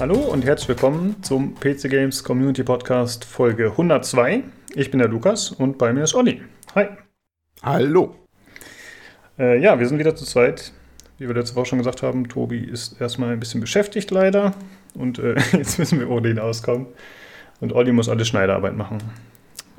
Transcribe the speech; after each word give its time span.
Hallo 0.00 0.16
und 0.16 0.46
herzlich 0.46 0.70
willkommen 0.70 1.22
zum 1.22 1.56
PC 1.56 1.90
Games 1.90 2.24
Community 2.24 2.62
Podcast 2.62 3.22
Folge 3.22 3.66
102. 3.66 4.44
Ich 4.74 4.90
bin 4.90 4.98
der 4.98 5.08
Lukas 5.08 5.50
und 5.50 5.76
bei 5.76 5.92
mir 5.92 6.04
ist 6.04 6.14
Olli. 6.14 6.40
Hi. 6.74 6.86
Hallo. 7.62 8.16
Äh, 9.38 9.60
ja, 9.60 9.78
wir 9.78 9.86
sind 9.86 9.98
wieder 9.98 10.16
zu 10.16 10.24
zweit. 10.24 10.72
Wie 11.18 11.28
wir 11.28 11.34
letzte 11.34 11.54
Woche 11.54 11.66
schon 11.66 11.80
gesagt 11.80 12.02
haben, 12.02 12.26
Tobi 12.30 12.60
ist 12.60 12.98
erstmal 12.98 13.34
ein 13.34 13.40
bisschen 13.40 13.60
beschäftigt 13.60 14.10
leider. 14.10 14.54
Und 14.94 15.18
äh, 15.18 15.34
jetzt 15.52 15.78
müssen 15.78 16.00
wir 16.00 16.08
ohne 16.08 16.30
ihn 16.30 16.38
auskommen. 16.38 16.86
Und 17.60 17.74
Olli 17.74 17.92
muss 17.92 18.08
alle 18.08 18.24
Schneiderarbeit 18.24 18.74
machen. 18.74 19.02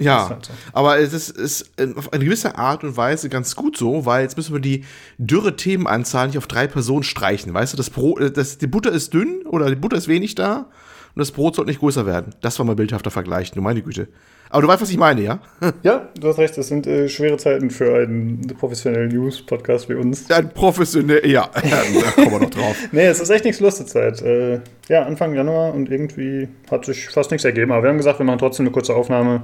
Ja, 0.02 0.30
halt 0.30 0.46
so. 0.46 0.54
aber 0.74 1.00
es 1.00 1.14
ist, 1.14 1.30
ist, 1.30 1.72
auf 1.96 2.12
eine 2.12 2.24
gewisse 2.24 2.58
Art 2.58 2.84
und 2.84 2.98
Weise 2.98 3.30
ganz 3.30 3.56
gut 3.56 3.78
so, 3.78 4.06
weil 4.06 4.24
jetzt 4.24 4.38
müssen 4.38 4.54
wir 4.54 4.62
die 4.62 4.86
dürre 5.18 5.56
Themenanzahl 5.56 6.28
nicht 6.28 6.38
auf 6.38 6.48
drei 6.48 6.68
Personen 6.68 7.04
streichen. 7.04 7.54
Weißt 7.54 7.74
du, 7.74 7.78
das 7.78 7.90
Brot, 7.90 8.20
äh, 8.20 8.32
das, 8.32 8.58
die 8.58 8.68
Butter 8.68 8.92
ist 8.92 9.14
dünn 9.14 9.44
oder 9.46 9.70
die 9.70 9.76
Butter 9.76 9.98
ist 9.98 10.08
wenig 10.08 10.36
da 10.36 10.68
und 11.16 11.20
das 11.20 11.32
Brot 11.32 11.56
sollte 11.56 11.70
nicht 11.70 11.80
größer 11.80 12.06
werden. 12.06 12.34
Das 12.42 12.58
war 12.60 12.66
mal 12.66 12.76
bildhafter 12.76 13.12
Vergleich, 13.12 13.52
du 13.52 13.62
meine 13.62 13.82
Güte. 13.82 14.08
Aber 14.52 14.64
du 14.64 14.68
weißt, 14.68 14.82
was 14.82 14.90
ich 14.90 14.98
meine, 14.98 15.22
ja? 15.22 15.40
Ja, 15.84 16.10
du 16.20 16.28
hast 16.28 16.38
recht, 16.38 16.58
das 16.58 16.68
sind 16.68 16.86
äh, 16.86 17.08
schwere 17.08 17.38
Zeiten 17.38 17.70
für 17.70 17.96
einen 17.96 18.42
professionellen 18.60 19.10
News-Podcast 19.10 19.88
wie 19.88 19.94
uns. 19.94 20.30
Ein 20.30 20.50
professionell, 20.50 21.26
ja, 21.26 21.50
da 21.54 22.12
kommen 22.12 22.32
wir 22.32 22.40
noch 22.40 22.50
drauf. 22.50 22.76
nee, 22.92 23.06
es 23.06 23.22
ist 23.22 23.30
echt 23.30 23.46
nichts 23.46 23.60
zur 23.60 23.88
Zeit. 23.88 24.22
Äh, 24.22 24.60
ja, 24.90 25.04
Anfang 25.04 25.34
Januar 25.34 25.74
und 25.74 25.90
irgendwie 25.90 26.50
hat 26.70 26.86
sich 26.86 27.08
fast 27.10 27.32
nichts 27.32 27.46
ergeben. 27.46 27.72
Aber 27.72 27.84
wir 27.84 27.90
haben 27.90 27.98
gesagt, 27.98 28.20
wir 28.20 28.26
machen 28.26 28.40
trotzdem 28.40 28.66
eine 28.66 28.74
kurze 28.74 28.94
Aufnahme. 28.94 29.42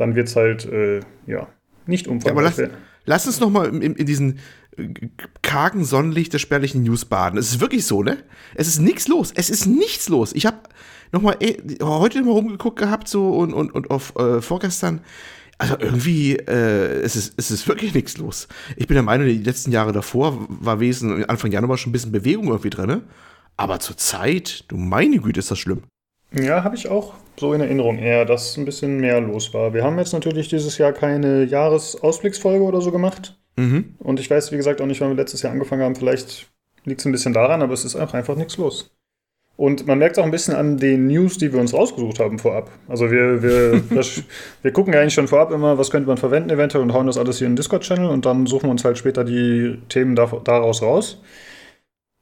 Dann 0.00 0.14
wird 0.14 0.28
es 0.28 0.36
halt, 0.36 0.64
äh, 0.64 1.00
ja, 1.26 1.46
nicht 1.84 2.08
umfangreich 2.08 2.56
ja, 2.56 2.64
lass, 2.64 2.72
lass, 3.04 3.26
uns 3.26 3.40
noch 3.40 3.50
mal 3.50 3.68
in, 3.68 3.94
in 3.94 4.06
diesen 4.06 4.38
äh, 4.78 4.88
kargen 5.42 5.84
Sonnenlicht 5.84 6.32
der 6.32 6.38
spärlichen 6.38 6.82
News 6.82 7.04
baden. 7.04 7.38
Es 7.38 7.50
ist 7.50 7.60
wirklich 7.60 7.84
so, 7.84 8.02
ne? 8.02 8.16
Es 8.54 8.66
ist 8.66 8.78
nichts 8.78 9.08
los. 9.08 9.30
Es 9.34 9.50
ist 9.50 9.66
nichts 9.66 10.08
los. 10.08 10.32
Ich 10.32 10.46
habe 10.46 10.56
noch 11.12 11.20
mal 11.20 11.36
äh, 11.40 11.58
heute 11.82 12.22
mal 12.22 12.32
rumgeguckt 12.32 12.78
gehabt 12.78 13.08
so 13.08 13.28
und, 13.28 13.52
und, 13.52 13.72
und 13.72 13.90
auf 13.90 14.16
äh, 14.16 14.40
vorgestern. 14.40 15.02
Also 15.58 15.76
irgendwie, 15.78 16.36
äh, 16.36 17.02
es, 17.02 17.14
ist, 17.14 17.34
es 17.36 17.50
ist 17.50 17.68
wirklich 17.68 17.92
nichts 17.92 18.16
los. 18.16 18.48
Ich 18.76 18.86
bin 18.86 18.94
der 18.94 19.02
Meinung, 19.02 19.26
die 19.26 19.42
letzten 19.42 19.70
Jahre 19.70 19.92
davor 19.92 20.46
war 20.48 20.80
wesentlich 20.80 21.28
Anfang 21.28 21.52
Januar 21.52 21.76
schon 21.76 21.90
ein 21.90 21.92
bisschen 21.92 22.12
Bewegung 22.12 22.46
irgendwie 22.46 22.70
drin. 22.70 22.86
Ne? 22.86 23.02
Aber 23.58 23.80
zur 23.80 23.98
Zeit, 23.98 24.64
du 24.68 24.78
meine 24.78 25.18
Güte, 25.18 25.40
ist 25.40 25.50
das 25.50 25.58
schlimm. 25.58 25.82
Ja, 26.32 26.62
habe 26.62 26.76
ich 26.76 26.88
auch 26.88 27.14
so 27.38 27.52
in 27.54 27.60
Erinnerung 27.60 27.98
eher, 27.98 28.24
dass 28.24 28.56
ein 28.56 28.64
bisschen 28.64 28.98
mehr 28.98 29.20
los 29.20 29.52
war. 29.52 29.74
Wir 29.74 29.82
haben 29.82 29.98
jetzt 29.98 30.12
natürlich 30.12 30.48
dieses 30.48 30.78
Jahr 30.78 30.92
keine 30.92 31.44
Jahresausblicksfolge 31.44 32.62
oder 32.62 32.80
so 32.80 32.92
gemacht. 32.92 33.38
Mhm. 33.56 33.94
Und 33.98 34.20
ich 34.20 34.30
weiß, 34.30 34.52
wie 34.52 34.56
gesagt, 34.56 34.80
auch 34.80 34.86
nicht, 34.86 35.00
wann 35.00 35.08
wir 35.08 35.16
letztes 35.16 35.42
Jahr 35.42 35.52
angefangen 35.52 35.82
haben. 35.82 35.96
Vielleicht 35.96 36.50
liegt 36.84 37.00
es 37.00 37.06
ein 37.06 37.12
bisschen 37.12 37.32
daran, 37.32 37.62
aber 37.62 37.72
es 37.72 37.84
ist 37.84 37.96
auch 37.96 38.14
einfach 38.14 38.36
nichts 38.36 38.56
los. 38.58 38.94
Und 39.56 39.86
man 39.86 39.98
merkt 39.98 40.16
es 40.16 40.18
auch 40.18 40.24
ein 40.24 40.30
bisschen 40.30 40.54
an 40.54 40.78
den 40.78 41.06
News, 41.06 41.36
die 41.36 41.52
wir 41.52 41.60
uns 41.60 41.74
rausgesucht 41.74 42.18
haben 42.18 42.38
vorab. 42.38 42.70
Also 42.88 43.10
wir, 43.10 43.42
wir, 43.42 43.82
wir 44.62 44.72
gucken 44.72 44.94
ja 44.94 45.00
eigentlich 45.00 45.14
schon 45.14 45.28
vorab 45.28 45.50
immer, 45.50 45.76
was 45.76 45.90
könnte 45.90 46.08
man 46.08 46.16
verwenden 46.16 46.50
eventuell 46.50 46.82
und 46.82 46.94
hauen 46.94 47.06
das 47.06 47.18
alles 47.18 47.38
hier 47.38 47.46
in 47.46 47.52
den 47.52 47.56
Discord-Channel 47.56 48.08
und 48.08 48.24
dann 48.24 48.46
suchen 48.46 48.64
wir 48.64 48.70
uns 48.70 48.84
halt 48.84 48.96
später 48.96 49.24
die 49.24 49.78
Themen 49.88 50.14
daraus 50.14 50.80
raus. 50.80 51.20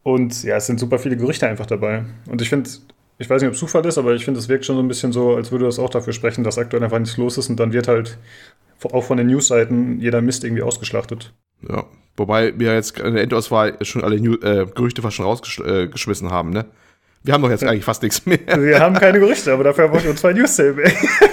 Und 0.03 0.43
ja, 0.43 0.57
es 0.57 0.67
sind 0.67 0.81
super 0.81 0.99
viele 0.99 1.17
Gerüchte 1.17 1.47
einfach 1.47 1.67
dabei. 1.67 2.05
Und 2.29 2.43
ich 2.43 2.49
finde, 2.49 2.71
ich 3.19 3.29
weiß 3.29 3.43
nicht, 3.43 3.49
ob 3.49 3.55
es 3.55 3.61
Zufall 3.61 3.85
ist, 3.85 3.99
aber 3.99 4.15
ich 4.15 4.25
finde, 4.25 4.39
es 4.39 4.49
wirkt 4.49 4.65
schon 4.65 4.77
so 4.77 4.83
ein 4.83 4.89
bisschen 4.89 5.13
so, 5.13 5.35
als 5.35 5.51
würde 5.51 5.65
das 5.65 5.79
auch 5.79 5.91
dafür 5.91 6.13
sprechen, 6.13 6.45
dass 6.45 6.57
aktuell 6.57 6.83
einfach 6.83 6.99
nichts 6.99 7.17
los 7.17 7.37
ist 7.37 7.51
und 7.51 7.59
dann 7.59 7.73
wird 7.73 7.89
halt 7.89 8.19
auch 8.85 9.03
von 9.03 9.19
den 9.19 9.27
Newsseiten 9.27 10.01
jeder 10.01 10.23
Mist 10.23 10.45
irgendwie 10.45 10.63
ausgeschlachtet. 10.63 11.35
Ja, 11.69 11.85
wobei 12.17 12.59
wir 12.59 12.75
jetzt 12.75 12.99
in 13.01 13.15
der 13.15 13.25
Endauswahl 13.25 13.77
schon 13.85 14.05
alle 14.05 14.21
New 14.21 14.35
äh, 14.35 14.67
Gerüchte 14.73 15.03
fast 15.03 15.17
schon 15.17 15.27
rausgeschmissen 15.27 16.29
äh, 16.29 16.31
haben, 16.31 16.51
ne? 16.51 16.67
Wir 17.25 17.35
haben 17.35 17.43
doch 17.43 17.51
jetzt 17.51 17.65
eigentlich 17.65 17.85
fast 17.85 18.03
nichts 18.03 18.25
mehr. 18.27 18.39
Wir 18.47 18.81
haben 18.81 18.95
keine 18.95 19.19
Gerüchte, 19.21 19.53
aber 19.53 19.65
dafür 19.65 19.85
haben 19.85 19.95
wir 19.95 20.05
nur 20.05 20.17
zwei 20.17 20.33
News 20.33 20.57
mehr. 20.57 20.87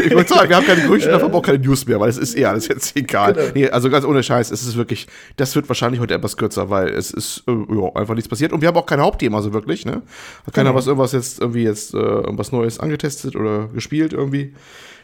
ich 0.04 0.14
wollte 0.14 0.34
sagen, 0.34 0.50
wir 0.50 0.56
haben 0.56 0.66
keine 0.66 0.82
Gerüchte, 0.82 1.10
dafür 1.10 1.26
haben 1.26 1.34
wir 1.34 1.38
auch 1.38 1.44
keine 1.44 1.60
News 1.60 1.86
mehr, 1.86 2.00
weil 2.00 2.10
es 2.10 2.18
ist 2.18 2.36
eh 2.36 2.46
alles 2.46 2.68
jetzt 2.68 2.98
egal. 2.98 3.34
Genau. 3.34 3.52
Nee, 3.54 3.70
also 3.70 3.90
ganz 3.90 4.04
ohne 4.04 4.24
Scheiß, 4.24 4.52
es 4.52 4.66
ist 4.66 4.76
wirklich, 4.76 5.08
das 5.38 5.56
wird 5.56 5.70
wahrscheinlich 5.70 6.02
heute 6.02 6.14
etwas 6.14 6.38
kürzer, 6.38 6.70
weil 6.70 6.90
es 6.90 7.12
ist 7.12 7.44
äh, 7.48 7.52
ja, 7.52 7.96
einfach 7.96 8.16
nichts 8.16 8.28
passiert. 8.28 8.52
Und 8.52 8.62
wir 8.62 8.68
haben 8.68 8.78
auch 8.78 8.86
kein 8.86 9.00
Hauptthema 9.00 9.42
so 9.42 9.54
wirklich, 9.54 9.86
ne? 9.86 10.02
Hat 10.46 10.54
keiner 10.54 10.70
genau. 10.70 10.80
was 10.80 10.88
irgendwas 10.88 11.12
jetzt 11.12 11.40
irgendwie 11.40 11.64
jetzt 11.64 11.94
äh, 11.94 11.98
irgendwas 11.98 12.52
Neues 12.52 12.80
angetestet 12.80 13.36
oder 13.36 13.68
gespielt 13.68 14.14
irgendwie. 14.14 14.54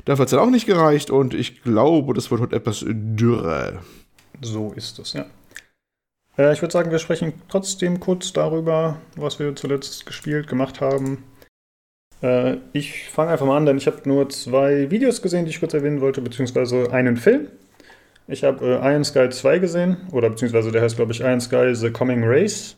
Dafür 0.05 0.23
hat 0.23 0.27
es 0.27 0.31
dann 0.31 0.39
auch 0.39 0.49
nicht 0.49 0.65
gereicht 0.65 1.11
und 1.11 1.33
ich 1.33 1.61
glaube, 1.61 2.13
das 2.13 2.31
wird 2.31 2.41
heute 2.41 2.55
etwas 2.55 2.83
dürre. 2.87 3.79
So 4.41 4.73
ist 4.75 4.97
es, 4.97 5.13
ja. 5.13 5.25
Äh, 6.37 6.53
ich 6.53 6.61
würde 6.61 6.71
sagen, 6.71 6.91
wir 6.91 6.99
sprechen 6.99 7.33
trotzdem 7.49 7.99
kurz 7.99 8.33
darüber, 8.33 8.97
was 9.15 9.39
wir 9.39 9.55
zuletzt 9.55 10.05
gespielt, 10.05 10.47
gemacht 10.47 10.81
haben. 10.81 11.23
Äh, 12.21 12.57
ich 12.73 13.09
fange 13.09 13.31
einfach 13.31 13.45
mal 13.45 13.57
an, 13.57 13.65
denn 13.65 13.77
ich 13.77 13.87
habe 13.87 14.01
nur 14.05 14.29
zwei 14.29 14.89
Videos 14.91 15.21
gesehen, 15.21 15.45
die 15.45 15.51
ich 15.51 15.59
kurz 15.59 15.73
erwähnen 15.73 16.01
wollte, 16.01 16.21
beziehungsweise 16.21 16.91
einen 16.91 17.17
Film. 17.17 17.47
Ich 18.27 18.43
habe 18.43 18.65
äh, 18.65 18.91
Iron 18.91 19.03
Sky 19.03 19.29
2 19.29 19.59
gesehen, 19.59 19.97
oder 20.11 20.29
beziehungsweise 20.29 20.71
der 20.71 20.81
heißt, 20.81 20.95
glaube 20.95 21.11
ich, 21.11 21.21
Iron 21.21 21.41
Sky 21.41 21.75
The 21.75 21.91
Coming 21.91 22.23
Race. 22.23 22.77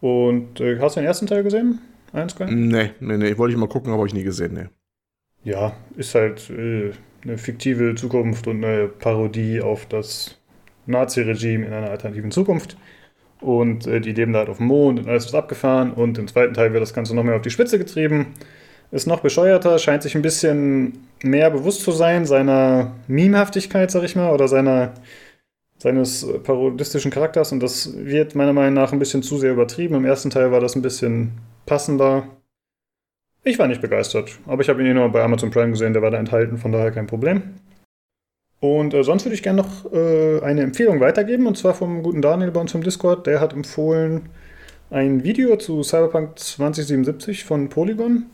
Und 0.00 0.60
äh, 0.60 0.78
hast 0.78 0.96
du 0.96 1.00
den 1.00 1.06
ersten 1.06 1.26
Teil 1.26 1.42
gesehen? 1.42 1.80
Iron 2.12 2.28
Sky? 2.28 2.44
Nee, 2.44 2.90
nee, 3.00 3.16
nee, 3.16 3.38
wollte 3.38 3.54
ich 3.54 3.58
mal 3.58 3.68
gucken, 3.68 3.90
aber 3.90 4.00
habe 4.00 4.08
ich 4.08 4.14
nie 4.14 4.22
gesehen, 4.22 4.54
nee. 4.54 4.68
Ja, 5.44 5.76
ist 5.96 6.14
halt 6.14 6.50
äh, 6.50 6.92
eine 7.22 7.38
fiktive 7.38 7.94
Zukunft 7.94 8.46
und 8.46 8.64
eine 8.64 8.88
Parodie 8.88 9.60
auf 9.60 9.86
das 9.86 10.38
Nazi-Regime 10.86 11.66
in 11.66 11.72
einer 11.72 11.90
alternativen 11.90 12.30
Zukunft. 12.30 12.76
Und 13.40 13.86
äh, 13.86 14.00
die 14.00 14.12
leben 14.12 14.32
da 14.32 14.40
halt 14.40 14.48
auf 14.48 14.58
dem 14.58 14.66
Mond 14.66 15.00
und 15.00 15.08
alles 15.08 15.26
ist 15.26 15.34
abgefahren. 15.34 15.92
Und 15.92 16.18
im 16.18 16.28
zweiten 16.28 16.54
Teil 16.54 16.72
wird 16.72 16.82
das 16.82 16.94
Ganze 16.94 17.14
noch 17.14 17.24
mehr 17.24 17.36
auf 17.36 17.42
die 17.42 17.50
Spitze 17.50 17.78
getrieben. 17.78 18.34
Ist 18.90 19.06
noch 19.06 19.20
bescheuerter, 19.20 19.78
scheint 19.78 20.02
sich 20.02 20.14
ein 20.14 20.22
bisschen 20.22 21.06
mehr 21.22 21.50
bewusst 21.50 21.82
zu 21.82 21.90
sein, 21.90 22.26
seiner 22.26 22.92
Memehaftigkeit, 23.08 23.90
sag 23.90 24.04
ich 24.04 24.14
mal, 24.14 24.32
oder 24.32 24.46
seiner, 24.46 24.94
seines 25.78 26.26
parodistischen 26.44 27.10
Charakters. 27.10 27.52
Und 27.52 27.60
das 27.60 27.92
wird 27.96 28.34
meiner 28.34 28.52
Meinung 28.52 28.74
nach 28.74 28.92
ein 28.92 28.98
bisschen 28.98 29.22
zu 29.22 29.38
sehr 29.38 29.52
übertrieben. 29.52 29.94
Im 29.94 30.04
ersten 30.04 30.30
Teil 30.30 30.52
war 30.52 30.60
das 30.60 30.76
ein 30.76 30.82
bisschen 30.82 31.32
passender. 31.66 32.28
Ich 33.42 33.58
war 33.58 33.66
nicht 33.66 33.82
begeistert, 33.82 34.38
aber 34.46 34.62
ich 34.62 34.70
habe 34.70 34.80
ihn 34.80 34.86
eh 34.86 34.94
nur 34.94 35.10
bei 35.10 35.22
Amazon 35.22 35.50
Prime 35.50 35.70
gesehen, 35.70 35.92
der 35.92 36.00
war 36.00 36.10
da 36.10 36.18
enthalten, 36.18 36.56
von 36.56 36.72
daher 36.72 36.92
kein 36.92 37.06
Problem. 37.06 37.42
Und 38.64 38.94
äh, 38.94 39.04
sonst 39.04 39.26
würde 39.26 39.34
ich 39.34 39.42
gerne 39.42 39.60
noch 39.60 39.92
äh, 39.92 40.40
eine 40.40 40.62
Empfehlung 40.62 40.98
weitergeben, 40.98 41.46
und 41.46 41.58
zwar 41.58 41.74
vom 41.74 42.02
guten 42.02 42.22
Daniel 42.22 42.50
bei 42.50 42.62
uns 42.62 42.72
im 42.72 42.82
Discord. 42.82 43.26
Der 43.26 43.38
hat 43.38 43.52
empfohlen 43.52 44.30
ein 44.88 45.22
Video 45.22 45.56
zu 45.56 45.82
Cyberpunk 45.82 46.38
2077 46.38 47.44
von 47.44 47.68
Polygon. 47.68 48.24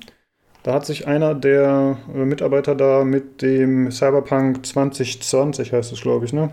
Da 0.63 0.73
hat 0.73 0.87
sich 0.87 1.09
einer 1.09 1.35
der 1.35 1.97
äh, 2.15 2.19
Mitarbeiter 2.19 2.77
da 2.77 3.03
mit 3.03 3.43
dem 3.43 3.91
Cyberpunk 3.91 4.65
2020, 4.65 5.73
heißt 5.73 5.93
es, 5.93 6.01
glaube 6.01 6.27
ich, 6.27 6.33
ne? 6.33 6.51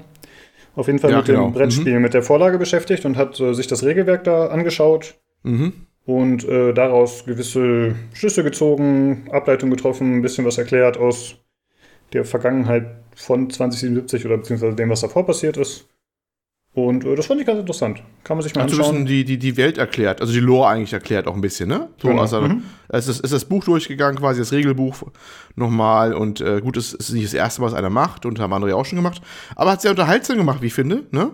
Auf 0.76 0.88
jeden 0.88 0.98
Fall 0.98 1.12
ja, 1.12 1.18
mit 1.18 1.28
genau. 1.28 1.50
dem 1.50 1.54
Brettspiel, 1.54 1.98
mhm. 1.98 2.02
mit 2.02 2.16
der 2.16 2.24
Vorlage 2.24 2.58
beschäftigt 2.58 3.06
und 3.06 3.16
hat 3.16 3.40
äh, 3.40 3.54
sich 3.54 3.68
das 3.68 3.84
Regelwerk 3.84 4.24
da 4.24 4.48
angeschaut. 4.48 5.20
Mhm. 5.44 5.74
Und 6.04 6.46
äh, 6.46 6.74
daraus 6.74 7.26
gewisse 7.26 7.94
Schlüsse 8.14 8.44
gezogen, 8.44 9.28
Ableitung 9.30 9.70
getroffen, 9.70 10.16
ein 10.16 10.22
bisschen 10.24 10.46
was 10.46 10.58
erklärt 10.58 10.98
aus 10.98 11.36
der 12.14 12.26
Vergangenheit 12.26 13.07
von 13.18 13.50
2077 13.50 14.26
oder 14.26 14.38
beziehungsweise 14.38 14.76
dem, 14.76 14.90
was 14.90 15.02
davor 15.02 15.26
passiert 15.26 15.58
ist. 15.58 15.86
Und 16.74 17.04
äh, 17.04 17.16
das 17.16 17.26
fand 17.26 17.42
ich 17.42 17.48
ganz 17.48 17.60
interessant. 17.60 18.04
Kann 18.24 18.38
man 18.38 18.44
sich 18.44 18.54
mal 18.54 18.62
anschauen. 18.62 18.80
Also 18.80 18.92
ein 18.92 19.06
bisschen 19.06 19.06
die, 19.08 19.26
die, 19.26 19.40
die 19.40 19.58
Welt 19.58 19.80
erklärt, 19.80 20.22
also 20.22 20.32
die 20.32 20.40
Lore 20.40 20.68
eigentlich 20.68 20.94
erklärt 20.94 21.26
auch 21.26 21.34
ein 21.34 21.42
bisschen, 21.42 21.68
ne? 21.70 21.90
So, 22.00 22.10
genau. 22.10 22.22
also, 22.22 22.42
mhm. 22.42 22.62
es, 22.90 23.08
ist, 23.08 23.22
ist 23.22 23.34
das 23.34 23.46
Buch 23.46 23.64
durchgegangen, 23.64 24.20
quasi 24.20 24.42
das 24.42 24.52
Regelbuch 24.52 25.02
nochmal. 25.56 26.14
Und 26.14 26.40
äh, 26.40 26.62
gut, 26.62 26.78
es 26.78 26.94
ist 26.94 27.12
nicht 27.14 27.26
das 27.26 27.34
erste 27.34 27.62
Mal, 27.62 27.68
was 27.68 27.74
einer 27.74 27.90
macht 27.90 28.28
und 28.28 28.40
haben 28.40 28.54
andere 28.54 28.72
ja 28.72 28.76
auch 28.76 28.86
schon 28.86 28.98
gemacht. 28.98 29.22
Aber 29.56 29.72
hat 29.72 29.82
sehr 29.82 29.90
unterhaltsam 29.90 30.38
gemacht, 30.38 30.62
wie 30.62 30.68
ich 30.68 30.74
finde, 30.74 31.06
ne? 31.10 31.32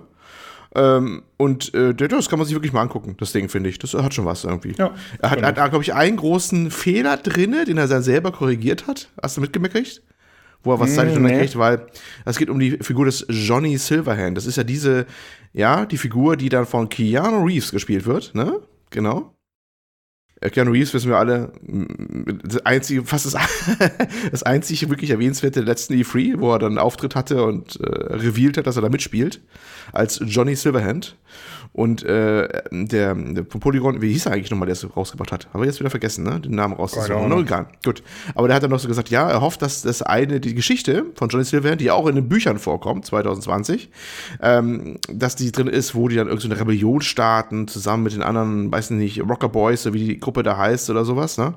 Ähm, 0.76 1.24
und 1.36 1.74
äh, 1.74 1.94
das 1.94 2.30
kann 2.30 2.40
man 2.40 2.48
sich 2.48 2.56
wirklich 2.56 2.74
mal 2.74 2.82
angucken, 2.82 3.16
das 3.20 3.34
Ding, 3.34 3.50
finde 3.50 3.70
ich. 3.70 3.78
Das 3.78 3.94
hat 3.94 4.14
schon 4.14 4.26
was 4.26 4.46
irgendwie. 4.46 4.74
Ja, 4.78 4.96
er 5.20 5.32
hat, 5.32 5.44
hat, 5.44 5.56
glaube 5.56 5.84
ich, 5.84 5.94
einen 5.94 6.16
großen 6.16 6.72
Fehler 6.72 7.18
drin, 7.18 7.56
den 7.68 7.78
er 7.78 8.02
selber 8.02 8.32
korrigiert 8.32 8.88
hat. 8.88 9.10
Hast 9.22 9.36
du 9.36 9.42
mitgemerkt? 9.42 10.02
Wo 10.64 10.74
er 10.74 10.80
was 10.80 10.96
zeitlich 10.96 11.20
nee. 11.20 11.38
kriegt, 11.38 11.58
weil 11.58 11.86
es 12.26 12.38
geht 12.38 12.50
um 12.50 12.60
die 12.60 12.72
Figur 12.82 13.06
des 13.06 13.26
Johnny 13.30 13.78
Silverhand. 13.78 14.38
Das 14.38 14.46
ist 14.46 14.56
ja 14.56 14.64
diese, 14.64 15.06
ja, 15.52 15.86
die 15.86 15.98
Figur, 15.98 16.38
die 16.38 16.50
dann 16.50 16.66
von 16.66 16.90
Keanu 16.90 17.46
Reeves 17.46 17.72
gespielt 17.72 18.06
wird, 18.06 18.34
ne? 18.34 18.60
Genau. 18.90 19.34
Äh, 20.40 20.50
Keanu 20.50 20.72
Reeves 20.72 20.94
wissen 20.94 21.10
wir 21.10 21.18
alle, 21.18 21.52
das 22.44 22.66
einzige, 22.66 23.06
fast 23.06 23.26
das, 23.26 23.36
das 24.32 24.44
einzige 24.44 24.90
wirklich 24.90 25.10
erwähnenswerte 25.10 25.62
letzten 25.62 25.94
E3, 25.94 26.40
wo 26.40 26.54
er 26.54 26.60
dann 26.60 26.74
einen 26.74 26.78
Auftritt 26.80 27.16
hatte 27.16 27.44
und 27.44 27.80
äh, 27.80 27.86
revealed 28.16 28.58
hat, 28.58 28.68
dass 28.68 28.76
er 28.76 28.82
da 28.82 28.90
mitspielt, 28.90 29.42
als 29.92 30.22
Johnny 30.26 30.56
Silverhand. 30.56 31.18
Und 31.74 32.04
äh, 32.04 32.48
der, 32.70 33.16
der 33.16 33.42
Polygon, 33.42 34.00
wie 34.00 34.12
hieß 34.12 34.28
er 34.28 34.34
eigentlich 34.34 34.52
nochmal, 34.52 34.68
der 34.68 34.74
es 34.74 34.96
rausgebracht 34.96 35.32
hat? 35.32 35.48
Haben 35.52 35.62
wir 35.62 35.66
jetzt 35.66 35.80
wieder 35.80 35.90
vergessen, 35.90 36.24
ne? 36.24 36.40
Den 36.40 36.54
Namen 36.54 36.76
rausgesucht. 36.76 37.10
No, 37.10 37.42
egal. 37.42 37.66
Gut. 37.84 38.04
Aber 38.36 38.48
der 38.48 38.56
hat 38.56 38.64
dann 38.64 38.70
noch 38.70 38.80
so 38.80 38.88
gesagt, 38.88 39.10
ja, 39.10 39.28
er 39.28 39.42
hofft, 39.42 39.64
dass 39.64 39.82
das 39.82 40.04
eine, 40.04 40.40
die 40.40 40.54
Geschichte 40.54 41.06
von 41.16 41.30
Johnny 41.30 41.46
Silverhand, 41.46 41.82
die 41.82 41.90
auch 41.90 42.06
in 42.06 42.14
den 42.14 42.30
Büchern 42.30 42.60
vorkommt, 42.60 43.08
2020, 43.08 43.90
ähm, 44.42 45.00
dass 45.12 45.36
die 45.36 45.52
drin 45.52 45.68
ist, 45.68 45.96
wo 45.96 46.08
die 46.08 46.16
dann 46.16 46.28
irgendeine 46.28 46.56
so 46.56 46.62
Rebellion 46.62 47.02
starten, 47.02 47.68
zusammen 47.68 48.04
mit 48.04 48.14
den 48.14 48.22
anderen, 48.22 48.72
weiß 48.72 48.92
nicht, 48.92 49.22
Rocker 49.28 49.50
Boys, 49.50 49.82
so 49.82 49.94
wie 49.94 50.06
die 50.06 50.20
Gruppe 50.20 50.44
da 50.44 50.56
heißt 50.56 50.92
oder 50.92 51.06
sowas, 51.06 51.40
ne? 51.40 51.56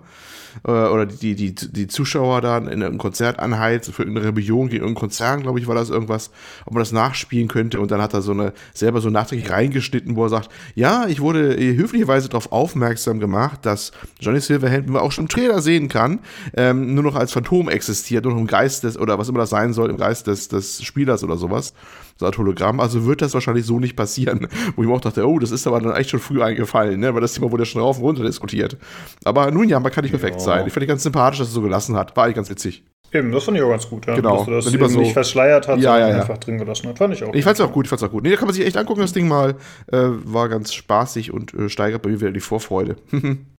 Äh, 0.64 0.70
oder 0.70 1.06
die, 1.06 1.34
die, 1.34 1.54
die 1.54 1.86
Zuschauer 1.86 2.40
dann 2.40 2.68
in 2.68 2.82
einem 2.82 2.98
Konzert 2.98 3.38
anheizt, 3.38 3.92
für 3.92 4.02
irgendeine 4.02 4.28
Rebellion 4.28 4.68
gegen 4.68 4.82
irgendeinen 4.82 5.00
Konzern, 5.00 5.42
glaube 5.42 5.58
ich, 5.58 5.66
war 5.66 5.74
das 5.74 5.90
irgendwas, 5.90 6.30
ob 6.64 6.74
man 6.74 6.80
das 6.80 6.92
nachspielen 6.92 7.48
könnte. 7.48 7.80
Und 7.80 7.90
dann 7.90 8.00
hat 8.00 8.14
er 8.14 8.22
so 8.22 8.32
eine, 8.32 8.52
selber 8.74 9.00
so 9.00 9.10
nachträglich 9.10 9.50
reingeschnitten, 9.50 10.16
wo 10.16 10.24
er 10.24 10.28
sagt, 10.28 10.50
ja, 10.74 11.06
ich 11.06 11.20
wurde 11.20 11.56
höflicherweise 11.56 12.28
darauf 12.28 12.52
aufmerksam 12.52 13.20
gemacht, 13.20 13.60
dass 13.62 13.92
Johnny 14.20 14.40
Silverhand, 14.40 14.86
wie 14.86 14.92
man 14.92 15.02
auch 15.02 15.12
schon 15.12 15.24
im 15.24 15.28
Trailer 15.28 15.60
sehen 15.60 15.88
kann, 15.88 16.20
ähm, 16.54 16.94
nur 16.94 17.04
noch 17.04 17.16
als 17.16 17.32
Phantom 17.32 17.68
existiert, 17.68 18.24
nur 18.24 18.34
noch 18.34 18.40
im 18.40 18.46
Geist 18.46 18.84
des, 18.84 18.98
oder 18.98 19.18
was 19.18 19.28
immer 19.28 19.40
das 19.40 19.50
sein 19.50 19.72
soll, 19.72 19.90
im 19.90 19.96
Geist 19.96 20.26
des, 20.26 20.48
des 20.48 20.82
Spielers 20.82 21.24
oder 21.24 21.36
sowas 21.36 21.72
so 22.16 22.26
ein 22.26 22.36
Hologramm. 22.36 22.80
Also 22.80 23.06
wird 23.06 23.22
das 23.22 23.34
wahrscheinlich 23.34 23.66
so 23.66 23.78
nicht 23.78 23.96
passieren. 23.96 24.48
Wo 24.76 24.82
ich 24.82 24.88
mir 24.88 24.94
auch 24.94 25.00
dachte, 25.00 25.26
oh, 25.26 25.38
das 25.38 25.50
ist 25.50 25.66
aber 25.66 25.80
dann 25.80 25.94
echt 25.94 26.10
schon 26.10 26.20
früh 26.20 26.42
eingefallen, 26.42 27.00
ne? 27.00 27.14
weil 27.14 27.20
das 27.20 27.34
Thema 27.34 27.50
wurde 27.50 27.62
ja 27.62 27.66
schon 27.66 27.82
rauf 27.82 27.98
und 27.98 28.04
runter 28.04 28.24
diskutiert. 28.24 28.76
Aber 29.24 29.50
nun 29.50 29.68
ja, 29.68 29.80
man 29.80 29.92
kann 29.92 30.02
nicht 30.02 30.12
perfekt 30.12 30.36
ja. 30.36 30.40
sein. 30.40 30.66
Ich 30.66 30.72
finde 30.72 30.86
ganz 30.86 31.02
sympathisch, 31.02 31.38
dass 31.38 31.48
es 31.48 31.54
so 31.54 31.62
gelassen 31.62 31.96
hat. 31.96 32.16
War 32.16 32.24
eigentlich 32.24 32.36
ganz 32.36 32.50
witzig. 32.50 32.84
Eben, 33.12 33.30
das 33.30 33.44
fand 33.44 33.56
ich 33.56 33.62
auch 33.62 33.70
ganz 33.70 33.88
gut, 33.88 34.06
ja. 34.06 34.16
Genau. 34.16 34.38
Dass 34.38 34.46
du 34.46 34.50
das 34.50 34.70
lieber 34.70 34.88
so 34.88 34.98
nicht 34.98 35.12
verschleiert 35.12 35.68
hat, 35.68 35.78
ja, 35.78 35.98
ja, 35.98 36.08
ja. 36.08 36.20
einfach 36.20 36.38
drin 36.38 36.58
gelassen 36.58 36.88
hat. 36.88 36.98
Fand 36.98 37.14
ich 37.14 37.22
auch. 37.22 37.32
Ich 37.34 37.44
fand's 37.44 37.60
auch 37.60 37.72
gut, 37.72 37.86
ich 37.86 37.88
fand's 37.88 38.02
auch 38.02 38.10
gut. 38.10 38.24
Nee, 38.24 38.30
da 38.30 38.36
kann 38.36 38.46
man 38.46 38.54
sich 38.54 38.66
echt 38.66 38.76
angucken, 38.76 39.00
das 39.00 39.12
Ding 39.12 39.28
mal. 39.28 39.54
Äh, 39.92 40.08
war 40.24 40.48
ganz 40.48 40.74
spaßig 40.74 41.32
und 41.32 41.54
äh, 41.54 41.68
steigert 41.68 42.02
bei 42.02 42.10
mir 42.10 42.20
wieder 42.20 42.32
die 42.32 42.40
Vorfreude. 42.40 42.96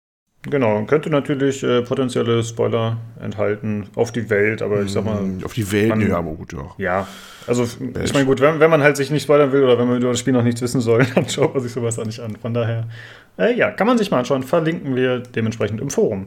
Genau, 0.49 0.85
könnte 0.85 1.11
natürlich 1.11 1.63
äh, 1.63 1.83
potenzielle 1.83 2.43
Spoiler 2.43 2.99
enthalten 3.21 3.89
auf 3.95 4.13
die 4.13 4.31
Welt, 4.31 4.63
aber 4.63 4.83
ich 4.83 4.93
sag 4.93 5.05
mal. 5.05 5.21
Mm, 5.21 5.45
auf 5.45 5.55
die 5.55 5.71
Welt, 5.73 5.89
man, 5.89 6.01
ja, 6.01 6.19
aber 6.19 6.33
gut, 6.33 6.53
ja. 6.53 6.75
Ja, 6.79 7.09
also 7.47 7.65
ich 7.65 8.13
meine, 8.13 8.27
gut, 8.27 8.41
wenn, 8.41 8.61
wenn, 8.61 8.71
man 8.71 8.83
halt 8.83 8.97
sich 8.97 9.11
nicht 9.11 9.25
spoilern 9.25 9.53
will 9.53 9.65
oder 9.65 9.79
wenn 9.79 9.89
man 9.89 9.99
über 9.99 10.11
das 10.11 10.21
Spiel 10.21 10.33
noch 10.33 10.43
nichts 10.43 10.63
wissen 10.63 10.81
soll, 10.81 11.05
dann 11.15 11.29
schaut 11.29 11.55
man 11.55 11.63
sich 11.63 11.73
sowas 11.73 11.99
auch 11.99 12.05
nicht 12.05 12.21
an. 12.21 12.37
Von 12.37 12.55
daher, 12.55 12.89
äh, 13.39 13.55
ja, 13.55 13.71
kann 13.71 13.87
man 13.87 13.99
sich 13.99 14.11
mal 14.11 14.19
anschauen. 14.19 14.43
Verlinken 14.43 14.95
wir 14.95 15.21
dementsprechend 15.21 15.81
im 15.81 15.91
Forum. 15.91 16.27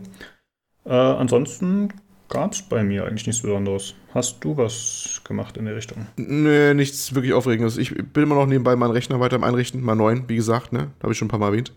Äh, 0.86 0.94
ansonsten 0.94 1.90
gab 2.30 2.54
es 2.54 2.62
bei 2.62 2.84
mir 2.84 3.06
eigentlich 3.06 3.28
nichts 3.28 3.42
Besonderes. 3.42 3.96
Hast 4.14 4.44
du 4.44 4.56
was 4.56 5.22
gemacht 5.24 5.58
in 5.58 5.66
der 5.66 5.76
Richtung? 5.76 6.08
Nee, 6.16 6.74
nichts 6.74 7.14
wirklich 7.14 7.34
Aufregendes. 7.34 7.78
Ich 7.78 7.96
bin 7.96 8.24
immer 8.24 8.36
noch 8.36 8.46
nebenbei 8.46 8.76
meinen 8.76 8.92
Rechner 8.92 9.20
weiter 9.20 9.36
am 9.36 9.44
Einrichten, 9.44 9.82
mal 9.82 9.96
neuen, 9.96 10.28
wie 10.28 10.36
gesagt, 10.36 10.74
ne? 10.74 10.92
Habe 11.02 11.12
ich 11.12 11.18
schon 11.18 11.28
ein 11.28 11.32
paar 11.32 11.40
Mal 11.40 11.48
erwähnt. 11.48 11.74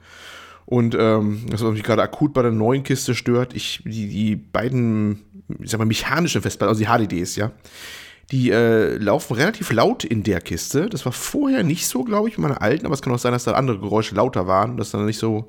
Und 0.67 0.97
ähm, 0.99 1.45
was 1.51 1.63
mich 1.63 1.83
gerade 1.83 2.03
akut 2.03 2.33
bei 2.33 2.43
der 2.43 2.53
neuen 2.53 2.83
Kiste 2.83 3.15
stört, 3.15 3.55
ich, 3.55 3.83
die, 3.85 4.09
die 4.09 4.37
beiden, 4.37 5.23
ich 5.61 5.71
sag 5.71 5.79
mal, 5.79 5.85
mechanischen 5.85 6.41
Festplatten, 6.41 6.71
also 6.71 6.81
die 6.81 7.07
HDDs, 7.07 7.37
ja, 7.37 7.51
die 8.31 8.51
äh, 8.51 8.97
laufen 8.97 9.35
relativ 9.35 9.73
laut 9.73 10.05
in 10.05 10.23
der 10.23 10.41
Kiste. 10.41 10.89
Das 10.89 11.05
war 11.05 11.13
vorher 11.13 11.65
nicht 11.65 11.87
so, 11.87 12.05
glaube 12.05 12.29
ich, 12.29 12.39
mit 12.39 12.49
meiner 12.49 12.63
alten, 12.63 12.87
aber 12.87 12.95
es 12.95 13.03
kann 13.03 13.13
auch 13.13 13.19
sein, 13.19 13.33
dass 13.33 13.45
da 13.45 13.53
andere 13.53 13.79
Geräusche 13.79 14.15
lauter 14.15 14.47
waren, 14.47 14.77
dass 14.77 14.93
dann 14.93 15.05
nicht 15.05 15.19
so, 15.19 15.49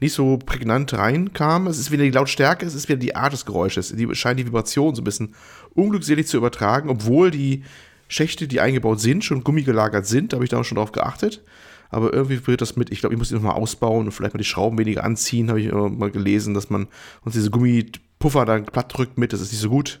nicht 0.00 0.14
so 0.14 0.38
prägnant 0.38 0.92
reinkam. 0.94 1.66
Es 1.66 1.78
ist 1.78 1.90
wieder 1.90 2.02
die 2.02 2.10
Lautstärke, 2.10 2.66
es 2.66 2.74
ist 2.74 2.88
wieder 2.88 2.98
die 2.98 3.14
Art 3.14 3.32
des 3.32 3.44
Geräusches. 3.44 3.94
Die 3.94 4.12
scheint 4.14 4.40
die 4.40 4.46
Vibration 4.46 4.94
so 4.94 5.02
ein 5.02 5.04
bisschen 5.04 5.34
unglückselig 5.74 6.26
zu 6.26 6.38
übertragen, 6.38 6.88
obwohl 6.88 7.30
die 7.30 7.62
Schächte, 8.08 8.48
die 8.48 8.60
eingebaut 8.60 9.00
sind, 9.00 9.24
schon 9.24 9.44
gummigelagert 9.44 10.06
sind. 10.06 10.32
Da 10.32 10.36
habe 10.36 10.44
ich 10.44 10.50
da 10.50 10.58
auch 10.58 10.64
schon 10.64 10.76
drauf 10.76 10.92
geachtet 10.92 11.42
aber 11.90 12.12
irgendwie 12.12 12.46
wird 12.46 12.60
das 12.60 12.76
mit, 12.76 12.90
ich 12.90 13.00
glaube, 13.00 13.14
ich 13.14 13.18
muss 13.18 13.28
die 13.28 13.34
nochmal 13.34 13.54
ausbauen 13.54 14.06
und 14.06 14.12
vielleicht 14.12 14.34
mal 14.34 14.38
die 14.38 14.44
Schrauben 14.44 14.78
weniger 14.78 15.04
anziehen, 15.04 15.48
habe 15.48 15.60
ich 15.60 15.72
mal 15.72 16.10
gelesen, 16.10 16.54
dass 16.54 16.70
man 16.70 16.88
uns 17.24 17.34
diese 17.34 17.50
Gummipuffer 17.50 18.44
dann 18.44 18.64
platt 18.64 18.96
drückt 18.96 19.18
mit, 19.18 19.32
das 19.32 19.40
ist 19.40 19.52
nicht 19.52 19.60
so 19.60 19.70
gut. 19.70 20.00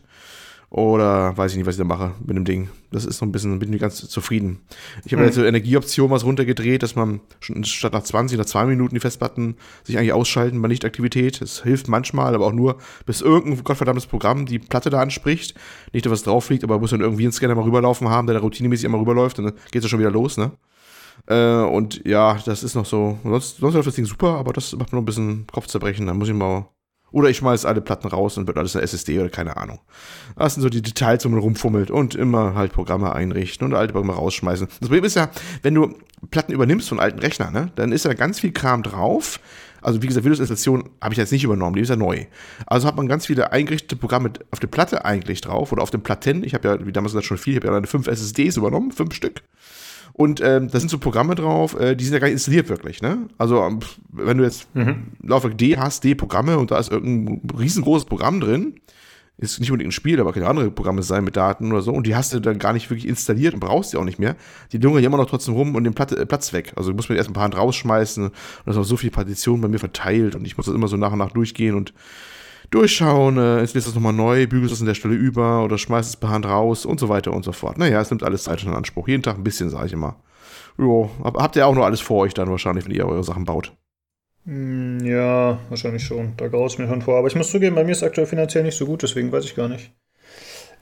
Oder 0.68 1.36
weiß 1.36 1.52
ich 1.52 1.58
nicht, 1.58 1.66
was 1.66 1.76
ich 1.76 1.78
da 1.78 1.84
mache 1.84 2.14
mit 2.26 2.36
dem 2.36 2.44
Ding. 2.44 2.68
Das 2.90 3.04
ist 3.04 3.18
so 3.18 3.24
ein 3.24 3.30
bisschen, 3.30 3.58
bin 3.60 3.72
ich 3.72 3.80
ganz 3.80 3.96
zufrieden. 4.08 4.58
Ich 5.04 5.12
habe 5.12 5.22
mhm. 5.22 5.28
jetzt 5.28 5.36
so 5.36 5.44
Energieoption 5.44 6.10
was 6.10 6.24
runtergedreht, 6.24 6.82
dass 6.82 6.96
man 6.96 7.20
schon 7.38 7.62
statt 7.62 7.92
nach 7.92 8.02
20 8.02 8.36
oder 8.36 8.46
2 8.46 8.66
Minuten 8.66 8.94
die 8.94 9.00
Festplatten 9.00 9.56
sich 9.84 9.96
eigentlich 9.96 10.12
ausschalten 10.12 10.60
bei 10.60 10.66
Nichtaktivität. 10.68 11.40
Das 11.40 11.62
hilft 11.62 11.86
manchmal, 11.88 12.34
aber 12.34 12.46
auch 12.46 12.52
nur, 12.52 12.78
bis 13.06 13.20
irgendein 13.20 13.62
gottverdammtes 13.62 14.06
Programm 14.06 14.44
die 14.44 14.58
Platte 14.58 14.90
da 14.90 15.00
anspricht. 15.00 15.54
Nicht, 15.92 16.04
dass 16.04 16.12
was 16.12 16.24
drauf 16.24 16.50
liegt, 16.50 16.64
aber 16.64 16.80
muss 16.80 16.90
dann 16.90 17.00
irgendwie 17.00 17.26
ein 17.26 17.32
Scanner 17.32 17.54
mal 17.54 17.64
rüberlaufen 17.64 18.08
haben, 18.08 18.26
der 18.26 18.34
da 18.34 18.40
routinemäßig 18.40 18.86
immer 18.86 18.98
rüberläuft, 18.98 19.38
dann 19.38 19.52
geht 19.70 19.76
es 19.76 19.84
ja 19.84 19.88
schon 19.88 20.00
wieder 20.00 20.10
los, 20.10 20.36
ne? 20.36 20.50
Äh, 21.26 21.62
und 21.62 22.06
ja, 22.06 22.38
das 22.44 22.62
ist 22.62 22.74
noch 22.74 22.86
so. 22.86 23.18
Sonst, 23.24 23.58
sonst 23.58 23.74
läuft 23.74 23.86
das 23.88 23.94
Ding 23.94 24.04
super, 24.04 24.36
aber 24.36 24.52
das 24.52 24.72
macht 24.72 24.92
mir 24.92 24.96
noch 24.96 25.02
ein 25.02 25.06
bisschen 25.06 25.46
Kopfzerbrechen. 25.46 26.06
Da 26.06 26.14
muss 26.14 26.28
ich 26.28 26.34
mal. 26.34 26.68
Oder 27.12 27.30
ich 27.30 27.38
schmeiß 27.38 27.64
alle 27.64 27.80
Platten 27.80 28.08
raus 28.08 28.36
und 28.36 28.46
wird 28.46 28.58
alles 28.58 28.74
eine 28.74 28.82
SSD 28.82 29.18
oder 29.18 29.30
keine 29.30 29.56
Ahnung. 29.56 29.78
Das 30.36 30.54
sind 30.54 30.62
so 30.62 30.68
die 30.68 30.82
Details, 30.82 31.24
wo 31.24 31.28
man 31.28 31.38
rumfummelt 31.38 31.90
und 31.90 32.14
immer 32.14 32.54
halt 32.54 32.72
Programme 32.72 33.14
einrichten 33.14 33.66
und 33.66 33.74
alte 33.74 33.92
Programme 33.92 34.14
rausschmeißen. 34.14 34.66
Das 34.66 34.80
Problem 34.80 35.04
ist 35.04 35.14
ja, 35.14 35.30
wenn 35.62 35.74
du 35.74 35.94
Platten 36.30 36.52
übernimmst 36.52 36.88
von 36.88 36.98
alten 36.98 37.20
Rechnern, 37.20 37.52
ne, 37.52 37.70
dann 37.76 37.92
ist 37.92 38.04
da 38.04 38.12
ganz 38.12 38.40
viel 38.40 38.52
Kram 38.52 38.82
drauf. 38.82 39.40
Also 39.82 40.02
wie 40.02 40.08
gesagt, 40.08 40.24
Windows-Installation 40.24 40.90
habe 41.00 41.14
ich 41.14 41.18
jetzt 41.18 41.30
nicht 41.30 41.44
übernommen, 41.44 41.76
die 41.76 41.82
ist 41.82 41.90
ja 41.90 41.96
neu. 41.96 42.26
Also 42.66 42.88
hat 42.88 42.96
man 42.96 43.06
ganz 43.06 43.26
viele 43.26 43.52
eingerichtete 43.52 43.96
Programme 43.96 44.32
auf 44.50 44.58
der 44.58 44.66
Platte 44.66 45.04
eigentlich 45.04 45.40
drauf 45.42 45.70
oder 45.70 45.82
auf 45.82 45.90
den 45.90 46.02
Platten. 46.02 46.42
Ich 46.42 46.54
habe 46.54 46.68
ja, 46.68 46.86
wie 46.86 46.92
damals 46.92 47.12
gesagt, 47.12 47.26
schon 47.26 47.38
viel, 47.38 47.52
ich 47.52 47.60
habe 47.60 47.68
ja 47.68 47.76
eine 47.76 47.86
fünf 47.86 48.08
SSDs 48.08 48.56
übernommen, 48.56 48.90
fünf 48.90 49.14
Stück. 49.14 49.42
Und 50.18 50.40
ähm, 50.40 50.70
da 50.70 50.80
sind 50.80 50.88
so 50.88 50.96
Programme 50.96 51.34
drauf, 51.34 51.78
äh, 51.78 51.94
die 51.94 52.02
sind 52.02 52.14
ja 52.14 52.20
gar 52.20 52.28
nicht 52.28 52.36
installiert 52.36 52.70
wirklich, 52.70 53.02
ne? 53.02 53.28
Also, 53.36 53.62
ähm, 53.62 53.80
wenn 54.10 54.38
du 54.38 54.44
jetzt 54.44 54.74
mhm. 54.74 55.08
Laufwerk 55.22 55.58
D 55.58 55.76
hast, 55.76 56.04
D-Programme 56.04 56.56
und 56.56 56.70
da 56.70 56.78
ist 56.78 56.90
irgendein 56.90 57.42
riesengroßes 57.54 58.06
Programm 58.06 58.40
drin, 58.40 58.80
ist 59.36 59.60
nicht 59.60 59.70
unbedingt 59.70 59.90
ein 59.90 59.92
Spiel, 59.92 60.18
aber 60.18 60.32
können 60.32 60.46
andere 60.46 60.70
Programme 60.70 61.02
sein 61.02 61.22
mit 61.22 61.36
Daten 61.36 61.70
oder 61.70 61.82
so, 61.82 61.92
und 61.92 62.06
die 62.06 62.16
hast 62.16 62.32
du 62.32 62.40
dann 62.40 62.58
gar 62.58 62.72
nicht 62.72 62.88
wirklich 62.88 63.06
installiert 63.06 63.52
und 63.52 63.60
brauchst 63.60 63.92
die 63.92 63.98
auch 63.98 64.04
nicht 64.04 64.18
mehr. 64.18 64.36
Die 64.72 64.78
lungern 64.78 65.02
ja 65.02 65.08
immer 65.08 65.18
noch 65.18 65.28
trotzdem 65.28 65.52
rum 65.52 65.74
und 65.74 65.84
den 65.84 65.92
Platt, 65.92 66.12
äh, 66.12 66.24
Platz 66.24 66.54
weg. 66.54 66.72
Also 66.76 66.92
du 66.92 66.96
musst 66.96 67.10
mir 67.10 67.16
erst 67.16 67.28
ein 67.28 67.34
paar 67.34 67.44
Hand 67.44 67.58
rausschmeißen 67.58 68.24
und 68.24 68.32
da 68.64 68.70
ist 68.70 68.78
auch 68.78 68.84
so 68.84 68.96
viel 68.96 69.10
Partitionen 69.10 69.60
bei 69.60 69.68
mir 69.68 69.78
verteilt 69.78 70.34
und 70.34 70.46
ich 70.46 70.56
muss 70.56 70.64
das 70.64 70.74
immer 70.74 70.88
so 70.88 70.96
nach 70.96 71.12
und 71.12 71.18
nach 71.18 71.32
durchgehen 71.32 71.74
und 71.74 71.92
durchschauen, 72.70 73.38
äh, 73.38 73.60
jetzt 73.60 73.74
lässt 73.74 73.86
das 73.86 73.94
nochmal 73.94 74.12
neu, 74.12 74.46
bügelst 74.46 74.74
es 74.74 74.80
an 74.80 74.86
der 74.86 74.94
Stelle 74.94 75.14
über 75.14 75.64
oder 75.64 75.78
schmeißt 75.78 76.08
es 76.08 76.16
per 76.16 76.30
Hand 76.30 76.46
raus 76.46 76.86
und 76.86 77.00
so 77.00 77.08
weiter 77.08 77.32
und 77.32 77.44
so 77.44 77.52
fort. 77.52 77.78
Naja, 77.78 78.00
es 78.00 78.10
nimmt 78.10 78.22
alles 78.22 78.44
Zeit 78.44 78.62
in 78.62 78.70
Anspruch. 78.70 79.08
Jeden 79.08 79.22
Tag 79.22 79.36
ein 79.36 79.44
bisschen, 79.44 79.70
sage 79.70 79.86
ich 79.86 79.92
immer. 79.92 80.16
Jo, 80.78 81.10
habt 81.22 81.56
ihr 81.56 81.66
auch 81.66 81.74
noch 81.74 81.84
alles 81.84 82.00
vor 82.00 82.18
euch 82.22 82.34
dann 82.34 82.50
wahrscheinlich, 82.50 82.84
wenn 82.84 82.92
ihr 82.94 83.06
eure 83.06 83.24
Sachen 83.24 83.44
baut? 83.44 83.72
Hm, 84.44 85.00
ja, 85.04 85.58
wahrscheinlich 85.68 86.04
schon. 86.04 86.34
Da 86.36 86.48
graue 86.48 86.66
ich 86.68 86.78
mir 86.78 86.86
schon 86.86 87.02
vor. 87.02 87.18
Aber 87.18 87.28
ich 87.28 87.34
muss 87.34 87.50
zugeben, 87.50 87.74
bei 87.74 87.84
mir 87.84 87.92
ist 87.92 87.98
es 87.98 88.04
aktuell 88.04 88.26
finanziell 88.26 88.62
nicht 88.62 88.76
so 88.76 88.86
gut, 88.86 89.02
deswegen 89.02 89.32
weiß 89.32 89.44
ich 89.44 89.56
gar 89.56 89.68
nicht. 89.68 89.92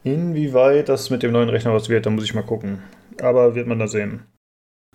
Inwieweit 0.03 0.89
das 0.89 1.09
mit 1.11 1.23
dem 1.23 1.33
neuen 1.33 1.49
Rechner 1.49 1.73
was 1.73 1.89
wird, 1.89 2.05
da 2.05 2.11
muss 2.11 2.25
ich 2.25 2.35
mal 2.35 2.43
gucken. 2.43 2.83
Aber 3.23 3.55
wird 3.55 3.67
man 3.67 3.79
da 3.79 3.87
sehen. 3.89 4.25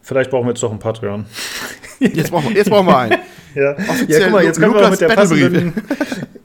Vielleicht 0.01 0.29
brauchen 0.29 0.45
wir 0.45 0.51
jetzt 0.51 0.63
doch 0.63 0.71
ein 0.71 0.79
Patreon. 0.79 1.25
Jetzt 1.99 2.31
brauchen 2.31 2.49
wir, 2.49 2.55
jetzt 2.55 2.69
brauchen 2.69 2.87
wir 2.87 2.97
einen. 2.97 3.17
ja. 3.55 3.75
ja, 4.07 4.19
guck 4.23 4.31
mal, 4.31 4.43
jetzt 4.43 4.59
können 4.59 4.73
wir 4.73 4.89
mit 4.89 5.01
der 5.01 5.09
passenden, 5.09 5.73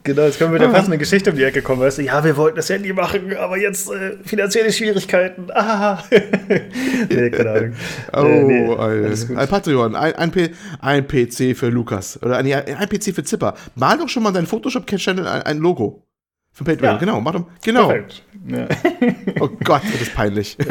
genau, 0.04 0.22
jetzt 0.22 0.38
können 0.38 0.50
wir 0.50 0.54
mit 0.54 0.62
der 0.62 0.68
ah. 0.68 0.72
passenden 0.72 0.98
Geschichte 0.98 1.30
um 1.30 1.36
die 1.36 1.42
Ecke 1.42 1.62
kommen, 1.62 1.80
weißt 1.80 1.98
du, 1.98 2.02
ja, 2.02 2.22
wir 2.22 2.36
wollten 2.36 2.56
das 2.56 2.68
ja 2.68 2.78
nie 2.78 2.92
machen, 2.92 3.36
aber 3.36 3.58
jetzt 3.58 3.90
äh, 3.90 4.16
finanzielle 4.24 4.72
Schwierigkeiten. 4.72 5.48
Ah. 5.52 6.02
nee, 7.08 7.30
keine 7.30 7.50
Ahnung. 7.50 7.74
Oh, 8.12 8.18
äh, 8.20 8.44
nee, 8.44 8.76
ein, 8.76 9.36
ein 9.38 9.48
Patreon, 9.48 9.96
ein, 9.96 10.14
ein, 10.14 10.30
P, 10.30 10.50
ein 10.80 11.06
PC 11.06 11.56
für 11.56 11.68
Lukas 11.68 12.22
oder 12.22 12.36
ein, 12.36 12.46
ein 12.52 12.88
PC 12.88 13.14
für 13.14 13.24
Zipper. 13.24 13.54
Mal 13.74 13.98
doch 13.98 14.08
schon 14.08 14.22
mal 14.22 14.32
dein 14.32 14.46
Photoshop-Channel 14.46 15.26
ein, 15.26 15.42
ein 15.42 15.58
Logo. 15.58 16.04
Für 16.52 16.62
Patreon, 16.62 16.92
ja. 16.92 16.98
genau, 16.98 17.20
mach 17.20 17.32
doch, 17.32 17.46
genau. 17.64 17.88
Perfekt. 17.88 18.22
Ja. 18.46 18.68
oh 19.40 19.48
Gott, 19.64 19.82
das 19.92 20.02
ist 20.02 20.14
peinlich. 20.14 20.56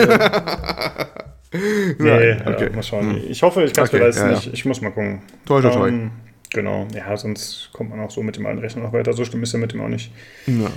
nee, 1.53 2.37
okay. 2.45 2.65
ja, 2.65 2.69
mal 2.73 2.83
schauen. 2.83 3.15
Hm. 3.15 3.21
Ich 3.27 3.43
hoffe, 3.43 3.63
ich 3.63 3.73
kann 3.73 3.83
es 3.83 3.93
okay. 3.93 4.09
Ja, 4.15 4.31
ja. 4.31 4.39
Ich, 4.53 4.63
muss 4.63 4.79
mal 4.79 4.91
gucken. 4.91 5.21
Toi, 5.45 5.61
toi. 5.61 5.75
Um, 5.75 5.87
ähm, 5.87 6.11
genau. 6.53 6.87
Ja, 6.95 7.15
sonst 7.17 7.69
kommt 7.73 7.89
man 7.89 7.99
auch 7.99 8.11
so 8.11 8.23
mit 8.23 8.37
dem 8.37 8.45
alten 8.45 8.59
Rechner 8.59 8.83
noch 8.83 8.93
weiter. 8.93 9.13
So 9.13 9.25
schlimm 9.25 9.43
ist 9.43 9.53
ja 9.53 9.59
mit 9.59 9.73
dem 9.73 9.81
auch 9.81 9.89
nicht. 9.89 10.11
Ja. 10.45 10.71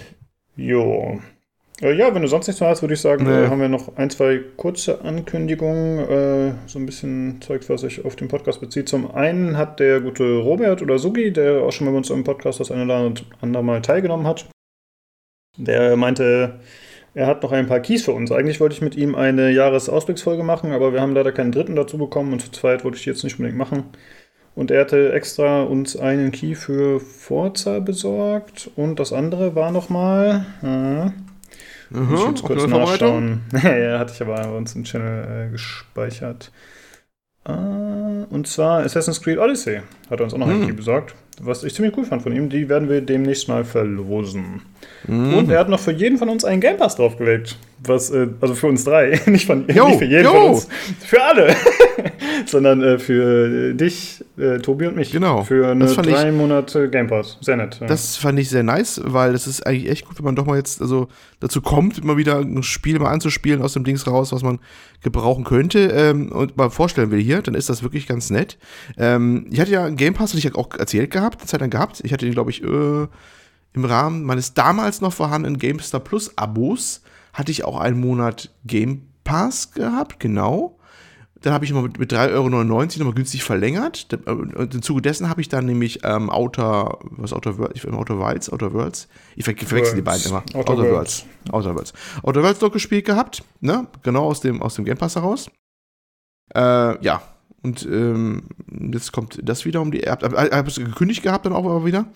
Jo. 0.56 1.21
Äh, 1.83 1.92
ja, 1.92 2.14
wenn 2.14 2.23
du 2.23 2.28
sonst 2.28 2.47
nichts 2.47 2.61
mehr 2.61 2.71
hast, 2.71 2.83
würde 2.83 2.95
ich 2.95 3.00
sagen, 3.00 3.25
nee. 3.25 3.49
haben 3.49 3.61
wir 3.61 3.68
noch 3.68 3.97
ein, 3.97 4.11
zwei 4.11 4.40
kurze 4.56 5.02
Ankündigungen. 5.02 5.99
Äh, 5.99 6.54
so 6.66 6.78
ein 6.78 6.87
bisschen 6.87 7.40
Zeug, 7.42 7.68
was 7.68 7.83
sich 7.83 8.04
auf 8.04 8.16
den 8.16 8.28
Podcast 8.28 8.61
bezieht. 8.61 8.88
Zum 8.88 9.11
einen 9.14 9.56
hat 9.56 9.78
der 9.78 10.00
gute 10.00 10.38
Robert 10.38 10.80
oder 10.83 10.99
Sugi, 10.99 11.33
der 11.33 11.62
auch 11.62 11.73
schon 11.73 11.87
bei 11.87 11.92
uns 11.92 12.11
im 12.11 12.25
Podcast 12.25 12.61
das 12.61 12.71
eine 12.71 12.85
oder 12.85 13.12
andere 13.40 13.62
Mal 13.62 13.83
teilgenommen 13.83 14.26
hat, 14.26 14.47
der 15.59 15.97
meinte, 15.97 16.61
er 17.14 17.26
hat 17.26 17.42
noch 17.42 17.52
ein 17.52 17.66
paar 17.66 17.80
Keys 17.80 18.04
für 18.04 18.12
uns. 18.12 18.30
Eigentlich 18.30 18.61
wollte 18.61 18.75
ich 18.75 18.83
mit 18.83 18.97
ihm 18.97 19.14
eine 19.14 19.50
Jahresausblicksfolge 19.50 20.42
machen, 20.42 20.73
aber 20.73 20.92
wir 20.92 21.00
haben 21.00 21.14
leider 21.14 21.33
keinen 21.33 21.52
dritten 21.52 21.76
dazu 21.76 21.99
bekommen 21.99 22.33
und 22.33 22.40
zu 22.40 22.50
zweit 22.52 22.85
wollte 22.85 22.99
ich 22.99 23.06
jetzt 23.06 23.25
nicht 23.25 23.38
unbedingt 23.38 23.59
machen. 23.59 23.85
Und 24.57 24.71
er 24.71 24.81
hatte 24.81 25.13
extra 25.13 25.63
uns 25.63 25.97
einen 25.97 26.33
Key 26.33 26.55
für 26.55 26.99
Forza 26.99 27.79
besorgt 27.79 28.71
und 28.75 28.99
das 28.99 29.13
andere 29.13 29.55
war 29.55 29.71
nochmal. 29.71 30.47
Äh, 30.63 31.05
mhm, 31.95 32.11
muss 32.11 32.21
ich 32.23 32.27
jetzt 32.29 32.43
kurz 32.43 32.67
nachschauen. 32.67 33.43
ja, 33.53 33.99
hatte 33.99 34.15
ich 34.15 34.23
aber 34.23 34.35
bei 34.35 34.49
uns 34.49 34.75
im 34.75 34.85
Channel 34.85 35.49
äh, 35.49 35.53
gespeichert. 35.53 36.51
Äh, 37.45 37.53
und 37.53 38.49
zwar 38.49 38.81
Assassin's 38.81 39.21
Creed 39.21 39.39
Odyssey 39.39 39.83
hat 40.11 40.21
er 40.21 40.25
uns 40.25 40.33
auch 40.33 40.39
noch 40.39 40.49
hm. 40.49 40.63
ein 40.63 40.67
Key 40.69 40.73
besorgt, 40.73 41.15
was 41.39 41.63
ich 41.63 41.75
ziemlich 41.75 41.95
cool 41.99 42.07
fand 42.07 42.23
von 42.23 42.35
ihm. 42.35 42.49
Die 42.49 42.71
werden 42.71 42.89
wir 42.89 43.03
demnächst 43.03 43.49
mal 43.49 43.63
verlosen. 43.63 44.63
Mhm. 45.07 45.35
Und 45.35 45.51
er 45.51 45.61
hat 45.61 45.69
noch 45.69 45.81
für 45.81 45.93
jeden 45.93 46.17
von 46.17 46.31
uns 46.31 46.47
einen 46.47 46.63
Game 46.63 46.79
Pass 46.79 46.97
draufgelegt. 46.97 47.59
Was, 47.85 48.11
äh, 48.11 48.29
also 48.41 48.55
für 48.55 48.69
uns 48.69 48.85
drei, 48.85 49.21
nicht, 49.27 49.47
von, 49.47 49.67
yo, 49.69 49.89
nicht 49.89 49.99
für 49.99 50.07
jeden 50.07 50.25
yo. 50.25 50.33
von 50.33 50.51
uns, 50.51 50.69
für 51.01 51.23
alle, 51.23 51.55
sondern 52.47 52.83
äh, 52.83 52.99
für 52.99 53.75
dich, 53.75 54.25
äh, 54.37 54.59
Tobi 54.59 54.87
und 54.87 54.97
mich. 54.97 55.13
Genau. 55.13 55.45
Für 55.45 55.69
eine 55.69 55.87
drei 55.87 56.31
ich, 56.31 56.35
Monate 56.35 56.89
Game 56.91 57.07
Pass. 57.07 57.39
Sehr 57.41 57.57
nett. 57.57 57.79
Ja. 57.81 57.87
Das 57.87 58.17
fand 58.17 58.39
ich 58.39 58.49
sehr 58.49 58.63
nice, 58.63 59.01
weil 59.05 59.33
das 59.33 59.47
ist 59.47 59.67
eigentlich 59.67 59.91
echt 59.91 60.07
gut, 60.07 60.19
wenn 60.19 60.25
man 60.25 60.37
doch 60.37 60.47
mal 60.47 60.57
jetzt 60.57 60.81
also 60.81 61.09
dazu 61.41 61.61
kommt, 61.61 61.99
immer 61.99 62.17
wieder 62.17 62.39
ein 62.39 62.63
Spiel 62.63 62.99
mal 62.99 63.11
anzuspielen 63.11 63.63
aus 63.63 63.73
dem 63.73 63.85
Dings 63.85 64.07
raus, 64.07 64.33
was 64.33 64.43
man 64.43 64.59
gebrauchen 65.03 65.45
könnte 65.45 65.89
ähm, 65.89 66.33
und 66.33 66.57
mal 66.57 66.71
vorstellen 66.71 67.11
will 67.11 67.21
hier, 67.21 67.43
dann 67.43 67.55
ist 67.55 67.69
das 67.69 67.83
wirklich 67.83 68.07
ganz 68.07 68.31
nett. 68.31 68.59
Ähm, 68.97 69.47
ich 69.51 69.61
hatte 69.61 69.73
ja 69.73 69.85
einen 69.85 69.97
Game 69.97 70.15
Pass, 70.15 70.31
hatte 70.31 70.39
ich 70.39 70.55
auch 70.55 70.75
erzählt 70.79 71.11
gehabt, 71.11 71.41
eine 71.41 71.47
Zeit 71.47 71.61
lang 71.61 71.71
gehabt. 71.71 72.01
Ich 72.05 72.13
hatte 72.13 72.25
den, 72.25 72.35
glaube 72.35 72.51
ich, 72.51 72.63
äh, 72.63 73.07
im 73.77 73.85
Rahmen 73.85 74.25
meines 74.25 74.55
damals 74.55 75.01
noch 75.01 75.13
vorhandenen 75.13 75.59
GameStar 75.59 76.01
Plus 76.01 76.37
Abos 76.37 77.03
hatte 77.35 77.53
ich 77.53 77.65
auch 77.65 77.79
einen 77.79 78.01
Monat 78.01 78.51
Game 78.65 79.03
Pass 79.23 79.73
gehabt, 79.73 80.19
genau. 80.19 80.75
Dann 81.47 81.55
habe 81.55 81.65
ich 81.65 81.71
immer 81.71 81.83
mit, 81.83 81.97
mit 81.97 82.12
3,99 82.12 82.33
Euro 82.33 82.49
nochmal 82.49 83.15
günstig 83.15 83.45
verlängert. 83.45 84.09
Äh, 84.26 84.31
und 84.33 84.75
im 84.75 84.83
Zuge 84.83 85.00
dessen 85.00 85.29
habe 85.29 85.41
ich 85.41 85.49
dann 85.49 85.65
nämlich 85.65 86.00
ähm, 86.03 86.29
Outer, 86.29 86.99
was 87.03 87.33
Outer 87.33 87.57
Worlds, 87.57 87.76
ich 87.76 87.88
Outer 87.88 88.19
Wilds, 88.19 88.50
Outer 88.50 88.73
Worlds. 88.73 89.07
Ich 89.37 89.45
ver 89.45 89.55
verwechsel 89.57 89.95
die 89.95 90.03
beiden 90.03 90.26
immer. 90.26 90.43
Outer, 90.55 90.73
Outer 90.73 90.91
Worlds. 90.91 91.25
Worlds. 91.25 91.53
Outer 91.53 91.75
Worlds. 91.76 91.93
Outer 92.25 92.43
Worlds 92.43 92.61
noch 92.61 92.73
gespielt 92.73 93.05
gehabt, 93.05 93.45
ne? 93.61 93.87
Genau 94.03 94.25
aus 94.25 94.41
dem, 94.41 94.61
aus 94.61 94.75
dem 94.75 94.85
Game 94.85 94.97
Pass 94.97 95.15
heraus. 95.15 95.49
Äh, 96.53 97.05
ja. 97.05 97.23
Und 97.62 97.87
ähm, 97.87 98.49
jetzt 98.91 99.12
kommt 99.12 99.38
das 99.41 99.65
wieder 99.65 99.81
um 99.83 99.93
die. 99.93 100.00
Ich 100.00 100.11
habe 100.11 100.65
es 100.67 100.75
gekündigt 100.75 101.23
gehabt 101.23 101.47
dann 101.47 101.53
auch 101.53 101.65
immer 101.65 101.85
wieder. 101.85 102.07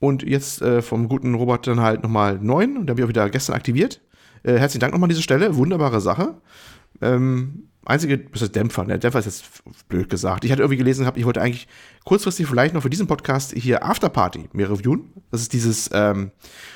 Und 0.00 0.22
jetzt 0.22 0.60
äh, 0.60 0.82
vom 0.82 1.08
guten 1.08 1.34
Robert 1.34 1.66
dann 1.66 1.80
halt 1.80 2.02
nochmal 2.02 2.38
neun. 2.42 2.76
Und 2.76 2.88
da 2.88 2.90
habe 2.90 3.00
ich 3.00 3.04
auch 3.06 3.08
wieder 3.08 3.30
gestern 3.30 3.56
aktiviert. 3.56 4.02
Äh, 4.42 4.58
herzlichen 4.58 4.80
Dank 4.80 4.92
nochmal 4.92 5.06
an 5.06 5.12
dieser 5.12 5.22
Stelle. 5.22 5.56
Wunderbare 5.56 6.02
Sache. 6.02 6.34
Ähm, 7.00 7.70
einzige, 7.86 8.18
das 8.18 8.42
ist 8.42 8.56
Dämpfer, 8.56 8.84
ne? 8.84 8.98
Dämpfer 8.98 9.18
ist 9.20 9.26
jetzt 9.26 9.88
blöd 9.88 10.10
gesagt. 10.10 10.44
Ich 10.44 10.52
hatte 10.52 10.62
irgendwie 10.62 10.76
gelesen 10.76 11.02
gehabt, 11.02 11.16
ich 11.16 11.24
wollte 11.24 11.40
eigentlich 11.40 11.68
kurzfristig 12.04 12.46
vielleicht 12.46 12.74
noch 12.74 12.82
für 12.82 12.90
diesen 12.90 13.06
Podcast 13.06 13.52
hier 13.52 13.84
Afterparty 13.84 14.48
mehr 14.52 14.70
reviewen. 14.70 15.12
Das 15.30 15.40
ist 15.40 15.52
dieses 15.52 15.90
ähm, 15.92 16.30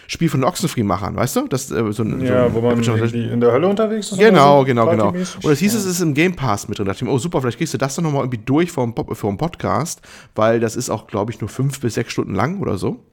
Spiel 0.06 0.28
von 0.28 0.40
den 0.40 0.48
Oxenfree-Machern, 0.48 1.16
weißt 1.16 1.36
du? 1.36 1.48
Das, 1.48 1.70
äh, 1.70 1.92
so 1.92 2.02
ein, 2.02 2.20
ja, 2.20 2.48
so 2.48 2.54
wo 2.54 2.60
man 2.60 2.82
in 2.82 3.40
der 3.40 3.52
Hölle 3.52 3.68
unterwegs 3.68 4.12
ist. 4.12 4.18
Genau, 4.18 4.60
so 4.60 4.66
genau, 4.66 4.90
genau. 4.90 5.08
Und 5.08 5.50
es 5.50 5.58
hieß, 5.58 5.74
es 5.74 5.84
ist 5.84 6.00
im 6.00 6.14
Game 6.14 6.34
Pass 6.34 6.68
mit 6.68 6.78
drin. 6.78 6.86
Da 6.86 6.92
dachte 6.92 7.04
ich 7.04 7.08
mir, 7.08 7.14
oh 7.14 7.18
super, 7.18 7.40
vielleicht 7.40 7.58
kriegst 7.58 7.74
du 7.74 7.78
das 7.78 7.94
dann 7.94 8.04
nochmal 8.04 8.22
irgendwie 8.22 8.42
durch 8.44 8.70
vom, 8.72 8.94
vom 8.94 9.38
Podcast, 9.38 10.00
weil 10.34 10.60
das 10.60 10.76
ist 10.76 10.90
auch, 10.90 11.06
glaube 11.06 11.32
ich, 11.32 11.40
nur 11.40 11.48
fünf 11.48 11.80
bis 11.80 11.94
sechs 11.94 12.12
Stunden 12.12 12.34
lang 12.34 12.60
oder 12.60 12.78
so 12.78 13.04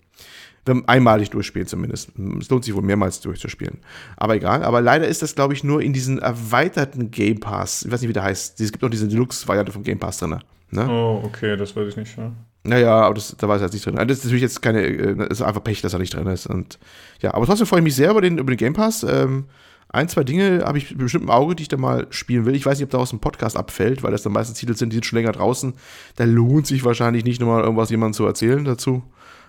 einmalig 0.87 1.29
durchspielen 1.29 1.67
zumindest. 1.67 2.11
Es 2.39 2.49
lohnt 2.49 2.63
sich 2.63 2.75
wohl 2.75 2.81
mehrmals 2.81 3.21
durchzuspielen. 3.21 3.79
Aber 4.15 4.35
egal. 4.35 4.63
Aber 4.63 4.81
leider 4.81 5.07
ist 5.07 5.21
das, 5.21 5.35
glaube 5.35 5.53
ich, 5.53 5.63
nur 5.63 5.81
in 5.81 5.93
diesen 5.93 6.19
erweiterten 6.19 7.11
Game 7.11 7.39
Pass. 7.39 7.83
Ich 7.85 7.91
weiß 7.91 8.01
nicht, 8.01 8.09
wie 8.09 8.13
der 8.13 8.23
heißt. 8.23 8.59
Es 8.59 8.71
gibt 8.71 8.81
noch 8.81 8.89
diese 8.89 9.07
Deluxe-Variante 9.07 9.71
vom 9.71 9.83
Game 9.83 9.99
Pass 9.99 10.17
drin. 10.17 10.39
Ne? 10.71 10.87
Oh, 10.89 11.21
okay, 11.23 11.55
das 11.55 11.75
weiß 11.75 11.89
ich 11.89 11.97
nicht. 11.97 12.17
Ja. 12.17 12.31
Naja, 12.63 13.01
aber 13.01 13.15
das, 13.15 13.35
da 13.37 13.47
war 13.47 13.55
es 13.55 13.61
jetzt 13.61 13.73
nicht 13.73 13.85
drin. 13.85 13.95
Das 13.95 14.17
ist 14.17 14.25
natürlich 14.25 14.41
jetzt 14.41 14.61
keine, 14.61 14.85
äh, 14.85 15.15
das 15.15 15.39
ist 15.39 15.41
einfach 15.41 15.63
Pech, 15.63 15.81
dass 15.81 15.93
er 15.93 15.99
nicht 15.99 16.13
drin 16.13 16.27
ist. 16.27 16.47
Und 16.47 16.79
ja, 17.21 17.33
aber 17.33 17.45
trotzdem 17.45 17.65
freue 17.65 17.79
ich 17.79 17.85
mich 17.85 17.95
sehr 17.95 18.11
über 18.11 18.21
den, 18.21 18.37
über 18.37 18.51
den 18.51 18.57
Game 18.57 18.73
Pass. 18.73 19.03
Ähm, 19.03 19.45
ein, 19.89 20.09
zwei 20.09 20.25
Dinge 20.25 20.63
habe 20.65 20.77
ich 20.77 20.97
bestimmt 20.97 21.23
im 21.23 21.29
Auge, 21.29 21.55
die 21.55 21.63
ich 21.63 21.69
da 21.69 21.77
mal 21.77 22.07
spielen 22.09 22.45
will. 22.45 22.55
Ich 22.55 22.65
weiß 22.65 22.77
nicht, 22.77 22.85
ob 22.85 22.91
daraus 22.91 23.13
ein 23.13 23.19
Podcast 23.19 23.55
abfällt, 23.55 24.03
weil 24.03 24.11
das 24.11 24.21
dann 24.21 24.33
meistens 24.33 24.59
Titel 24.59 24.75
sind, 24.75 24.91
die 24.91 24.97
sind 24.97 25.05
schon 25.05 25.17
länger 25.17 25.31
draußen. 25.31 25.73
Da 26.17 26.25
lohnt 26.25 26.67
sich 26.67 26.83
wahrscheinlich 26.83 27.23
nicht 27.23 27.39
nochmal 27.39 27.63
irgendwas 27.63 27.89
jemandem 27.89 28.13
zu 28.13 28.25
erzählen 28.25 28.65
dazu. 28.65 29.03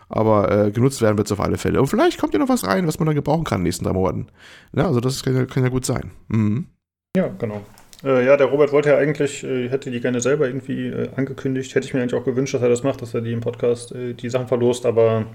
Aber 0.09 0.51
äh, 0.51 0.71
genutzt 0.71 1.03
werden 1.03 1.19
wird 1.19 1.27
es 1.29 1.33
auf 1.33 1.41
alle 1.41 1.59
Fälle. 1.59 1.81
Und 1.81 1.89
vielleicht 1.89 2.19
kommt 2.19 2.33
ja 2.33 2.39
noch 2.39 2.49
was 2.49 2.67
rein, 2.67 2.87
was 2.87 2.99
man 2.99 3.07
dann 3.07 3.15
gebrauchen 3.15 3.45
kann 3.45 3.59
in 3.59 3.61
den 3.61 3.69
nächsten 3.69 3.85
drei 3.85 3.93
Monaten. 3.93 4.29
Ja, 4.75 4.87
also 4.87 5.01
das 5.01 5.23
kann 5.23 5.37
ja, 5.37 5.45
kann 5.45 5.63
ja 5.63 5.69
gut 5.69 5.85
sein. 5.85 6.13
Mhm. 6.29 6.69
Ja, 7.17 7.29
genau. 7.29 7.63
Äh, 8.05 8.25
ja, 8.25 8.37
der 8.37 8.47
Robert 8.47 8.73
wollte 8.73 8.91
ja 8.91 8.97
eigentlich, 8.97 9.45
äh, 9.45 9.69
hätte 9.69 9.91
die 9.91 10.01
gerne 10.01 10.21
selber 10.21 10.47
irgendwie 10.47 10.87
äh, 10.87 11.09
angekündigt. 11.17 11.75
Hätte 11.75 11.87
ich 11.87 11.95
mir 11.95 12.01
eigentlich 12.01 12.21
auch 12.21 12.25
gewünscht, 12.25 12.55
dass 12.55 12.63
er 12.63 12.69
das 12.69 12.83
macht, 12.83 13.03
dass 13.03 13.15
er 13.15 13.21
die 13.21 13.33
im 13.33 13.41
Podcast 13.41 13.93
äh, 13.93 14.15
die 14.15 14.31
Sachen 14.31 14.49
verlost, 14.49 14.87
aber 14.87 15.27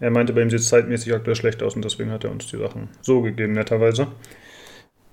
er 0.00 0.10
meinte, 0.10 0.32
bei 0.32 0.42
ihm 0.42 0.50
sieht 0.50 0.60
es 0.60 0.68
zeitmäßig 0.68 1.14
aktuell 1.14 1.36
schlecht 1.36 1.62
aus 1.62 1.76
und 1.76 1.84
deswegen 1.84 2.10
hat 2.10 2.24
er 2.24 2.32
uns 2.32 2.48
die 2.48 2.58
Sachen 2.58 2.88
so 3.02 3.22
gegeben, 3.22 3.52
netterweise. 3.52 4.08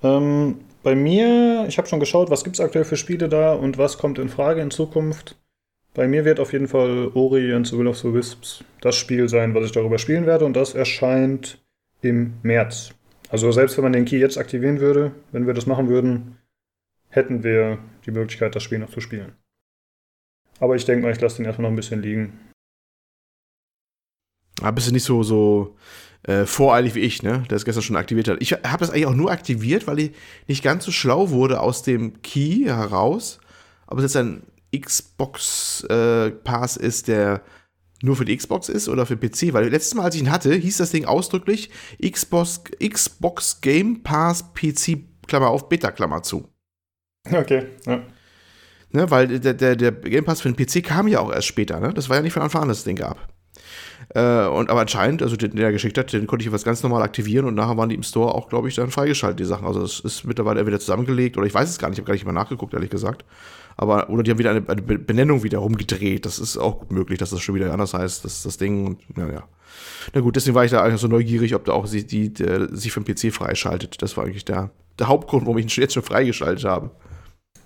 Ähm, 0.01 0.61
bei 0.81 0.95
mir, 0.95 1.65
ich 1.67 1.77
habe 1.77 1.87
schon 1.87 1.99
geschaut, 1.99 2.31
was 2.31 2.43
gibt 2.43 2.55
es 2.55 2.59
aktuell 2.59 2.85
für 2.85 2.97
Spiele 2.97 3.29
da 3.29 3.53
und 3.53 3.77
was 3.77 3.97
kommt 3.97 4.17
in 4.17 4.29
Frage 4.29 4.61
in 4.61 4.71
Zukunft. 4.71 5.35
Bei 5.93 6.07
mir 6.07 6.23
wird 6.23 6.39
auf 6.39 6.53
jeden 6.53 6.67
Fall 6.67 7.11
Ori 7.13 7.53
and 7.53 7.67
the 7.67 7.77
Will 7.77 7.87
of 7.87 7.97
the 7.97 8.13
Wisps 8.13 8.63
das 8.81 8.95
Spiel 8.95 9.27
sein, 9.27 9.53
was 9.55 9.65
ich 9.65 9.71
darüber 9.71 9.97
spielen 9.97 10.25
werde 10.25 10.45
und 10.45 10.55
das 10.55 10.75
erscheint 10.75 11.61
im 12.01 12.33
März. 12.43 12.93
Also 13.29 13.51
selbst 13.51 13.77
wenn 13.77 13.83
man 13.83 13.93
den 13.93 14.05
Key 14.05 14.17
jetzt 14.17 14.37
aktivieren 14.37 14.79
würde, 14.79 15.11
wenn 15.31 15.47
wir 15.47 15.53
das 15.53 15.65
machen 15.65 15.89
würden, 15.89 16.37
hätten 17.09 17.43
wir 17.43 17.79
die 18.05 18.11
Möglichkeit, 18.11 18.55
das 18.55 18.63
Spiel 18.63 18.79
noch 18.79 18.89
zu 18.89 19.01
spielen. 19.01 19.33
Aber 20.59 20.75
ich 20.75 20.85
denke 20.85 21.03
mal, 21.03 21.11
ich 21.11 21.21
lasse 21.21 21.37
den 21.37 21.45
erstmal 21.45 21.63
noch 21.63 21.73
ein 21.73 21.75
bisschen 21.75 22.01
liegen. 22.01 22.39
Aber 24.61 24.73
bist 24.73 24.89
du 24.89 24.93
nicht 24.93 25.03
so, 25.03 25.23
so 25.23 25.77
äh, 26.23 26.45
voreilig 26.45 26.95
wie 26.95 26.99
ich, 26.99 27.23
ne? 27.23 27.43
Der 27.49 27.55
es 27.55 27.65
gestern 27.65 27.83
schon 27.83 27.95
aktiviert 27.95 28.27
hat. 28.27 28.41
Ich 28.41 28.51
habe 28.51 28.79
das 28.79 28.89
eigentlich 28.89 29.05
auch 29.05 29.15
nur 29.15 29.31
aktiviert, 29.31 29.87
weil 29.87 29.99
ich 29.99 30.11
nicht 30.47 30.63
ganz 30.63 30.85
so 30.85 30.91
schlau 30.91 31.29
wurde 31.29 31.61
aus 31.61 31.81
dem 31.83 32.21
Key 32.21 32.65
heraus. 32.65 33.39
Aber 33.87 33.99
es 33.99 34.05
ist 34.05 34.17
ein 34.17 34.43
Xbox 34.77 35.83
äh, 35.89 36.31
Pass 36.31 36.77
ist, 36.77 37.07
der 37.07 37.41
nur 38.01 38.15
für 38.15 38.25
die 38.25 38.35
Xbox 38.35 38.69
ist 38.69 38.87
oder 38.87 39.05
für 39.05 39.17
PC? 39.17 39.53
Weil 39.53 39.69
letztes 39.69 39.95
Mal, 39.95 40.03
als 40.03 40.15
ich 40.15 40.21
ihn 40.21 40.31
hatte, 40.31 40.53
hieß 40.53 40.77
das 40.77 40.91
Ding 40.91 41.05
ausdrücklich 41.05 41.69
Xbox, 42.01 42.63
Xbox 42.79 43.61
Game 43.61 44.03
Pass 44.03 44.53
PC, 44.53 44.99
Klammer 45.27 45.49
auf, 45.49 45.69
Beta, 45.69 45.91
Klammer 45.91 46.23
zu. 46.23 46.47
Okay, 47.31 47.67
ja. 47.85 48.03
Ne, 48.91 49.11
weil 49.11 49.39
der, 49.39 49.53
der, 49.53 49.75
der 49.75 49.91
Game 49.91 50.25
Pass 50.25 50.41
für 50.41 50.51
den 50.51 50.55
PC 50.55 50.83
kam 50.83 51.07
ja 51.07 51.19
auch 51.19 51.31
erst 51.31 51.47
später, 51.47 51.79
ne? 51.79 51.93
Das 51.93 52.09
war 52.09 52.15
ja 52.15 52.21
nicht 52.23 52.33
von 52.33 52.41
Anfang 52.41 52.63
an, 52.63 52.67
dass 52.69 52.79
das 52.79 52.85
Ding 52.85 52.95
gab. 52.95 53.27
Äh, 54.09 54.47
und 54.47 54.69
aber 54.69 54.81
anscheinend, 54.81 55.21
also 55.21 55.35
den, 55.35 55.51
den 55.51 55.59
er 55.59 55.71
geschickt 55.71 55.97
hat, 55.97 56.11
den 56.13 56.27
konnte 56.27 56.45
ich 56.45 56.51
was 56.51 56.63
ganz 56.63 56.81
normal 56.81 57.03
aktivieren 57.03 57.45
und 57.45 57.55
nachher 57.55 57.77
waren 57.77 57.89
die 57.89 57.95
im 57.95 58.03
Store 58.03 58.33
auch, 58.33 58.49
glaube 58.49 58.67
ich, 58.67 58.75
dann 58.75 58.91
freigeschaltet, 58.91 59.39
die 59.39 59.45
Sachen. 59.45 59.65
Also 59.67 59.81
es 59.83 59.99
ist 59.99 60.25
mittlerweile 60.25 60.59
entweder 60.59 60.79
zusammengelegt 60.79 61.37
oder 61.37 61.45
ich 61.45 61.53
weiß 61.53 61.69
es 61.69 61.77
gar 61.77 61.89
nicht, 61.89 61.97
ich 61.97 62.01
habe 62.01 62.07
gar 62.07 62.13
nicht 62.13 62.25
mal 62.25 62.31
nachgeguckt, 62.31 62.73
ehrlich 62.73 62.89
gesagt. 62.89 63.23
Aber, 63.77 64.09
oder 64.09 64.23
die 64.23 64.31
haben 64.31 64.39
wieder 64.39 64.51
eine, 64.51 64.67
eine 64.67 64.81
Benennung 64.81 65.43
wieder 65.43 65.59
rumgedreht. 65.59 66.25
Das 66.25 66.37
ist 66.37 66.57
auch 66.57 66.79
gut 66.79 66.91
möglich, 66.91 67.17
dass 67.17 67.29
das 67.29 67.41
schon 67.41 67.55
wieder 67.55 67.71
anders 67.71 67.93
heißt, 67.93 68.25
das, 68.25 68.43
das 68.43 68.57
Ding. 68.57 68.85
Und, 68.85 69.17
naja. 69.17 69.43
Na 70.13 70.21
gut, 70.21 70.35
deswegen 70.35 70.55
war 70.55 70.65
ich 70.65 70.71
da 70.71 70.83
eigentlich 70.83 70.99
so 70.99 71.07
neugierig, 71.07 71.55
ob 71.55 71.63
da 71.63 71.71
auch 71.71 71.87
sie, 71.87 72.05
die, 72.05 72.33
die, 72.33 72.67
sich 72.71 72.91
für 72.91 72.99
den 72.99 73.15
PC 73.15 73.33
freischaltet. 73.33 74.01
Das 74.01 74.17
war 74.17 74.25
eigentlich 74.25 74.43
der, 74.43 74.71
der 74.97 75.07
Hauptgrund, 75.07 75.45
warum 75.45 75.57
ich 75.59 75.65
ihn 75.65 75.81
jetzt 75.81 75.93
schon 75.93 76.03
freigeschaltet 76.03 76.65
habe. 76.65 76.91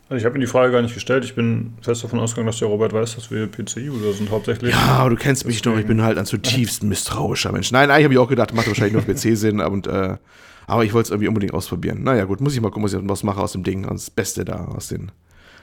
Also 0.10 0.20
ich 0.20 0.26
habe 0.26 0.34
mir 0.34 0.42
die 0.42 0.52
Frage 0.52 0.72
gar 0.72 0.82
nicht 0.82 0.94
gestellt. 0.94 1.24
Ich 1.26 1.34
bin 1.34 1.74
fest 1.82 2.04
davon 2.04 2.20
ausgegangen, 2.20 2.48
dass 2.48 2.60
der 2.60 2.68
Robert 2.68 2.94
weiß, 2.94 3.16
dass 3.16 3.32
wir 3.32 3.48
PC-User 3.48 4.14
sind 4.14 4.30
hauptsächlich. 4.32 4.72
Ja, 4.72 4.98
aber 4.98 5.12
du 5.12 5.16
kennst 5.16 5.46
mich 5.46 5.62
doch. 5.62 5.78
Ich 5.78 5.88
bin 5.88 6.04
halt 6.04 6.18
ein 6.18 6.26
zutiefst 6.26 6.84
misstrauischer 6.84 7.52
Mensch. 7.52 7.72
Nein, 7.72 7.90
eigentlich 7.90 8.04
habe 8.06 8.14
ich 8.14 8.20
auch 8.20 8.28
gedacht, 8.30 8.54
macht 8.54 8.68
wahrscheinlich 8.68 8.94
nur 8.94 9.04
PC 9.04 9.38
Sinn. 9.38 9.62
Und, 9.62 9.88
äh, 9.88 10.18
aber 10.68 10.84
ich 10.86 10.94
wollte 10.94 11.08
es 11.08 11.12
irgendwie 11.12 11.30
unbedingt 11.30 11.54
ausprobieren. 11.54 12.04
Naja, 12.04 12.26
gut, 12.26 12.42
muss 12.42 12.54
ich 12.54 12.62
mal 12.62 12.70
gucken, 12.70 12.84
was 12.84 12.94
ich 12.94 13.00
was 13.02 13.24
mache 13.24 13.42
aus 13.42 13.54
dem 13.54 13.64
Ding. 13.64 13.84
Das 13.88 14.10
Beste 14.10 14.46
da 14.46 14.66
aus 14.66 14.90
den 14.90 15.12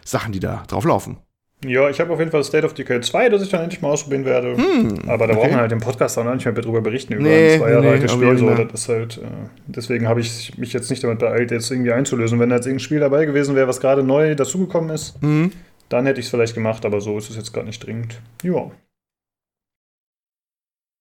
Sachen, 0.04 0.32
die 0.32 0.40
da 0.40 0.64
drauf 0.66 0.84
laufen. 0.84 1.18
Ja, 1.64 1.90
ich 1.90 2.00
habe 2.00 2.10
auf 2.12 2.18
jeden 2.18 2.30
Fall 2.30 2.42
State 2.42 2.64
of 2.64 2.72
Decay 2.72 3.02
2, 3.02 3.28
das 3.28 3.42
ich 3.42 3.50
dann 3.50 3.62
endlich 3.62 3.82
mal 3.82 3.90
ausprobieren 3.90 4.24
werde. 4.24 4.56
Hm, 4.56 5.00
Aber 5.06 5.26
da 5.26 5.34
okay. 5.34 5.42
braucht 5.42 5.50
man 5.50 5.60
halt 5.60 5.70
den 5.70 5.80
Podcast 5.80 6.18
auch 6.18 6.24
noch 6.24 6.34
nicht 6.34 6.46
mehr 6.46 6.54
drüber 6.54 6.80
berichten 6.80 7.12
über 7.12 7.22
nee, 7.22 7.54
ein 7.54 7.60
zwei 7.60 7.70
Jahre 7.70 7.82
nee, 7.82 7.90
altes 7.90 8.12
Spiel. 8.12 8.38
So, 8.38 8.54
das 8.54 8.72
ist 8.72 8.88
halt, 8.88 9.18
äh, 9.18 9.26
deswegen 9.66 10.08
habe 10.08 10.20
ich 10.20 10.56
mich 10.56 10.72
jetzt 10.72 10.88
nicht 10.88 11.04
damit 11.04 11.18
beeilt, 11.18 11.50
jetzt 11.50 11.70
irgendwie 11.70 11.92
einzulösen. 11.92 12.40
Wenn 12.40 12.48
da 12.48 12.56
jetzt 12.56 12.66
irgendein 12.66 12.84
Spiel 12.84 13.00
dabei 13.00 13.26
gewesen 13.26 13.56
wäre, 13.56 13.68
was 13.68 13.80
gerade 13.80 14.02
neu 14.02 14.34
dazugekommen 14.34 14.88
ist, 14.88 15.22
mhm. 15.22 15.52
dann 15.90 16.06
hätte 16.06 16.20
ich 16.20 16.26
es 16.26 16.30
vielleicht 16.30 16.54
gemacht, 16.54 16.86
aber 16.86 17.02
so 17.02 17.18
ist 17.18 17.28
es 17.28 17.36
jetzt 17.36 17.52
gerade 17.52 17.66
nicht 17.66 17.84
dringend. 17.84 18.20
Ja. 18.42 18.70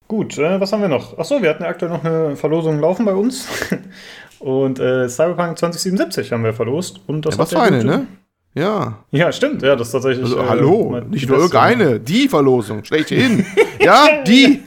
Gut, 0.09 0.37
äh, 0.39 0.59
was 0.59 0.73
haben 0.73 0.81
wir 0.81 0.89
noch? 0.89 1.17
Achso, 1.17 1.41
wir 1.41 1.51
hatten 1.51 1.63
ja 1.63 1.69
aktuell 1.69 1.91
noch 1.91 2.03
eine 2.03 2.35
Verlosung 2.35 2.79
laufen 2.79 3.05
bei 3.05 3.13
uns. 3.13 3.47
Und 4.39 4.79
äh, 4.79 5.07
Cyberpunk 5.07 5.57
2077 5.57 6.31
haben 6.33 6.43
wir 6.43 6.53
verlost. 6.53 6.99
Und 7.07 7.25
das 7.25 7.35
ja, 7.35 7.39
was 7.39 7.49
für 7.51 7.61
eine, 7.61 7.83
ne? 7.83 8.07
Ja. 8.55 9.05
Ja, 9.11 9.31
stimmt. 9.31 9.61
Ja, 9.61 9.75
das 9.75 9.87
ist 9.87 9.91
tatsächlich. 9.93 10.23
Also, 10.23 10.39
äh, 10.39 10.47
hallo, 10.47 11.01
nicht 11.09 11.29
nur 11.29 11.37
irgendeine, 11.37 11.99
die 11.99 12.27
Verlosung, 12.27 12.83
schlechthin. 12.83 13.45
ja, 13.79 14.23
die. 14.25 14.61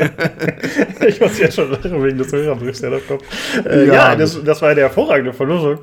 ich 1.07 1.21
muss 1.21 1.39
jetzt 1.39 1.57
schon 1.57 1.71
lachen 1.71 2.03
wegen 2.03 2.19
des 2.19 2.33
Hörerbriefs, 2.33 2.81
der 2.81 2.91
da 2.91 2.99
kommt. 3.01 3.23
Äh, 3.67 3.87
ja, 3.87 3.95
ja 3.95 4.17
das, 4.17 4.43
das, 4.43 4.63
war 4.63 4.71
eine 4.71 4.83
hervorragende 4.83 5.33
Verlosung. 5.33 5.81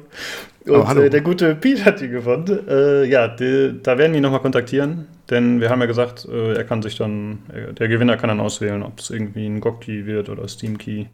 Und 0.66 0.98
äh, 0.98 1.10
der 1.10 1.22
gute 1.22 1.56
Pete 1.56 1.84
hat 1.84 2.00
die 2.00 2.08
gewonnen. 2.08 2.68
Äh, 2.68 3.06
ja, 3.06 3.28
die, 3.28 3.80
da 3.82 3.98
werden 3.98 4.14
die 4.14 4.22
nochmal 4.22 4.42
kontaktieren, 4.42 5.08
denn 5.30 5.60
wir 5.60 5.70
haben 5.70 5.82
ja 5.82 5.88
gesagt, 5.88 6.28
äh, 6.32 6.54
er 6.54 6.64
kann 6.64 6.82
sich 6.82 6.98
dann, 6.98 7.40
äh, 7.54 7.74
der 7.74 7.88
Gewinner 7.90 8.18
kann 8.18 8.30
dann 8.30 8.40
auswählen, 8.40 8.82
ob 8.84 9.00
es 9.00 9.10
irgendwie 9.10 9.46
ein 9.46 9.60
GOG-Key 9.60 10.06
wird 10.06 10.30
oder 10.30 10.48
Steam-Key. 10.48 11.08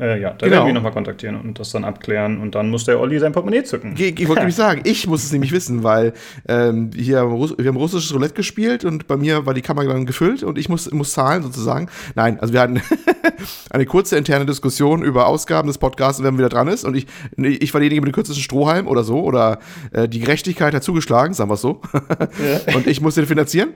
Äh, 0.00 0.20
ja, 0.22 0.30
da 0.30 0.46
Genau. 0.46 0.50
werden 0.52 0.64
wir 0.64 0.68
ihn 0.70 0.74
nochmal 0.74 0.92
kontaktieren 0.92 1.36
und 1.38 1.58
das 1.60 1.70
dann 1.70 1.84
abklären. 1.84 2.40
Und 2.40 2.54
dann 2.54 2.70
muss 2.70 2.84
der 2.84 2.98
Olli 2.98 3.18
sein 3.18 3.32
Portemonnaie 3.32 3.62
zücken. 3.62 3.94
Ich, 3.96 4.18
ich 4.18 4.26
wollte 4.26 4.40
nämlich 4.40 4.56
sagen, 4.56 4.80
ich 4.84 5.06
muss 5.06 5.22
es 5.22 5.32
nämlich 5.32 5.52
wissen, 5.52 5.82
weil 5.82 6.14
ähm, 6.48 6.90
hier 6.96 7.20
Russ- 7.20 7.54
wir 7.58 7.66
haben 7.68 7.76
russisches 7.76 8.12
Roulette 8.14 8.32
gespielt 8.34 8.84
und 8.86 9.06
bei 9.06 9.16
mir 9.18 9.44
war 9.44 9.52
die 9.52 9.60
Kamera 9.60 9.92
dann 9.92 10.06
gefüllt 10.06 10.42
und 10.44 10.56
ich 10.56 10.70
muss, 10.70 10.90
muss 10.92 11.12
zahlen 11.12 11.42
sozusagen. 11.42 11.88
Nein, 12.14 12.40
also 12.40 12.54
wir 12.54 12.60
hatten 12.62 12.80
eine 13.70 13.84
kurze 13.84 14.16
interne 14.16 14.46
Diskussion 14.46 15.02
über 15.02 15.26
Ausgaben 15.26 15.68
des 15.68 15.76
Podcasts, 15.78 16.22
wenn 16.22 16.32
man 16.34 16.38
wieder 16.38 16.48
dran 16.48 16.68
ist 16.68 16.84
und 16.84 16.96
ich, 16.96 17.06
ich 17.36 17.74
war 17.74 17.80
derjenige 17.80 18.00
mit 18.00 18.08
dem 18.12 18.14
kürzesten 18.14 18.42
Strohhalm 18.42 18.86
oder 18.86 19.04
so 19.04 19.20
oder 19.22 19.58
äh, 19.92 20.08
die 20.08 20.20
Gerechtigkeit 20.20 20.74
hat 20.74 20.82
zugeschlagen, 20.82 21.34
sagen 21.34 21.50
wir 21.50 21.54
es 21.54 21.60
so. 21.60 21.82
und 22.74 22.86
ich 22.86 23.02
muss 23.02 23.14
den 23.16 23.26
finanzieren. 23.26 23.74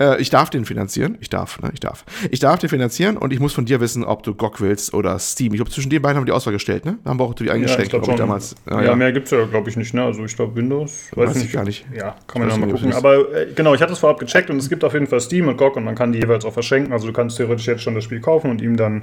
Äh, 0.00 0.20
ich 0.20 0.30
darf 0.30 0.48
den 0.48 0.64
finanzieren. 0.64 1.18
Ich 1.20 1.28
darf, 1.28 1.60
ne? 1.60 1.70
Ich 1.74 1.80
darf. 1.80 2.06
Ich 2.30 2.40
darf 2.40 2.58
den 2.58 2.70
finanzieren 2.70 3.18
und 3.18 3.34
ich 3.34 3.40
muss 3.40 3.52
von 3.52 3.66
dir 3.66 3.80
wissen, 3.80 4.02
ob 4.04 4.22
du 4.22 4.34
GOG 4.34 4.60
willst 4.60 4.94
oder 4.94 5.18
Steam. 5.18 5.57
Ich 5.58 5.60
glaube, 5.60 5.72
zwischen 5.72 5.90
den 5.90 6.00
beiden 6.00 6.16
haben 6.16 6.22
wir 6.22 6.26
die 6.26 6.36
Auswahl 6.36 6.52
gestellt, 6.52 6.84
ne? 6.84 6.98
Da 7.02 7.10
haben 7.10 7.18
wir 7.18 7.24
auch 7.24 7.34
die 7.34 7.50
eingeschränkt, 7.50 7.90
glaub 7.90 8.04
glaube 8.04 8.14
ich, 8.14 8.18
schon. 8.20 8.28
damals. 8.28 8.86
Ja, 8.86 8.94
mehr 8.94 9.10
gibt 9.10 9.24
es 9.24 9.32
ja, 9.32 9.44
glaube 9.44 9.68
ich, 9.68 9.76
nicht. 9.76 9.92
Ne? 9.92 10.04
Also 10.04 10.24
ich 10.24 10.36
glaube 10.36 10.54
Windows. 10.54 11.10
Weiß 11.16 11.34
ich 11.34 11.50
gar 11.50 11.64
nicht. 11.64 11.84
Ja, 11.92 12.14
kann 12.28 12.42
man 12.42 12.48
Weiß 12.48 12.58
ja 12.58 12.66
mal 12.66 12.72
gucken. 12.72 12.92
Aber 12.92 13.34
äh, 13.34 13.48
genau, 13.56 13.74
ich 13.74 13.82
hatte 13.82 13.92
es 13.92 13.98
vorab 13.98 14.20
gecheckt 14.20 14.50
und 14.50 14.58
es 14.58 14.68
gibt 14.68 14.84
auf 14.84 14.92
jeden 14.92 15.08
Fall 15.08 15.18
Steam 15.18 15.48
und 15.48 15.56
GOG 15.56 15.74
und 15.74 15.82
man 15.82 15.96
kann 15.96 16.12
die 16.12 16.20
jeweils 16.20 16.44
auch 16.44 16.52
verschenken. 16.52 16.92
Also 16.92 17.08
du 17.08 17.12
kannst 17.12 17.38
theoretisch 17.38 17.66
jetzt 17.66 17.82
schon 17.82 17.96
das 17.96 18.04
Spiel 18.04 18.20
kaufen 18.20 18.52
und 18.52 18.62
ihm 18.62 18.76
dann, 18.76 19.02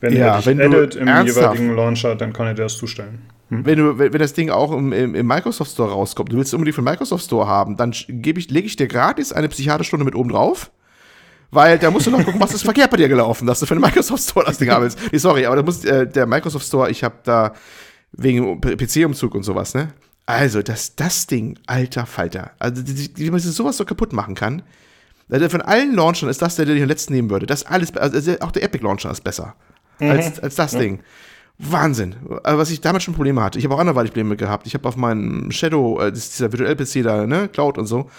wenn 0.00 0.16
Ja, 0.16 0.26
er 0.26 0.36
dich 0.38 0.46
wenn 0.46 0.58
edit 0.58 0.96
im 0.96 1.06
jeweiligen 1.06 1.76
Launcher, 1.76 2.16
dann 2.16 2.32
kann 2.32 2.48
er 2.48 2.54
dir 2.54 2.62
das 2.62 2.76
zustellen. 2.76 3.22
Wenn, 3.50 3.78
du, 3.78 3.96
wenn, 3.96 4.12
wenn 4.12 4.20
das 4.20 4.32
Ding 4.32 4.50
auch 4.50 4.72
im, 4.72 4.92
im, 4.92 5.14
im 5.14 5.26
Microsoft 5.28 5.70
Store 5.70 5.92
rauskommt, 5.92 6.32
du 6.32 6.38
willst 6.38 6.48
es 6.48 6.54
unbedingt 6.54 6.74
für 6.74 6.82
den 6.82 6.90
Microsoft 6.90 7.24
Store 7.24 7.46
haben, 7.46 7.76
dann 7.76 7.92
ich, 7.92 8.08
lege 8.08 8.66
ich 8.66 8.74
dir 8.74 8.88
gratis 8.88 9.32
eine 9.32 9.48
Psychiaterstunde 9.48 10.04
mit 10.04 10.16
oben 10.16 10.30
drauf. 10.30 10.72
Weil 11.54 11.78
da 11.78 11.90
musst 11.90 12.06
du 12.06 12.10
noch 12.10 12.24
gucken, 12.24 12.40
was 12.40 12.52
ist 12.52 12.62
verkehrt 12.62 12.90
bei 12.90 12.96
dir 12.96 13.08
gelaufen, 13.08 13.46
dass 13.46 13.60
du 13.60 13.66
für 13.66 13.74
den 13.74 13.80
Microsoft 13.80 14.22
Store 14.22 14.44
das 14.44 14.58
Ding 14.58 14.70
haben 14.70 14.82
willst. 14.82 14.98
Nee, 15.12 15.18
sorry, 15.18 15.46
aber 15.46 15.56
da 15.56 15.62
muss 15.62 15.84
äh, 15.84 16.06
der 16.06 16.26
Microsoft 16.26 16.66
Store, 16.66 16.90
ich 16.90 17.04
habe 17.04 17.14
da 17.22 17.54
wegen 18.12 18.60
PC-Umzug 18.60 19.34
und 19.34 19.42
sowas, 19.44 19.74
ne? 19.74 19.88
Also, 20.26 20.62
das, 20.62 20.96
das 20.96 21.26
Ding, 21.26 21.58
alter 21.66 22.06
Falter. 22.06 22.52
Also, 22.58 22.82
wie 22.86 23.30
man 23.30 23.40
sowas 23.40 23.76
so 23.76 23.84
kaputt 23.84 24.12
machen 24.12 24.34
kann. 24.34 24.62
Also 25.30 25.48
von 25.48 25.62
allen 25.62 25.94
Launchern 25.94 26.28
ist 26.28 26.42
das 26.42 26.56
der, 26.56 26.66
den 26.66 26.76
ich 26.76 26.82
am 26.82 26.88
letzten 26.88 27.14
nehmen 27.14 27.30
würde. 27.30 27.46
Das 27.46 27.64
alles, 27.64 27.96
also 27.96 28.32
auch 28.40 28.52
der 28.52 28.62
Epic 28.62 28.84
Launcher 28.84 29.10
ist 29.10 29.24
besser 29.24 29.54
als, 29.98 30.38
als 30.38 30.54
das 30.54 30.72
Ding. 30.72 31.00
Wahnsinn. 31.58 32.16
Also, 32.42 32.58
was 32.58 32.70
ich 32.70 32.80
damals 32.80 33.04
schon 33.04 33.14
Probleme 33.14 33.42
hatte. 33.42 33.58
Ich 33.58 33.64
habe 33.64 33.74
auch 33.74 33.78
anderweitig 33.78 34.10
Probleme 34.12 34.36
gehabt. 34.36 34.66
Ich 34.66 34.74
habe 34.74 34.88
auf 34.88 34.96
meinem 34.96 35.50
Shadow, 35.50 36.00
äh, 36.00 36.10
das 36.10 36.30
dieser 36.30 36.52
virtuell 36.52 36.76
PC 36.76 37.04
da, 37.04 37.26
ne, 37.26 37.48
Cloud 37.48 37.78
und 37.78 37.86
so. 37.86 38.10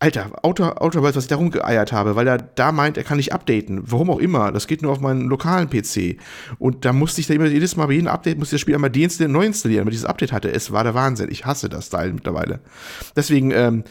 Alter, 0.00 0.30
Outer, 0.42 0.80
Outer 0.80 1.02
Worlds, 1.02 1.16
was 1.16 1.24
ich 1.24 1.28
da 1.28 1.36
rumgeeiert 1.36 1.92
habe, 1.92 2.14
weil 2.14 2.26
er 2.28 2.38
da 2.38 2.70
meint, 2.70 2.96
er 2.96 3.04
kann 3.04 3.16
nicht 3.16 3.32
updaten. 3.32 3.80
Warum 3.84 4.10
auch 4.10 4.18
immer. 4.18 4.52
Das 4.52 4.68
geht 4.68 4.82
nur 4.82 4.92
auf 4.92 5.00
meinen 5.00 5.22
lokalen 5.22 5.68
PC. 5.68 6.18
Und 6.58 6.84
da 6.84 6.92
musste 6.92 7.20
ich 7.20 7.26
da 7.26 7.34
immer 7.34 7.46
jedes 7.46 7.76
Mal 7.76 7.86
bei 7.86 7.94
jedem 7.94 8.08
Update, 8.08 8.38
musste 8.38 8.54
ich 8.54 8.60
das 8.60 8.62
Spiel 8.62 8.74
einmal 8.74 8.90
deinstallieren, 8.90 9.32
neu 9.32 9.44
installieren, 9.44 9.86
weil 9.86 9.90
dieses 9.90 10.04
Update 10.04 10.32
hatte. 10.32 10.52
Es 10.52 10.70
war 10.70 10.84
der 10.84 10.94
Wahnsinn. 10.94 11.30
Ich 11.30 11.46
hasse 11.46 11.68
das 11.68 11.88
Teil 11.88 12.12
mittlerweile. 12.12 12.60
Deswegen, 13.16 13.50
ähm, 13.50 13.84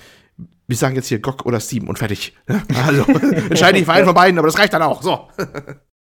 wir 0.67 0.77
sagen 0.77 0.95
jetzt 0.95 1.07
hier 1.07 1.19
GOG 1.19 1.45
oder 1.45 1.59
Steam 1.59 1.89
und 1.89 1.99
fertig. 1.99 2.35
Also, 2.85 3.03
entscheide 3.49 3.77
ich 3.77 3.85
für 3.85 3.93
einen 3.93 4.05
von 4.05 4.15
beiden, 4.15 4.37
aber 4.37 4.47
das 4.47 4.57
reicht 4.57 4.73
dann 4.73 4.83
auch. 4.83 5.01
So. 5.01 5.27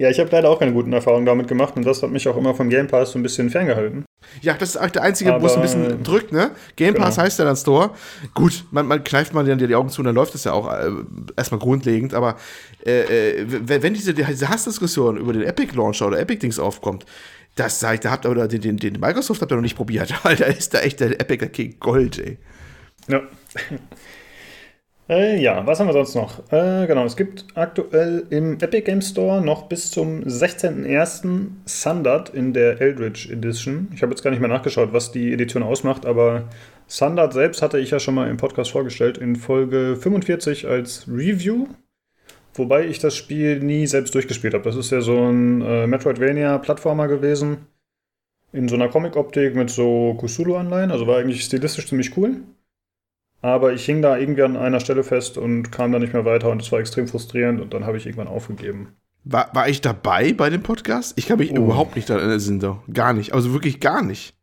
Ja, 0.00 0.08
ich 0.08 0.18
habe 0.18 0.30
leider 0.32 0.48
auch 0.48 0.58
keine 0.58 0.72
guten 0.72 0.94
Erfahrungen 0.94 1.26
damit 1.26 1.46
gemacht 1.46 1.76
und 1.76 1.84
das 1.84 2.02
hat 2.02 2.10
mich 2.10 2.26
auch 2.26 2.34
immer 2.38 2.54
vom 2.54 2.70
Game 2.70 2.86
Pass 2.86 3.12
so 3.12 3.18
ein 3.18 3.22
bisschen 3.22 3.50
ferngehalten. 3.50 4.06
Ja, 4.40 4.54
das 4.54 4.70
ist 4.70 4.76
eigentlich 4.78 4.92
der 4.92 5.02
einzige, 5.02 5.36
wo 5.42 5.44
es 5.44 5.56
ein 5.56 5.60
bisschen 5.60 6.02
drückt, 6.02 6.32
ne? 6.32 6.52
Game 6.76 6.94
Pass 6.94 7.16
Genau. 7.16 7.26
heißt 7.26 7.38
ja 7.38 7.44
dann 7.44 7.56
Store. 7.56 7.90
Gut, 8.32 8.64
man, 8.70 8.86
man 8.86 9.04
kneift 9.04 9.34
man 9.34 9.44
dann 9.44 9.58
die 9.58 9.74
Augen 9.74 9.90
zu 9.90 10.00
und 10.00 10.06
dann 10.06 10.14
läuft 10.14 10.34
es 10.34 10.44
ja 10.44 10.54
auch 10.54 10.72
äh, 10.72 10.88
erstmal 11.36 11.60
grundlegend, 11.60 12.14
aber 12.14 12.36
äh, 12.86 13.40
äh, 13.42 13.46
wenn 13.46 13.92
diese, 13.92 14.14
diese 14.14 14.48
Hassdiskussion 14.48 15.18
über 15.18 15.34
den 15.34 15.42
Epic 15.42 15.76
Launcher 15.76 16.06
oder 16.06 16.18
Epic 16.18 16.38
Dings 16.40 16.58
aufkommt, 16.58 17.04
das 17.56 17.78
sagt, 17.78 18.06
da 18.06 18.10
habt 18.10 18.24
ihr 18.24 18.30
oder 18.30 18.48
den, 18.48 18.62
den, 18.62 18.78
den 18.78 18.98
Microsoft 18.98 19.42
habt 19.42 19.52
ihr 19.52 19.56
noch 19.56 19.62
nicht 19.62 19.76
probiert. 19.76 20.14
Alter, 20.22 20.46
ist 20.46 20.72
da 20.72 20.80
echt 20.80 21.00
der 21.00 21.20
Epic 21.20 21.40
der 21.40 21.50
King 21.50 21.76
Gold, 21.78 22.18
ey. 22.18 22.38
Ja. 23.06 23.20
Äh, 25.10 25.42
ja, 25.42 25.66
was 25.66 25.80
haben 25.80 25.88
wir 25.88 25.92
sonst 25.92 26.14
noch? 26.14 26.38
Äh, 26.52 26.86
genau, 26.86 27.04
es 27.04 27.16
gibt 27.16 27.44
aktuell 27.54 28.24
im 28.30 28.54
Epic 28.54 28.82
Game 28.82 29.02
Store 29.02 29.44
noch 29.44 29.64
bis 29.64 29.90
zum 29.90 30.22
16.01. 30.22 31.48
Sundert 31.64 32.30
in 32.30 32.52
der 32.52 32.80
Eldritch 32.80 33.28
Edition. 33.28 33.88
Ich 33.92 34.02
habe 34.02 34.12
jetzt 34.12 34.22
gar 34.22 34.30
nicht 34.30 34.40
mehr 34.40 34.48
nachgeschaut, 34.48 34.92
was 34.92 35.10
die 35.10 35.32
Edition 35.32 35.64
ausmacht, 35.64 36.06
aber 36.06 36.44
Sundert 36.86 37.32
selbst 37.32 37.60
hatte 37.60 37.78
ich 37.78 37.90
ja 37.90 37.98
schon 37.98 38.14
mal 38.14 38.30
im 38.30 38.36
Podcast 38.36 38.70
vorgestellt, 38.70 39.18
in 39.18 39.34
Folge 39.36 39.96
45 39.96 40.68
als 40.68 41.06
Review. 41.08 41.66
Wobei 42.54 42.86
ich 42.86 42.98
das 42.98 43.16
Spiel 43.16 43.60
nie 43.60 43.86
selbst 43.86 44.14
durchgespielt 44.14 44.54
habe. 44.54 44.64
Das 44.64 44.76
ist 44.76 44.90
ja 44.90 45.00
so 45.00 45.16
ein 45.16 45.60
äh, 45.60 45.86
Metroidvania-Plattformer 45.86 47.08
gewesen. 47.08 47.66
In 48.52 48.68
so 48.68 48.74
einer 48.74 48.88
Comic-Optik 48.88 49.54
mit 49.54 49.70
so 49.70 50.14
Kusulu-Anleihen. 50.14 50.90
Also 50.90 51.06
war 51.06 51.18
eigentlich 51.18 51.44
stilistisch 51.44 51.86
ziemlich 51.86 52.16
cool. 52.16 52.42
Aber 53.42 53.72
ich 53.72 53.84
hing 53.84 54.02
da 54.02 54.16
irgendwie 54.18 54.42
an 54.42 54.56
einer 54.56 54.80
Stelle 54.80 55.02
fest 55.02 55.38
und 55.38 55.72
kam 55.72 55.92
da 55.92 55.98
nicht 55.98 56.12
mehr 56.12 56.24
weiter 56.24 56.50
und 56.50 56.60
es 56.62 56.70
war 56.72 56.78
extrem 56.80 57.08
frustrierend 57.08 57.60
und 57.60 57.72
dann 57.72 57.86
habe 57.86 57.96
ich 57.96 58.06
irgendwann 58.06 58.28
aufgegeben. 58.28 58.88
War, 59.24 59.50
war 59.54 59.68
ich 59.68 59.80
dabei 59.80 60.32
bei 60.32 60.50
dem 60.50 60.62
Podcast? 60.62 61.14
Ich 61.16 61.26
kann 61.26 61.38
mich 61.38 61.52
Oh. 61.52 61.56
überhaupt 61.56 61.96
nicht 61.96 62.08
daran 62.08 62.30
erinnern. 62.30 62.78
Gar 62.92 63.12
nicht. 63.12 63.32
Also 63.34 63.52
wirklich 63.52 63.80
gar 63.80 64.02
nicht. 64.02 64.34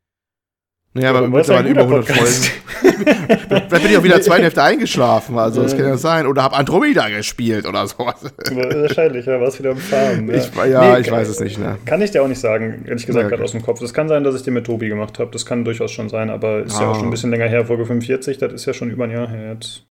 Naja, 0.98 1.12
aber 1.12 1.28
mittlerweile 1.28 1.70
über 1.70 1.86
guter 1.86 2.14
100 2.14 2.18
Folgen. 2.18 2.52
Vielleicht 3.70 3.70
bin 3.84 3.92
ich 3.92 3.98
auch 3.98 4.04
wieder 4.04 4.22
zweiten 4.22 4.42
Hälfte 4.44 4.64
eingeschlafen, 4.64 5.38
also 5.38 5.62
das 5.62 5.76
kann 5.78 5.86
ja 5.86 5.98
sein. 5.98 6.26
Oder 6.28 6.44
hab 6.44 6.58
Andromeda 6.58 7.08
gespielt 7.10 7.66
oder 7.68 7.86
sowas. 7.88 8.16
Wahrscheinlich, 8.52 9.26
ja, 9.26 9.40
war 9.40 9.48
es 9.48 9.60
wieder 9.60 9.72
im 9.72 9.78
Farben. 9.78 10.34
Ich, 10.34 10.50
ja, 10.56 10.94
Nee, 10.96 11.02
ich 11.02 11.12
weiß 11.12 11.28
es 11.28 11.40
nicht, 11.40 11.60
ne? 11.60 11.78
Kann 11.86 12.02
ich 12.02 12.12
dir 12.12 12.24
auch 12.24 12.28
nicht 12.28 12.40
sagen, 12.40 12.84
ehrlich 12.88 13.06
gesagt, 13.06 13.24
Ja, 13.24 13.30
gerade 13.30 13.44
aus 13.44 13.52
dem 13.52 13.62
Kopf. 13.62 13.80
Das 13.80 13.94
kann 13.94 14.08
sein, 14.08 14.24
dass 14.24 14.36
ich 14.36 14.44
den 14.44 14.54
mit 14.56 14.66
Tobi 14.66 14.90
gemacht 14.90 15.20
habe. 15.20 15.30
Das 15.32 15.46
kann 15.46 15.64
durchaus 15.66 15.92
schon 15.92 16.10
sein, 16.10 16.30
aber 16.30 16.64
ist 16.64 16.80
ja 16.80 16.88
Ah. 16.88 16.92
auch 16.92 16.96
schon 16.96 17.06
ein 17.06 17.12
bisschen 17.12 17.30
länger 17.32 17.46
her, 17.48 17.66
Folge 17.66 17.86
45. 17.86 18.38
Das 18.40 18.52
ist 18.54 18.66
ja 18.66 18.74
schon 18.74 18.90
über 18.90 19.04
ein 19.04 19.12
Jahr 19.12 19.30
her 19.30 19.54
jetzt. 19.54 19.86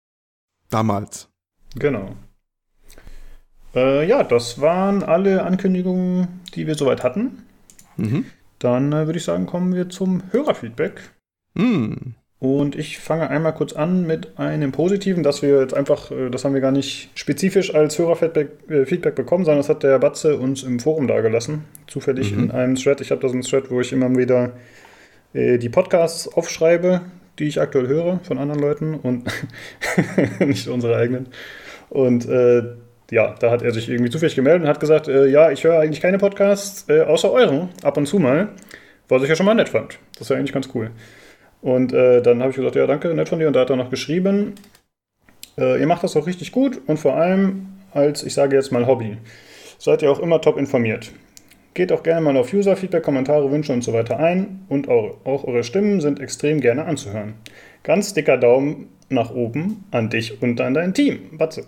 Damals. 0.71 1.29
Genau. 1.77 2.11
Äh, 3.75 4.07
ja, 4.07 4.23
das 4.23 4.61
waren 4.61 5.03
alle 5.03 5.43
Ankündigungen, 5.45 6.41
die 6.55 6.67
wir 6.67 6.75
soweit 6.77 7.03
hatten. 7.03 7.43
Mhm. 7.97 8.25
Dann 8.65 8.93
äh, 8.93 9.05
würde 9.07 9.19
ich 9.19 9.25
sagen, 9.25 9.45
kommen 9.45 9.75
wir 9.75 9.91
zum 9.91 10.23
Hörerfeedback. 10.31 11.11
Hm. 11.55 12.15
Und 12.39 12.77
ich 12.77 12.99
fange 12.99 13.29
einmal 13.29 13.55
kurz 13.55 13.75
an 13.75 14.07
mit 14.07 14.39
einem 14.39 14.73
positiven, 14.73 15.23
dass 15.23 15.43
wir 15.43 15.61
jetzt 15.61 15.75
einfach, 15.75 16.11
äh, 16.11 16.31
das 16.31 16.45
haben 16.45 16.55
wir 16.55 16.63
gar 16.63 16.73
nicht 16.73 17.11
spezifisch 17.15 17.75
als 17.75 17.99
Hörerfeedback 17.99 18.49
äh, 18.71 18.87
Feedback 18.87 19.15
bekommen, 19.17 19.45
sondern 19.45 19.61
das 19.61 19.69
hat 19.69 19.83
der 19.83 19.99
Batze 19.99 20.39
uns 20.39 20.63
im 20.63 20.81
Forum 20.81 21.07
dargelassen. 21.07 21.65
Zufällig 21.87 22.33
Mhm. 22.33 22.45
in 22.45 22.51
einem 22.53 22.75
Thread. 22.77 23.03
Ich 23.03 23.11
habe 23.11 23.21
da 23.21 23.29
so 23.29 23.35
einen 23.35 23.43
Thread, 23.43 23.71
wo 23.71 23.81
ich 23.83 23.93
immer 23.93 24.15
wieder 24.17 24.53
äh, 25.35 25.59
die 25.59 25.69
Podcasts 25.69 26.27
aufschreibe, 26.27 27.03
die 27.39 27.45
ich 27.45 27.61
aktuell 27.61 27.87
höre 27.87 28.21
von 28.23 28.39
anderen 28.39 28.63
Leuten 28.63 28.95
und 28.95 29.25
nicht 30.41 30.69
unsere 30.69 30.97
eigenen. 30.97 31.29
Und 31.91 32.27
äh, 32.27 32.63
ja, 33.15 33.35
da 33.39 33.51
hat 33.53 33.63
er 33.63 33.71
sich 33.71 33.89
irgendwie 33.89 34.11
zufällig 34.11 34.35
gemeldet 34.35 34.63
und 34.63 34.69
hat 34.69 34.81
gesagt, 34.81 35.07
äh, 35.07 35.27
ja, 35.27 35.51
ich 35.53 35.63
höre 35.63 35.79
eigentlich 35.79 36.01
keine 36.01 36.19
Podcasts, 36.19 36.89
äh, 36.89 37.03
außer 37.03 37.31
euren, 37.31 37.69
ab 37.85 37.97
und 37.97 38.07
zu 38.07 38.19
mal, 38.19 38.49
was 39.09 39.23
ich 39.23 39.29
ja 39.29 39.37
schon 39.37 39.47
mal 39.47 39.55
nett 39.55 39.69
fand. 39.69 39.99
Das 40.15 40.23
ist 40.23 40.31
ja 40.31 40.37
eigentlich 40.37 40.53
ganz 40.53 40.69
cool. 40.75 40.91
Und 41.63 41.93
äh, 41.93 42.21
dann 42.23 42.41
habe 42.41 42.51
ich 42.51 42.57
gesagt, 42.57 42.75
ja, 42.75 42.87
danke, 42.87 43.15
nett 43.15 43.29
von 43.29 43.39
dir. 43.39 43.47
Und 43.47 43.55
da 43.55 43.61
hat 43.61 43.71
er 43.71 43.77
noch 43.77 43.89
geschrieben, 43.89 44.55
äh, 45.57 45.81
ihr 45.81 45.87
macht 45.87 46.03
das 46.03 46.17
auch 46.17 46.27
richtig 46.27 46.51
gut 46.51 46.81
und 46.87 46.99
vor 46.99 47.17
allem 47.17 47.69
als, 47.93 48.25
ich 48.25 48.35
sage 48.35 48.57
jetzt 48.57 48.73
mal 48.73 48.87
Hobby, 48.87 49.17
seid 49.79 50.03
ihr 50.03 50.11
auch 50.11 50.19
immer 50.19 50.41
top 50.41 50.59
informiert. 50.59 51.13
Geht 51.75 51.93
auch 51.93 52.03
gerne 52.03 52.21
mal 52.21 52.37
auf 52.37 52.53
User-Feedback, 52.53 53.05
Kommentare, 53.05 53.51
Wünsche 53.51 53.73
und 53.73 53.83
so 53.83 53.93
weiter 53.93 54.19
ein 54.19 54.65
und 54.69 54.89
eure, 54.89 55.15
auch 55.25 55.45
eure 55.45 55.63
Stimmen 55.63 56.01
sind 56.01 56.19
extrem 56.19 56.61
gerne 56.61 56.85
anzuhören. 56.85 57.35
Ganz 57.85 58.13
dicker 58.13 58.39
Daumen 58.39 58.89
nach 59.09 59.31
oben 59.33 59.85
an 59.93 60.11
dich 60.11 60.43
und 60.43 60.61
an 60.61 60.75
dein 60.75 60.95
Team. 60.95 61.39
Batze. 61.39 61.65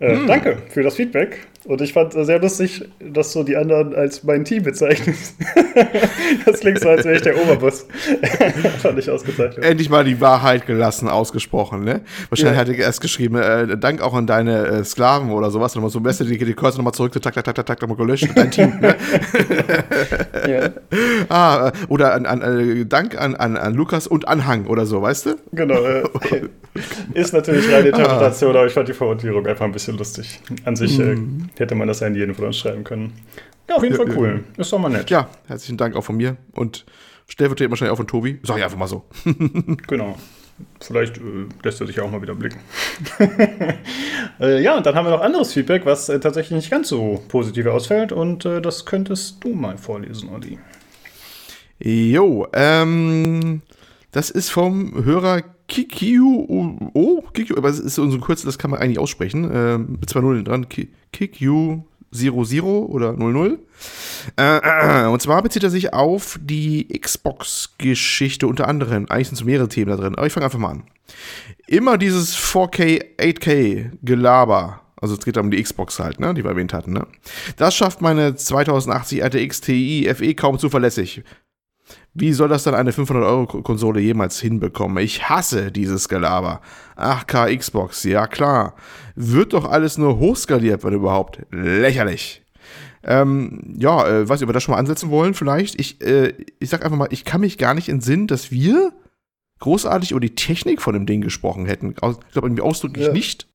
Äh, 0.00 0.26
Danke 0.26 0.58
für 0.68 0.82
das 0.82 0.96
Feedback. 0.96 1.46
Und 1.70 1.80
ich 1.82 1.92
fand 1.92 2.12
sehr 2.12 2.40
lustig, 2.40 2.84
dass 2.98 3.32
du 3.32 3.44
die 3.44 3.56
anderen 3.56 3.94
als 3.94 4.24
mein 4.24 4.44
Team 4.44 4.64
bezeichnest. 4.64 5.36
das 6.44 6.58
klingt 6.58 6.80
so, 6.80 6.88
als 6.88 7.04
wäre 7.04 7.14
ich 7.14 7.22
der 7.22 7.40
Oberboss. 7.40 7.86
fand 8.82 8.98
ich 8.98 9.08
ausgezeichnet. 9.08 9.64
Endlich 9.64 9.88
mal 9.88 10.02
die 10.02 10.20
Wahrheit 10.20 10.66
gelassen 10.66 11.08
ausgesprochen, 11.08 11.84
ne? 11.84 12.00
Wahrscheinlich 12.28 12.56
Ja. 12.56 12.60
hat 12.60 12.68
er 12.68 12.74
erst 12.74 13.00
geschrieben, 13.00 13.36
äh, 13.36 13.78
Dank 13.78 14.02
auch 14.02 14.14
an 14.14 14.26
deine 14.26 14.66
äh, 14.66 14.84
Sklaven 14.84 15.30
oder 15.30 15.52
sowas. 15.52 15.76
Nochmal 15.76 15.92
so, 15.92 16.00
Beste, 16.00 16.24
die, 16.24 16.38
die 16.38 16.54
Cursor 16.54 16.78
nochmal 16.78 16.92
zurück, 16.92 17.12
tak, 17.12 17.22
tak, 17.22 17.44
tak, 17.44 17.54
tak, 17.54 17.66
tak, 17.66 17.80
nochmal 17.80 17.98
gelöscht 17.98 18.26
dein 18.34 18.50
Team, 18.50 18.80
ne? 18.80 18.96
Ja, 20.48 20.70
Ah, 21.28 21.68
äh, 21.68 21.72
oder 21.86 22.14
an, 22.14 22.26
an, 22.26 22.42
äh, 22.42 22.84
Dank 22.84 23.16
an, 23.16 23.36
an, 23.36 23.56
an 23.56 23.74
Lukas 23.74 24.08
und 24.08 24.26
Anhang 24.26 24.66
oder 24.66 24.86
so, 24.86 25.02
weißt 25.02 25.26
du? 25.26 25.36
genau. 25.52 25.80
Äh, 25.84 26.02
ist 27.14 27.32
natürlich 27.32 27.70
reine 27.72 27.88
Interpretation, 27.88 28.56
aber 28.56 28.66
ich 28.66 28.72
fand 28.72 28.88
die 28.88 28.92
Formulierung 28.92 29.46
einfach 29.46 29.64
ein 29.64 29.72
bisschen 29.72 29.98
lustig. 29.98 30.40
An 30.64 30.76
sich 30.76 30.98
äh, 30.98 31.16
hätte 31.60 31.74
man 31.74 31.86
das 31.88 32.00
ja 32.00 32.06
in 32.08 32.14
jeden 32.14 32.34
von 32.34 32.46
uns 32.46 32.58
schreiben 32.58 32.82
können. 32.84 33.12
Ja, 33.68 33.76
auf 33.76 33.82
jeden 33.84 33.94
Ja, 33.96 34.02
Fall 34.04 34.12
ja. 34.12 34.18
cool. 34.18 34.44
Ist 34.56 34.72
doch 34.72 34.78
mal 34.78 34.88
nett. 34.88 35.08
Ja, 35.10 35.28
herzlichen 35.46 35.76
Dank 35.76 35.94
auch 35.94 36.02
von 36.04 36.16
mir 36.16 36.36
und 36.52 36.84
stellvertretend 37.28 37.70
wahrscheinlich 37.70 37.92
auch 37.92 37.96
von 37.98 38.08
Tobi. 38.08 38.40
Sag 38.42 38.58
ich 38.58 38.64
einfach 38.64 38.78
mal 38.78 38.88
so. 38.88 39.04
Genau. 39.86 40.16
Vielleicht 40.80 41.16
äh, 41.16 41.20
lässt 41.62 41.80
er 41.80 41.86
sich 41.86 41.98
auch 42.00 42.10
mal 42.10 42.20
wieder 42.20 42.34
blicken. 42.34 42.58
äh, 44.40 44.62
ja, 44.62 44.76
und 44.76 44.84
dann 44.84 44.94
haben 44.94 45.06
wir 45.06 45.10
noch 45.10 45.22
anderes 45.22 45.52
Feedback, 45.54 45.86
was 45.86 46.08
äh, 46.10 46.20
tatsächlich 46.20 46.56
nicht 46.56 46.70
ganz 46.70 46.88
so 46.88 47.22
positiv 47.28 47.66
ausfällt. 47.66 48.12
Und 48.12 48.44
äh, 48.44 48.60
das 48.60 48.84
könntest 48.84 49.42
du 49.42 49.54
mal 49.54 49.78
vorlesen, 49.78 50.28
Olli. 50.28 50.58
Jo, 51.82 52.46
ähm, 52.52 53.62
das 54.12 54.28
ist 54.30 54.50
vom 54.50 55.02
Hörer 55.04 55.42
Kikyu, 55.70 56.90
oh, 56.94 57.22
Kikyu, 57.32 57.56
aber 57.56 57.68
es 57.68 57.78
ist 57.78 57.94
so 57.94 58.02
ein 58.02 58.20
Kürzel, 58.20 58.46
das 58.46 58.58
kann 58.58 58.72
man 58.72 58.80
eigentlich 58.80 58.98
aussprechen, 58.98 59.50
äh, 59.50 59.78
mit 59.78 60.10
zwei 60.10 60.20
Nullen 60.20 60.44
dran, 60.44 60.66
Kikyu 61.12 61.84
00 62.12 62.86
oder 62.88 63.12
00. 63.12 63.58
Äh, 64.36 65.06
und 65.06 65.22
zwar 65.22 65.42
bezieht 65.42 65.62
er 65.62 65.70
sich 65.70 65.94
auf 65.94 66.40
die 66.42 66.88
Xbox-Geschichte 66.88 68.48
unter 68.48 68.66
anderem. 68.66 69.06
Eigentlich 69.08 69.28
sind 69.28 69.36
so 69.36 69.44
mehrere 69.44 69.68
Themen 69.68 69.90
da 69.90 69.96
drin, 69.96 70.16
aber 70.16 70.26
ich 70.26 70.32
fange 70.32 70.46
einfach 70.46 70.58
mal 70.58 70.70
an. 70.70 70.82
Immer 71.68 71.98
dieses 71.98 72.36
4K, 72.36 73.16
8K-Gelaber. 73.16 74.80
Also 75.00 75.14
es 75.14 75.24
geht 75.24 75.38
um 75.38 75.52
die 75.52 75.62
Xbox 75.62 76.00
halt, 76.00 76.18
ne, 76.18 76.34
die 76.34 76.42
wir 76.42 76.50
erwähnt 76.50 76.74
hatten, 76.74 76.92
ne? 76.92 77.06
Das 77.56 77.74
schafft 77.74 78.02
meine 78.02 78.34
2080 78.34 79.22
RTX 79.22 79.60
Ti 79.62 80.12
FE 80.14 80.34
kaum 80.34 80.58
zuverlässig. 80.58 81.22
Wie 82.12 82.32
soll 82.32 82.48
das 82.48 82.64
dann 82.64 82.74
eine 82.74 82.90
500-Euro-Konsole 82.90 84.00
jemals 84.00 84.40
hinbekommen? 84.40 85.02
Ich 85.02 85.28
hasse 85.28 85.70
dieses 85.70 86.08
Gelaber. 86.08 86.60
8K 86.96 87.56
Xbox, 87.56 88.02
ja 88.04 88.26
klar. 88.26 88.74
Wird 89.14 89.52
doch 89.52 89.64
alles 89.64 89.96
nur 89.96 90.18
hochskaliert, 90.18 90.82
wenn 90.82 90.94
überhaupt. 90.94 91.40
Lächerlich. 91.50 92.42
Ähm, 93.02 93.76
ja, 93.78 94.06
äh, 94.06 94.28
weiß 94.28 94.40
ich, 94.40 94.44
ob 94.44 94.50
wir 94.50 94.52
das 94.54 94.64
schon 94.64 94.74
mal 94.74 94.80
ansetzen 94.80 95.10
wollen, 95.10 95.34
vielleicht. 95.34 95.78
Ich, 95.78 96.00
äh, 96.02 96.34
ich 96.58 96.68
sag 96.68 96.84
einfach 96.84 96.98
mal, 96.98 97.08
ich 97.10 97.24
kann 97.24 97.40
mich 97.40 97.58
gar 97.58 97.74
nicht 97.74 97.88
entsinnen, 97.88 98.26
dass 98.26 98.50
wir 98.50 98.92
großartig 99.60 100.10
über 100.10 100.20
die 100.20 100.34
Technik 100.34 100.82
von 100.82 100.94
dem 100.94 101.06
Ding 101.06 101.20
gesprochen 101.20 101.66
hätten. 101.66 101.90
Ich 101.90 101.96
glaube, 101.96 102.20
irgendwie 102.34 102.62
ausdrücklich 102.62 103.06
ja. 103.06 103.12
nicht. 103.12 103.49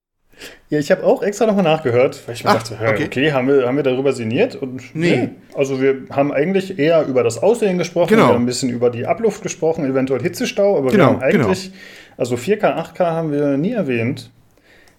Ja, 0.70 0.80
ich 0.80 0.92
habe 0.92 1.04
auch 1.04 1.24
extra 1.24 1.46
nochmal 1.46 1.64
nachgehört, 1.64 2.22
weil 2.26 2.36
ich 2.36 2.44
mir 2.44 2.50
Ach, 2.50 2.56
dachte, 2.56 2.78
okay. 2.82 3.06
okay, 3.06 3.32
haben, 3.32 3.48
wir, 3.48 3.68
haben 3.68 3.76
wir 3.76 3.84
darüber 3.84 4.14
sinniert? 4.14 4.56
Und 4.56 4.96
nee. 4.96 5.18
nee. 5.18 5.30
Also 5.54 5.82
wir 5.82 6.04
haben 6.10 6.34
eigentlich 6.34 6.78
eher 6.78 7.06
über 7.06 7.24
das 7.24 7.42
Aussehen 7.42 7.78
gesprochen, 7.78 8.10
genau. 8.10 8.28
wir 8.28 8.34
haben 8.34 8.44
ein 8.44 8.46
bisschen 8.46 8.70
über 8.70 8.90
die 8.90 9.06
Abluft 9.06 9.44
gesprochen, 9.44 9.86
eventuell 9.86 10.22
Hitzestau, 10.22 10.78
aber 10.78 10.92
genau, 10.92 10.98
wir 10.98 11.06
haben 11.08 11.22
eigentlich, 11.22 11.72
genau. 11.72 11.76
also 12.18 12.36
4K, 12.36 12.94
8K 12.94 13.06
haben 13.06 13.32
wir 13.32 13.58
nie 13.58 13.74
erwähnt. 13.74 14.32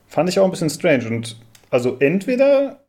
Fand 0.06 0.28
ich 0.28 0.38
auch 0.38 0.44
ein 0.44 0.50
bisschen 0.50 0.70
strange. 0.70 1.06
Und 1.08 1.36
also 1.70 1.96
entweder 1.98 2.85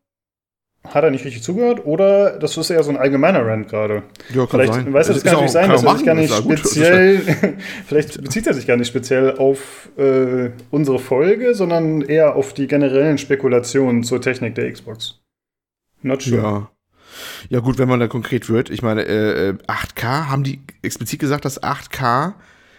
hat 0.93 1.03
er 1.03 1.11
nicht 1.11 1.25
richtig 1.25 1.43
zugehört 1.43 1.85
oder 1.85 2.39
das 2.39 2.57
ist 2.57 2.69
eher 2.69 2.83
so 2.83 2.91
ein 2.91 2.97
allgemeiner 2.97 3.45
Rant 3.45 3.69
gerade. 3.69 4.03
Ja, 4.29 4.45
kann 4.45 4.47
vielleicht, 4.47 4.73
sein. 4.73 4.93
Weißt 4.93 5.09
du, 5.09 5.13
das 5.13 5.23
kann 5.23 5.33
natürlich 5.33 5.51
sein, 5.51 5.69
dass 5.69 5.83
er 5.83 5.97
sich 5.97 6.05
gar 6.05 6.15
nicht 6.15 6.33
speziell, 6.33 7.21
vielleicht 7.85 8.21
bezieht 8.21 8.47
er 8.47 8.53
sich 8.53 8.67
gar 8.67 8.77
nicht 8.77 8.87
speziell 8.87 9.37
auf 9.37 9.89
äh, 9.97 10.49
unsere 10.71 10.99
Folge, 10.99 11.53
sondern 11.53 12.01
eher 12.01 12.35
auf 12.35 12.53
die 12.53 12.67
generellen 12.67 13.17
Spekulationen 13.17 14.03
zur 14.03 14.21
Technik 14.21 14.55
der 14.55 14.71
Xbox. 14.71 15.19
Not 16.01 16.21
sure. 16.21 16.41
Ja. 16.41 16.71
Ja, 17.49 17.59
gut, 17.59 17.77
wenn 17.77 17.89
man 17.89 17.99
da 17.99 18.07
konkret 18.07 18.49
wird. 18.49 18.69
Ich 18.69 18.81
meine, 18.81 19.03
äh, 19.03 19.53
8K, 19.67 20.03
äh, 20.03 20.25
haben 20.27 20.43
die 20.43 20.59
explizit 20.81 21.19
gesagt, 21.19 21.45
dass 21.45 21.61
8K 21.61 22.33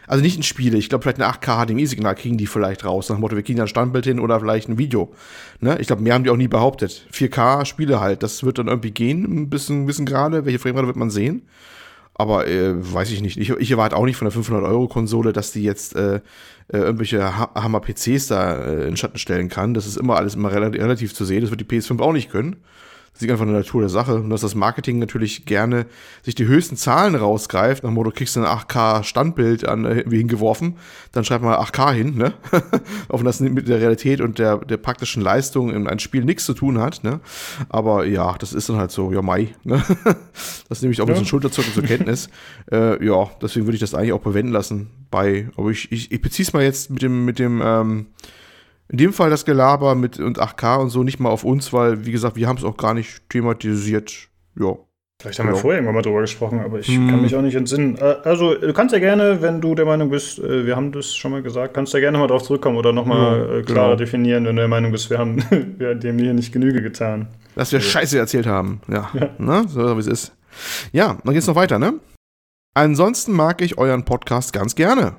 also 0.08 0.22
nicht 0.22 0.36
in 0.36 0.42
Spiele. 0.42 0.78
Ich 0.78 0.88
glaube, 0.88 1.02
vielleicht 1.02 1.20
ein 1.20 1.30
8K 1.30 1.66
HDMI-Signal 1.66 2.14
kriegen 2.14 2.38
die 2.38 2.46
vielleicht 2.46 2.84
raus. 2.84 3.08
Nach 3.08 3.16
dem 3.16 3.20
Motto, 3.20 3.36
wir 3.36 3.42
kriegen 3.42 3.60
ein 3.60 3.68
Standbild 3.68 4.04
hin 4.04 4.20
oder 4.20 4.40
vielleicht 4.40 4.68
ein 4.68 4.78
Video. 4.78 5.12
Ne? 5.60 5.78
Ich 5.80 5.86
glaube, 5.86 6.02
mehr 6.02 6.14
haben 6.14 6.24
die 6.24 6.30
auch 6.30 6.36
nie 6.36 6.48
behauptet. 6.48 7.06
4K-Spiele 7.12 8.00
halt. 8.00 8.22
Das 8.22 8.42
wird 8.42 8.58
dann 8.58 8.68
irgendwie 8.68 8.90
gehen, 8.90 9.24
ein 9.24 9.50
bisschen, 9.50 9.86
bisschen 9.86 10.06
gerade. 10.06 10.44
Welche 10.44 10.58
Framerate 10.58 10.86
wird 10.86 10.96
man 10.96 11.10
sehen? 11.10 11.42
Aber 12.14 12.48
äh, 12.48 12.74
weiß 12.74 13.12
ich 13.12 13.20
nicht. 13.20 13.36
Ich, 13.36 13.50
ich 13.50 13.70
erwarte 13.70 13.96
auch 13.96 14.04
nicht 14.04 14.16
von 14.16 14.28
der 14.28 14.36
500-Euro-Konsole, 14.36 15.32
dass 15.32 15.52
die 15.52 15.62
jetzt 15.62 15.94
äh, 15.94 16.16
äh, 16.16 16.20
irgendwelche 16.78 17.38
ha 17.38 17.50
Hammer-PCs 17.54 18.26
da 18.26 18.56
äh, 18.56 18.88
in 18.88 18.96
Schatten 18.96 19.18
stellen 19.18 19.48
kann. 19.48 19.72
Das 19.72 19.86
ist 19.86 19.96
immer 19.96 20.16
alles 20.16 20.34
immer 20.34 20.52
relativ 20.52 21.14
zu 21.14 21.24
sehen. 21.24 21.42
Das 21.42 21.50
wird 21.50 21.60
die 21.60 21.64
PS5 21.64 22.00
auch 22.00 22.12
nicht 22.12 22.30
können. 22.30 22.56
Das 23.18 23.22
liegt 23.22 23.32
einfach 23.32 23.46
in 23.46 23.52
der 23.52 23.62
Natur 23.62 23.80
der 23.80 23.90
Sache. 23.90 24.14
Und 24.14 24.30
dass 24.30 24.42
das 24.42 24.54
Marketing 24.54 25.00
natürlich 25.00 25.44
gerne 25.44 25.86
sich 26.22 26.36
die 26.36 26.46
höchsten 26.46 26.76
Zahlen 26.76 27.16
rausgreift, 27.16 27.82
nach 27.82 27.90
dem 27.90 27.94
Motto, 27.94 28.12
kriegst 28.12 28.36
du 28.36 28.44
ein 28.44 28.46
8K-Standbild 28.46 29.66
an, 29.66 29.84
äh, 29.86 29.96
irgendwie 29.96 30.18
hingeworfen, 30.18 30.76
dann 31.10 31.24
schreib 31.24 31.42
mal 31.42 31.58
8K 31.58 31.94
hin, 31.94 32.16
ne? 32.16 32.34
Auch 33.08 33.18
wenn 33.18 33.24
das 33.24 33.40
mit 33.40 33.66
der 33.66 33.80
Realität 33.80 34.20
und 34.20 34.38
der, 34.38 34.58
der 34.58 34.76
praktischen 34.76 35.20
Leistung 35.20 35.70
in 35.70 35.88
einem 35.88 35.98
Spiel 35.98 36.24
nichts 36.24 36.44
zu 36.44 36.54
tun 36.54 36.78
hat, 36.78 37.02
ne? 37.02 37.18
Aber 37.68 38.06
ja, 38.06 38.36
das 38.38 38.52
ist 38.52 38.68
dann 38.68 38.76
halt 38.76 38.92
so, 38.92 39.10
ja, 39.10 39.20
Mai, 39.20 39.48
ne? 39.64 39.82
Das 40.68 40.80
nehme 40.80 40.92
ich 40.92 41.00
auch 41.00 41.06
ein 41.06 41.08
bisschen 41.08 41.24
ja. 41.24 41.30
Schulterzucken 41.30 41.72
zur 41.72 41.82
Kenntnis. 41.82 42.28
äh, 42.70 43.04
ja, 43.04 43.28
deswegen 43.42 43.66
würde 43.66 43.74
ich 43.74 43.80
das 43.80 43.94
eigentlich 43.94 44.12
auch 44.12 44.20
bewenden 44.20 44.52
lassen 44.52 44.90
bei, 45.10 45.48
aber 45.56 45.70
ich, 45.70 45.90
ich, 45.90 46.12
ich 46.12 46.22
beziehe 46.22 46.46
es 46.46 46.52
mal 46.52 46.62
jetzt 46.62 46.88
mit 46.90 47.02
dem, 47.02 47.24
mit 47.24 47.40
dem, 47.40 47.60
ähm, 47.64 48.06
in 48.88 48.98
dem 48.98 49.12
Fall 49.12 49.30
das 49.30 49.44
Gelaber 49.44 49.94
mit 49.94 50.18
und 50.18 50.40
8K 50.40 50.78
und 50.78 50.90
so 50.90 51.02
nicht 51.02 51.20
mal 51.20 51.28
auf 51.28 51.44
uns, 51.44 51.72
weil, 51.72 52.06
wie 52.06 52.12
gesagt, 52.12 52.36
wir 52.36 52.48
haben 52.48 52.56
es 52.56 52.64
auch 52.64 52.76
gar 52.76 52.94
nicht 52.94 53.28
thematisiert. 53.28 54.28
Ja. 54.58 54.76
Vielleicht 55.20 55.40
haben 55.40 55.46
genau. 55.46 55.58
wir 55.58 55.62
vorher 55.62 55.78
irgendwann 55.80 55.96
mal 55.96 56.02
drüber 56.02 56.20
gesprochen, 56.20 56.60
aber 56.60 56.78
ich 56.78 56.86
hm. 56.86 57.08
kann 57.08 57.22
mich 57.22 57.34
auch 57.34 57.42
nicht 57.42 57.56
entsinnen. 57.56 57.96
Äh, 57.96 58.18
also, 58.22 58.54
du 58.54 58.72
kannst 58.72 58.92
ja 58.92 59.00
gerne, 59.00 59.42
wenn 59.42 59.60
du 59.60 59.74
der 59.74 59.84
Meinung 59.84 60.10
bist, 60.10 60.38
äh, 60.38 60.64
wir 60.64 60.76
haben 60.76 60.92
das 60.92 61.16
schon 61.16 61.32
mal 61.32 61.42
gesagt, 61.42 61.74
kannst 61.74 61.92
du 61.92 61.98
ja 61.98 62.02
gerne 62.02 62.18
mal 62.18 62.28
drauf 62.28 62.44
zurückkommen 62.44 62.76
oder 62.76 62.92
nochmal 62.92 63.56
ja, 63.56 63.62
klarer 63.62 63.88
genau. 63.88 63.96
definieren, 63.96 64.44
wenn 64.44 64.54
du 64.54 64.62
der 64.62 64.68
Meinung 64.68 64.92
bist, 64.92 65.10
wir 65.10 65.18
haben, 65.18 65.42
wir 65.78 65.88
haben 65.88 66.00
dem 66.00 66.18
hier 66.18 66.34
nicht 66.34 66.52
Genüge 66.52 66.82
getan. 66.82 67.26
Dass 67.56 67.72
wir 67.72 67.80
also. 67.80 67.90
Scheiße 67.90 68.16
erzählt 68.16 68.46
haben. 68.46 68.80
Ja. 68.86 69.10
ja. 69.12 69.30
Ne? 69.38 69.64
So 69.66 69.96
wie 69.96 70.00
es 70.00 70.06
ist. 70.06 70.36
Ja, 70.92 71.18
dann 71.24 71.34
geht's 71.34 71.48
noch 71.48 71.56
weiter, 71.56 71.80
ne? 71.80 71.94
Ansonsten 72.74 73.32
mag 73.32 73.60
ich 73.60 73.76
euren 73.76 74.04
Podcast 74.04 74.52
ganz 74.52 74.76
gerne. 74.76 75.16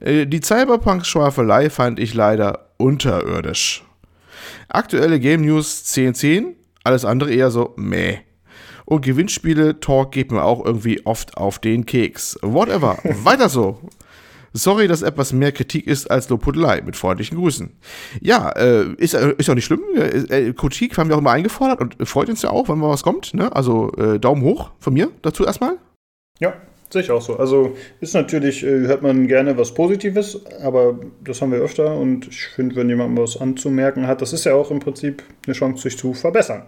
Äh, 0.00 0.26
die 0.26 0.40
Cyberpunk-Schwafelei 0.40 1.70
fand 1.70 1.98
ich 1.98 2.14
leider 2.14 2.70
unterirdisch. 2.76 3.84
Aktuelle 4.68 5.20
Game 5.20 5.42
News 5.42 5.80
1010, 5.80 6.54
alles 6.84 7.04
andere 7.04 7.32
eher 7.32 7.50
so 7.50 7.74
meh. 7.76 8.18
Und 8.84 9.04
Gewinnspiele-Talk 9.04 10.12
geht 10.12 10.32
mir 10.32 10.42
auch 10.42 10.64
irgendwie 10.64 11.04
oft 11.04 11.36
auf 11.36 11.58
den 11.58 11.84
Keks. 11.84 12.38
Whatever, 12.42 12.98
weiter 13.04 13.48
so. 13.48 13.80
Sorry, 14.54 14.88
dass 14.88 15.02
etwas 15.02 15.32
mehr 15.34 15.52
Kritik 15.52 15.86
ist 15.86 16.10
als 16.10 16.28
Lobhudelei. 16.30 16.80
Mit 16.80 16.96
freundlichen 16.96 17.36
Grüßen. 17.36 17.76
Ja, 18.20 18.48
äh, 18.50 18.94
ist, 18.94 19.12
äh, 19.12 19.34
ist 19.36 19.50
auch 19.50 19.54
nicht 19.54 19.66
schlimm. 19.66 19.82
Äh, 19.94 20.54
Kritik 20.54 20.96
haben 20.96 21.10
wir 21.10 21.16
auch 21.16 21.20
immer 21.20 21.32
eingefordert 21.32 21.80
und 21.80 22.08
freut 22.08 22.30
uns 22.30 22.42
ja 22.42 22.50
auch, 22.50 22.68
wenn 22.68 22.78
mal 22.78 22.88
was 22.88 23.02
kommt. 23.02 23.34
Ne? 23.34 23.54
Also 23.54 23.92
äh, 23.92 24.18
Daumen 24.18 24.42
hoch 24.42 24.70
von 24.78 24.94
mir 24.94 25.10
dazu 25.20 25.44
erstmal. 25.44 25.76
Ja, 26.40 26.54
Sehe 26.90 27.02
ich 27.02 27.10
auch 27.10 27.20
so. 27.20 27.36
Also 27.36 27.76
ist 28.00 28.14
natürlich, 28.14 28.64
äh, 28.64 28.86
hört 28.86 29.02
man 29.02 29.26
gerne 29.26 29.56
was 29.58 29.74
Positives, 29.74 30.40
aber 30.62 30.98
das 31.22 31.42
haben 31.42 31.52
wir 31.52 31.58
öfter 31.58 31.96
und 31.96 32.28
ich 32.28 32.46
finde, 32.48 32.76
wenn 32.76 32.88
jemand 32.88 33.18
was 33.18 33.38
anzumerken 33.38 34.06
hat, 34.06 34.22
das 34.22 34.32
ist 34.32 34.44
ja 34.44 34.54
auch 34.54 34.70
im 34.70 34.80
Prinzip 34.80 35.22
eine 35.46 35.54
Chance, 35.54 35.82
sich 35.82 35.98
zu 35.98 36.14
verbessern. 36.14 36.62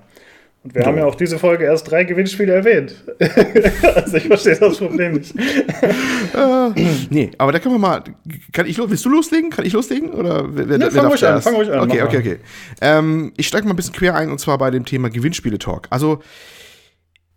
Und 0.62 0.74
wir 0.74 0.82
ja. 0.82 0.88
haben 0.88 0.98
ja 0.98 1.06
auch 1.06 1.14
diese 1.14 1.38
Folge 1.38 1.64
erst 1.64 1.90
drei 1.90 2.04
Gewinnspiele 2.04 2.52
erwähnt. 2.52 2.94
also 3.94 4.16
ich 4.18 4.26
verstehe 4.26 4.56
das 4.56 4.76
Problem 4.76 5.14
nicht. 5.14 5.34
äh, 5.34 6.70
nee, 7.08 7.30
aber 7.38 7.52
da 7.52 7.58
können 7.58 7.76
wir 7.76 7.78
mal. 7.78 8.04
Kann 8.52 8.66
ich, 8.66 8.76
willst 8.76 9.02
du 9.06 9.08
loslegen? 9.08 9.48
Kann 9.48 9.64
ich 9.64 9.72
loslegen? 9.72 10.10
Oder 10.10 10.44
wer, 10.50 10.66
nee, 10.66 10.84
wer 10.84 10.90
fang 10.90 11.06
ruhig 11.06 11.26
an, 11.26 11.40
fang 11.40 11.54
ruhig 11.54 11.72
an. 11.72 11.80
Okay, 11.80 12.02
okay, 12.02 12.18
okay. 12.18 12.36
Ähm, 12.82 13.32
ich 13.38 13.48
steige 13.48 13.64
mal 13.64 13.72
ein 13.72 13.76
bisschen 13.76 13.94
quer 13.94 14.14
ein 14.14 14.30
und 14.30 14.38
zwar 14.38 14.58
bei 14.58 14.70
dem 14.70 14.84
Thema 14.84 15.08
Gewinnspiele-Talk. 15.08 15.86
Also 15.88 16.20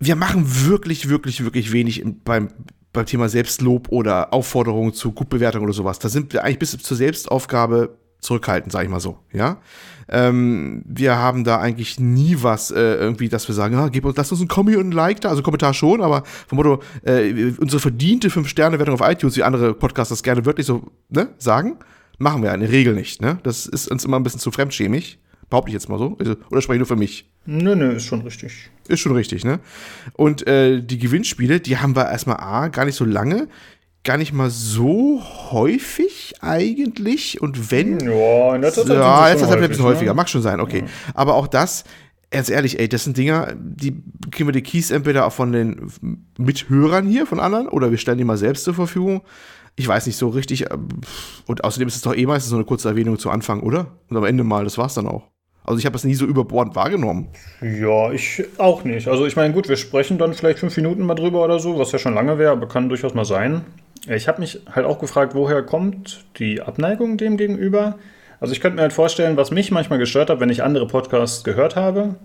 wir 0.05 0.15
machen 0.15 0.43
wirklich, 0.67 1.09
wirklich, 1.09 1.43
wirklich 1.43 1.71
wenig 1.71 2.03
beim, 2.23 2.49
beim 2.91 3.05
Thema 3.05 3.29
Selbstlob 3.29 3.89
oder 3.89 4.33
Aufforderungen 4.33 4.93
zu 4.93 5.11
Gutbewertung 5.11 5.63
oder 5.63 5.73
sowas. 5.73 5.99
Da 5.99 6.09
sind 6.09 6.33
wir 6.33 6.43
eigentlich 6.43 6.59
bis 6.59 6.77
zur 6.77 6.97
Selbstaufgabe 6.97 7.97
zurückhaltend, 8.19 8.71
sag 8.71 8.83
ich 8.83 8.89
mal 8.89 8.99
so, 8.99 9.19
ja. 9.31 9.57
Ähm, 10.09 10.83
wir 10.85 11.17
haben 11.17 11.43
da 11.43 11.59
eigentlich 11.59 11.99
nie 11.99 12.37
was 12.41 12.71
äh, 12.71 12.95
irgendwie, 12.95 13.29
dass 13.29 13.47
wir 13.47 13.55
sagen, 13.55 13.75
ah, 13.75 13.87
gib 13.87 14.05
uns, 14.05 14.17
lass 14.17 14.31
uns 14.31 14.41
ein 14.41 14.47
Kommi 14.47 14.75
und 14.75 14.89
ein 14.89 14.91
Like 14.91 15.21
da, 15.21 15.29
also 15.29 15.41
Kommentar 15.41 15.73
schon, 15.73 16.01
aber 16.01 16.23
vom 16.47 16.57
Motto, 16.57 16.81
äh, 17.03 17.53
unsere 17.57 17.79
verdiente 17.79 18.29
5-Sterne-Wertung 18.29 18.99
auf 18.99 19.07
iTunes, 19.07 19.37
wie 19.37 19.43
andere 19.43 19.73
Podcasts 19.73 20.09
das 20.09 20.23
gerne 20.23 20.45
wirklich 20.45 20.67
so 20.67 20.91
ne, 21.09 21.29
sagen, 21.37 21.77
machen 22.17 22.43
wir 22.43 22.53
in 22.53 22.59
der 22.59 22.71
Regel 22.71 22.93
nicht, 22.93 23.21
ne? 23.21 23.39
Das 23.43 23.65
ist 23.65 23.89
uns 23.89 24.03
immer 24.03 24.19
ein 24.19 24.23
bisschen 24.23 24.39
zu 24.39 24.51
fremdschämig. 24.51 25.19
Behaupte 25.49 25.69
ich 25.69 25.73
jetzt 25.73 25.89
mal 25.89 25.99
so. 25.99 26.15
Also, 26.19 26.35
oder 26.49 26.61
spreche 26.61 26.77
ich 26.77 26.79
nur 26.79 26.87
für 26.87 26.95
mich? 26.95 27.29
Nö, 27.45 27.75
nö, 27.75 27.93
ist 27.93 28.05
schon 28.05 28.21
richtig. 28.21 28.69
Ist 28.87 28.99
schon 28.99 29.15
richtig, 29.15 29.43
ne? 29.43 29.59
Und 30.13 30.47
äh, 30.47 30.81
die 30.81 30.97
Gewinnspiele, 30.97 31.59
die 31.59 31.77
haben 31.77 31.95
wir 31.95 32.09
erstmal 32.09 32.37
A, 32.37 32.69
gar 32.69 32.85
nicht 32.85 32.95
so 32.95 33.05
lange, 33.05 33.47
gar 34.03 34.17
nicht 34.17 34.33
mal 34.33 34.49
so 34.49 35.21
häufig 35.51 36.35
eigentlich. 36.41 37.41
Und 37.41 37.71
wenn. 37.71 37.99
Ja, 37.99 38.55
in 38.55 38.61
der 38.61 38.73
Tat 38.73 38.87
ja, 38.87 39.29
jetzt 39.29 39.41
ist 39.41 39.49
ein 39.49 39.67
bisschen 39.67 39.85
häufiger. 39.85 40.11
Ne? 40.11 40.15
Mag 40.15 40.29
schon 40.29 40.41
sein, 40.41 40.59
okay. 40.59 40.79
Ja. 40.79 41.13
Aber 41.13 41.35
auch 41.35 41.47
das, 41.47 41.83
ganz 42.31 42.49
ehrlich, 42.49 42.79
ey, 42.79 42.89
das 42.89 43.03
sind 43.03 43.17
Dinger, 43.17 43.53
die 43.55 44.01
kriegen 44.31 44.47
wir 44.47 44.53
die 44.53 44.63
Keys 44.63 44.91
entweder 44.91 45.25
auch 45.25 45.33
von 45.33 45.51
den 45.51 45.91
Mithörern 46.37 47.07
hier, 47.07 47.25
von 47.25 47.39
anderen, 47.39 47.67
oder 47.67 47.91
wir 47.91 47.97
stellen 47.97 48.17
die 48.17 48.23
mal 48.23 48.37
selbst 48.37 48.63
zur 48.63 48.73
Verfügung. 48.73 49.21
Ich 49.75 49.87
weiß 49.87 50.05
nicht 50.05 50.17
so 50.17 50.29
richtig. 50.29 50.69
Äh, 50.69 50.77
und 51.47 51.63
außerdem 51.63 51.87
ist 51.87 51.95
es 51.95 52.01
doch 52.01 52.15
eh 52.15 52.25
meistens 52.25 52.51
so 52.51 52.55
eine 52.55 52.65
kurze 52.65 52.89
Erwähnung 52.89 53.17
zu 53.17 53.29
Anfang, 53.29 53.61
oder? 53.61 53.87
Und 54.09 54.17
am 54.17 54.25
Ende 54.25 54.43
mal, 54.43 54.63
das 54.63 54.77
war's 54.77 54.93
dann 54.93 55.07
auch. 55.07 55.32
Also 55.65 55.79
ich 55.79 55.85
habe 55.85 55.93
das 55.93 56.03
nie 56.03 56.15
so 56.15 56.25
überbordend 56.25 56.75
wahrgenommen. 56.75 57.29
Ja, 57.61 58.11
ich 58.11 58.43
auch 58.57 58.83
nicht. 58.83 59.07
Also 59.07 59.25
ich 59.25 59.35
meine, 59.35 59.53
gut, 59.53 59.69
wir 59.69 59.77
sprechen 59.77 60.17
dann 60.17 60.33
vielleicht 60.33 60.59
fünf 60.59 60.75
Minuten 60.75 61.03
mal 61.03 61.15
drüber 61.15 61.43
oder 61.43 61.59
so, 61.59 61.79
was 61.79 61.91
ja 61.91 61.99
schon 61.99 62.13
lange 62.13 62.37
wäre, 62.37 62.51
aber 62.51 62.67
kann 62.67 62.89
durchaus 62.89 63.13
mal 63.13 63.25
sein. 63.25 63.61
Ich 64.07 64.27
habe 64.27 64.41
mich 64.41 64.59
halt 64.69 64.85
auch 64.85 64.99
gefragt, 64.99 65.33
woher 65.35 65.63
kommt 65.63 66.25
die 66.37 66.61
Abneigung 66.61 67.17
dem 67.17 67.37
gegenüber? 67.37 67.97
Also 68.41 68.53
ich 68.53 68.59
könnte 68.59 68.75
mir 68.75 68.81
halt 68.81 68.91
vorstellen, 68.91 69.37
was 69.37 69.51
mich 69.51 69.71
manchmal 69.71 69.99
gestört 69.99 70.29
hat, 70.29 70.41
wenn 70.41 70.49
ich 70.49 70.63
andere 70.63 70.85
Podcasts 70.85 71.45
gehört 71.45 71.77
habe, 71.77 72.15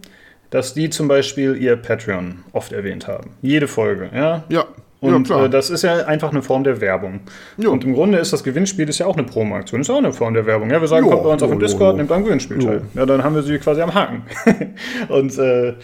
dass 0.51 0.75
die 0.75 0.91
zum 0.91 1.07
Beispiel 1.07 1.55
ihr 1.57 1.77
Patreon 1.77 2.45
oft 2.53 2.73
erwähnt 2.73 3.07
haben. 3.07 3.37
Jede 3.41 3.69
Folge, 3.69 4.11
ja? 4.13 4.43
Ja. 4.49 4.65
Und 5.01 5.29
ja, 5.29 5.45
äh, 5.45 5.51
das 5.51 5.71
ist 5.71 5.83
ja 5.83 6.07
einfach 6.07 6.31
eine 6.31 6.43
Form 6.43 6.65
der 6.65 6.81
Werbung. 6.81 7.21
Jo. 7.57 7.71
Und 7.73 7.85
im 7.85 7.95
Grunde 7.95 8.19
ist 8.19 8.33
das 8.33 8.43
Gewinnspiel 8.43 8.89
ist 8.89 8.99
ja 8.99 9.07
auch 9.07 9.17
eine 9.17 9.27
Promo-Aktion, 9.27 9.81
ist 9.81 9.91
auch 9.91 9.99
eine 9.99 10.13
Form 10.13 10.35
der 10.35 10.45
Werbung. 10.47 10.71
Ja, 10.71 10.81
wir 10.81 10.89
sagen, 10.89 11.07
Jo, 11.07 11.13
kommt 11.13 11.23
bei 11.25 11.31
uns 11.31 11.43
auf 11.43 11.51
den 11.51 11.61
jo, 11.61 11.67
Discord, 11.67 11.93
jo. 11.93 11.97
nehmt 11.99 12.11
am 12.11 12.25
Gewinnspiel 12.25 12.59
teil. 12.59 12.83
Ja, 12.95 13.07
dann 13.07 13.23
haben 13.23 13.35
wir 13.35 13.43
sie 13.43 13.59
quasi 13.59 13.81
am 13.81 13.95
Haken. 13.95 14.23
Und 15.09 15.39
äh, 15.39 15.75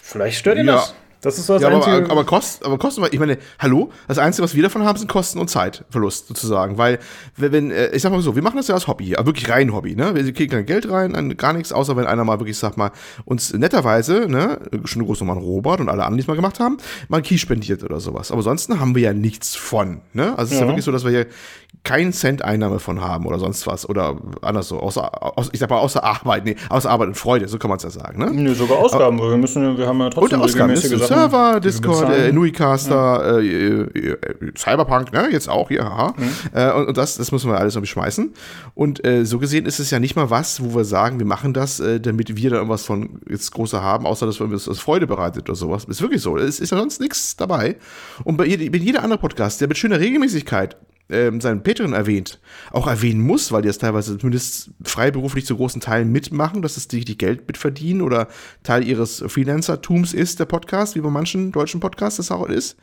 vielleicht 0.00 0.38
stört 0.38 0.56
ihr 0.58 0.64
Ja. 0.64 0.72
das. 0.76 0.94
Das 1.24 1.38
ist 1.38 1.46
so 1.46 1.54
das 1.54 1.62
Ja, 1.62 1.68
aber, 1.68 1.84
Einzige. 1.86 2.10
aber, 2.10 2.24
kost, 2.24 2.64
aber 2.64 2.78
Kosten, 2.78 3.02
ich 3.10 3.18
meine, 3.18 3.38
hallo, 3.58 3.90
das 4.06 4.18
Einzige, 4.18 4.44
was 4.44 4.54
wir 4.54 4.62
davon 4.62 4.84
haben, 4.84 4.98
sind 4.98 5.08
Kosten 5.08 5.38
und 5.38 5.48
Zeitverlust 5.48 6.28
sozusagen, 6.28 6.78
weil, 6.78 6.98
wenn, 7.36 7.70
äh, 7.70 7.88
ich 7.94 8.02
sag 8.02 8.12
mal 8.12 8.20
so, 8.20 8.36
wir 8.36 8.42
machen 8.42 8.56
das 8.58 8.68
ja 8.68 8.74
als 8.74 8.86
Hobby, 8.86 9.16
aber 9.16 9.26
wirklich 9.26 9.48
rein 9.50 9.72
Hobby, 9.72 9.96
ne, 9.96 10.14
wir 10.14 10.32
kriegen 10.32 10.52
kein 10.52 10.66
Geld 10.66 10.90
rein, 10.90 11.34
gar 11.36 11.52
nichts, 11.54 11.72
außer 11.72 11.96
wenn 11.96 12.06
einer 12.06 12.24
mal 12.24 12.38
wirklich, 12.40 12.58
sag 12.58 12.76
mal, 12.76 12.90
uns 13.24 13.52
netterweise, 13.52 14.26
ne, 14.28 14.58
schon 14.84 15.04
groß 15.04 15.20
nochmal 15.20 15.38
Robert 15.38 15.80
und 15.80 15.88
alle 15.88 16.02
anderen, 16.02 16.18
die 16.18 16.22
es 16.22 16.28
mal 16.28 16.36
gemacht 16.36 16.60
haben, 16.60 16.76
mal 17.08 17.22
Key 17.22 17.38
spendiert 17.38 17.82
oder 17.82 18.00
sowas, 18.00 18.30
aber 18.30 18.38
ansonsten 18.40 18.78
haben 18.78 18.94
wir 18.94 19.02
ja 19.02 19.12
nichts 19.14 19.54
von, 19.56 20.02
ne, 20.12 20.30
also 20.38 20.42
es 20.44 20.50
ist 20.52 20.54
ja 20.58 20.62
Ja. 20.62 20.68
wirklich 20.68 20.84
so, 20.84 20.92
dass 20.92 21.04
wir 21.04 21.10
hier 21.10 21.26
keinen 21.82 22.12
Cent 22.12 22.42
Einnahme 22.42 22.78
von 22.78 23.00
haben 23.00 23.26
oder 23.26 23.38
sonst 23.38 23.66
was, 23.66 23.88
oder 23.88 24.16
anders 24.42 24.68
so, 24.68 24.78
außer, 24.78 25.10
ich 25.52 25.58
sag 25.58 25.70
mal, 25.70 25.78
außer 25.78 26.02
Arbeit, 26.04 26.44
nee, 26.44 26.56
außer 26.68 26.88
Arbeit 26.90 27.08
und 27.08 27.14
Freude, 27.16 27.48
so 27.48 27.58
kann 27.58 27.68
man 27.68 27.78
es 27.78 27.82
ja 27.82 27.90
sagen, 27.90 28.18
ne. 28.18 28.30
Nö, 28.32 28.54
sogar 28.54 28.78
Ausgaben, 28.78 29.18
weil 29.18 29.30
wir 29.30 29.36
müssen, 29.38 29.76
wir 29.76 29.86
haben 29.86 30.00
ja 30.00 30.10
trotzdem 30.10 30.40
regelmäßige 30.40 31.00
Server, 31.14 31.60
Discord, 31.60 32.10
äh, 32.10 32.32
Nuicaster, 32.32 33.40
äh, 33.40 33.46
äh, 33.46 34.10
äh, 34.10 34.52
Cyberpunk, 34.56 35.12
ne, 35.12 35.28
jetzt 35.30 35.48
auch 35.48 35.68
hier, 35.68 35.84
haha. 35.84 36.14
Mhm. 36.16 36.24
Äh, 36.52 36.72
und, 36.72 36.88
und 36.88 36.96
das, 36.96 37.16
das 37.16 37.32
müssen 37.32 37.50
wir 37.50 37.58
alles 37.58 37.74
noch 37.74 37.82
beschmeißen. 37.82 38.32
Und 38.74 39.02
so 39.22 39.38
gesehen 39.38 39.66
ist 39.66 39.78
es 39.78 39.90
ja 39.90 40.00
nicht 40.00 40.16
mal 40.16 40.30
was, 40.30 40.62
wo 40.62 40.74
wir 40.74 40.84
sagen, 40.84 41.18
wir 41.18 41.26
machen 41.26 41.52
das, 41.54 41.82
damit 42.00 42.36
wir 42.36 42.50
da 42.50 42.56
irgendwas 42.56 42.84
von 42.84 43.20
jetzt 43.28 43.50
großer 43.52 43.82
haben, 43.82 44.06
außer 44.06 44.26
dass 44.26 44.40
wir 44.40 44.46
uns 44.46 44.64
das 44.64 44.78
Freude 44.78 45.06
bereitet 45.06 45.48
oder 45.48 45.56
sowas. 45.56 45.84
Ist 45.84 46.00
wirklich 46.00 46.22
so. 46.22 46.36
Es 46.36 46.60
ist 46.60 46.70
ja 46.70 46.78
sonst 46.78 47.00
nichts 47.00 47.36
dabei. 47.36 47.76
Und 48.24 48.36
bei, 48.36 48.44
bei 48.44 48.78
jeder 48.78 49.02
andere 49.02 49.18
Podcast, 49.18 49.60
der 49.60 49.68
mit 49.68 49.78
schöner 49.78 50.00
Regelmäßigkeit 50.00 50.76
ähm, 51.10 51.40
seinen 51.40 51.62
Patreon 51.62 51.92
erwähnt, 51.92 52.40
auch 52.70 52.86
erwähnen 52.86 53.20
muss, 53.20 53.52
weil 53.52 53.62
die 53.62 53.68
das 53.68 53.78
teilweise 53.78 54.16
zumindest 54.18 54.70
freiberuflich 54.82 55.44
zu 55.44 55.56
großen 55.56 55.80
Teilen 55.80 56.10
mitmachen, 56.10 56.62
dass 56.62 56.76
es 56.76 56.88
die, 56.88 57.04
die 57.04 57.18
Geld 57.18 57.46
mitverdienen 57.46 58.02
oder 58.02 58.28
Teil 58.62 58.86
ihres 58.86 59.22
Freelancer-Tums 59.26 60.14
ist, 60.14 60.40
der 60.40 60.46
Podcast, 60.46 60.96
wie 60.96 61.00
bei 61.00 61.10
manchen 61.10 61.52
deutschen 61.52 61.80
Podcasts 61.80 62.16
das 62.16 62.30
auch 62.30 62.48
ist. 62.48 62.76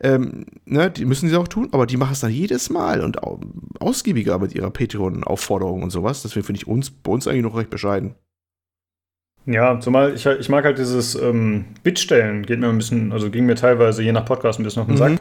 Ähm, 0.00 0.46
ne, 0.64 0.90
die 0.90 1.04
müssen 1.04 1.28
sie 1.28 1.36
auch 1.36 1.48
tun, 1.48 1.68
aber 1.72 1.86
die 1.86 1.96
machen 1.96 2.12
es 2.12 2.20
dann 2.20 2.30
jedes 2.30 2.70
Mal 2.70 3.00
und 3.00 3.22
au 3.22 3.40
ausgiebiger 3.80 4.38
mit 4.38 4.54
ihrer 4.54 4.70
Patreon-Aufforderung 4.70 5.82
und 5.82 5.90
sowas. 5.90 6.22
Deswegen 6.22 6.46
finde 6.46 6.58
ich 6.60 6.66
uns 6.66 6.90
bei 6.90 7.10
uns 7.10 7.26
eigentlich 7.26 7.42
noch 7.42 7.56
recht 7.56 7.70
bescheiden. 7.70 8.14
Ja, 9.46 9.78
zumal 9.78 10.14
ich, 10.14 10.24
ich 10.24 10.48
mag 10.48 10.64
halt 10.64 10.78
dieses 10.78 11.14
ähm, 11.16 11.66
Bitstellen, 11.82 12.46
geht 12.46 12.60
mir 12.60 12.68
ein 12.68 12.78
bisschen, 12.78 13.12
also 13.12 13.30
ging 13.30 13.44
mir 13.44 13.56
teilweise 13.56 14.02
je 14.02 14.12
nach 14.12 14.24
Podcast 14.24 14.58
ein 14.58 14.62
bisschen 14.62 14.80
auf 14.82 14.88
den 14.88 14.94
Mhm. 14.94 14.98
Sack. 14.98 15.20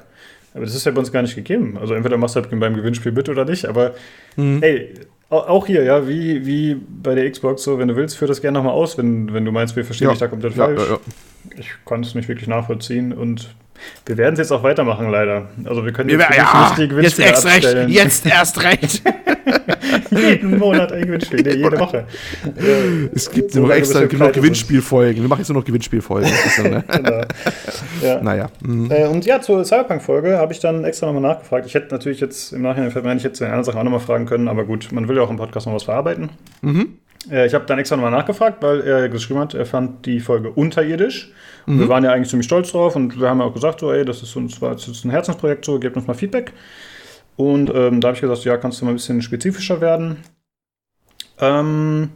Aber 0.53 0.65
das 0.65 0.75
ist 0.75 0.85
ja 0.85 0.91
bei 0.91 0.99
uns 0.99 1.11
gar 1.11 1.21
nicht 1.23 1.35
gegeben. 1.35 1.77
Also 1.79 1.93
entweder 1.95 2.17
machst 2.17 2.35
du 2.35 2.41
halt 2.41 2.49
beim 2.59 2.75
Gewinnspiel 2.75 3.11
mit 3.11 3.27
oder 3.29 3.45
nicht, 3.45 3.65
aber 3.65 3.93
ey, 4.37 4.93
au- 5.29 5.37
auch 5.39 5.65
hier, 5.67 5.83
ja, 5.83 6.07
wie, 6.07 6.45
wie 6.45 6.75
bei 6.75 7.15
der 7.15 7.29
Xbox, 7.29 7.63
so, 7.63 7.79
wenn 7.79 7.87
du 7.87 7.95
willst, 7.95 8.17
führ 8.17 8.27
das 8.27 8.41
gerne 8.41 8.57
nochmal 8.59 8.73
aus, 8.73 8.97
wenn, 8.97 9.33
wenn 9.33 9.45
du 9.45 9.51
meinst, 9.51 9.75
wir 9.75 9.83
verstehen 9.85 10.09
dich 10.09 10.19
da 10.19 10.27
komplett 10.27 10.55
ja, 10.55 10.65
falsch. 10.65 10.81
ja, 10.81 10.93
ja. 10.93 10.99
Ich 11.57 11.71
konnte 11.85 12.07
es 12.07 12.15
nicht 12.15 12.27
wirklich 12.29 12.47
nachvollziehen 12.47 13.13
und 13.13 13.55
wir 14.05 14.17
werden 14.17 14.33
es 14.33 14.39
jetzt 14.39 14.51
auch 14.51 14.63
weitermachen, 14.63 15.09
leider. 15.09 15.49
Also 15.65 15.86
wir 15.86 15.91
können 15.93 16.09
Wir, 16.09 16.17
jetzt 16.19 16.29
wirklich 16.29 16.53
ja, 16.53 16.69
nicht 16.69 16.77
die 16.77 16.81
jetzt 16.81 16.89
Gewinnspiele 16.89 17.27
erst 17.27 17.45
recht, 17.45 17.65
abstellen. 17.65 17.89
jetzt 17.89 18.25
erst 18.25 18.63
recht. 18.63 19.01
Jeden 20.12 20.57
Monat 20.57 20.91
ein 20.91 21.05
Gewinnspiel, 21.05 21.41
nee, 21.41 21.55
jede 21.55 21.79
Woche. 21.79 22.05
Es 23.13 23.29
gibt 23.31 23.51
so 23.51 23.62
noch 23.62 23.69
lange, 23.69 23.79
extra 23.79 24.01
wir 24.01 24.09
sind. 24.09 24.33
Gewinnspielfolgen. 24.33 25.21
Wir 25.21 25.29
machen 25.29 25.39
jetzt 25.39 25.49
nur 25.49 25.59
noch 25.59 25.65
Gewinnspielfolgen. 25.65 26.29
So, 26.55 26.63
ne? 26.63 26.83
Genau. 26.93 27.21
Ja. 28.01 28.21
naja. 28.21 28.49
mhm. 28.62 28.91
Äh, 28.91 29.07
und 29.07 29.25
ja, 29.25 29.41
zur 29.41 29.63
Cyberpunk-Folge 29.65 30.38
habe 30.38 30.53
ich 30.53 30.59
dann 30.59 30.83
extra 30.83 31.07
nochmal 31.07 31.21
nachgefragt. 31.21 31.65
Ich 31.65 31.73
hätte 31.73 31.93
natürlich 31.93 32.19
jetzt 32.19 32.53
im 32.53 32.62
Nachhinein 32.62 32.91
fällt 32.91 33.05
mir 33.05 33.12
ein, 33.12 33.17
ich 33.17 33.23
hätte 33.23 33.33
zu 33.33 33.43
den 33.43 33.51
anderen 33.51 33.65
Sachen 33.65 33.79
auch 33.79 33.83
nochmal 33.83 33.99
fragen 33.99 34.25
können, 34.25 34.47
aber 34.47 34.63
gut, 34.65 34.91
man 34.91 35.07
will 35.07 35.17
ja 35.17 35.23
auch 35.23 35.29
im 35.29 35.38
Podcast 35.38 35.65
noch 35.65 35.73
was 35.73 35.83
verarbeiten. 35.83 36.29
Mhm. 36.62 36.97
Äh, 37.29 37.47
ich 37.47 37.53
habe 37.53 37.65
dann 37.65 37.79
extra 37.79 37.95
nochmal 37.95 38.12
nachgefragt, 38.12 38.62
weil 38.62 38.81
er 38.81 39.09
geschrieben 39.09 39.39
hat, 39.39 39.53
er 39.53 39.65
fand 39.65 40.05
die 40.05 40.19
Folge 40.19 40.51
unterirdisch. 40.51 41.31
Und 41.65 41.79
wir 41.79 41.88
waren 41.88 42.03
ja 42.03 42.12
eigentlich 42.12 42.29
ziemlich 42.29 42.45
stolz 42.45 42.71
drauf 42.71 42.95
und 42.97 43.19
wir 43.19 43.29
haben 43.29 43.39
ja 43.39 43.45
auch 43.45 43.53
gesagt, 43.53 43.79
so, 43.79 43.91
ey, 43.91 44.03
das 44.03 44.21
ist 44.21 44.36
uns 44.36 44.59
jetzt 44.59 45.05
ein 45.05 45.12
Herzensprojekt, 45.12 45.63
so, 45.63 45.79
gebt 45.79 45.95
uns 45.95 46.07
mal 46.07 46.13
Feedback. 46.13 46.51
Und 47.38 47.71
ähm, 47.73 48.01
da 48.01 48.09
habe 48.09 48.15
ich 48.15 48.21
gesagt, 48.21 48.43
ja, 48.43 48.57
kannst 48.57 48.81
du 48.81 48.86
mal 48.86 48.91
ein 48.91 48.95
bisschen 48.95 49.21
spezifischer 49.21 49.79
werden. 49.79 50.17
Ähm, 51.39 52.09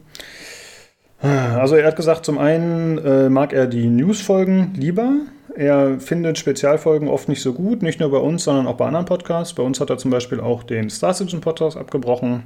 also 1.22 1.76
er 1.76 1.88
hat 1.88 1.96
gesagt, 1.96 2.26
zum 2.26 2.38
einen 2.38 2.98
äh, 3.00 3.30
mag 3.30 3.54
er 3.54 3.68
die 3.68 3.88
News-Folgen 3.88 4.74
lieber. 4.76 5.14
Er 5.56 6.00
findet 6.00 6.38
Spezialfolgen 6.38 7.08
oft 7.08 7.30
nicht 7.30 7.42
so 7.42 7.54
gut, 7.54 7.82
nicht 7.82 8.00
nur 8.00 8.12
bei 8.12 8.20
uns, 8.20 8.44
sondern 8.44 8.68
auch 8.68 8.78
bei 8.78 8.86
anderen 8.86 9.08
Podcasts. 9.08 9.56
Bei 9.56 9.64
uns 9.64 9.80
hat 9.80 9.90
er 9.90 9.98
zum 9.98 10.12
Beispiel 10.12 10.40
auch 10.40 10.62
den 10.62 10.92
Star 10.92 11.16
Citizen 11.16 11.42
Podcast 11.42 11.78
abgebrochen, 11.78 12.44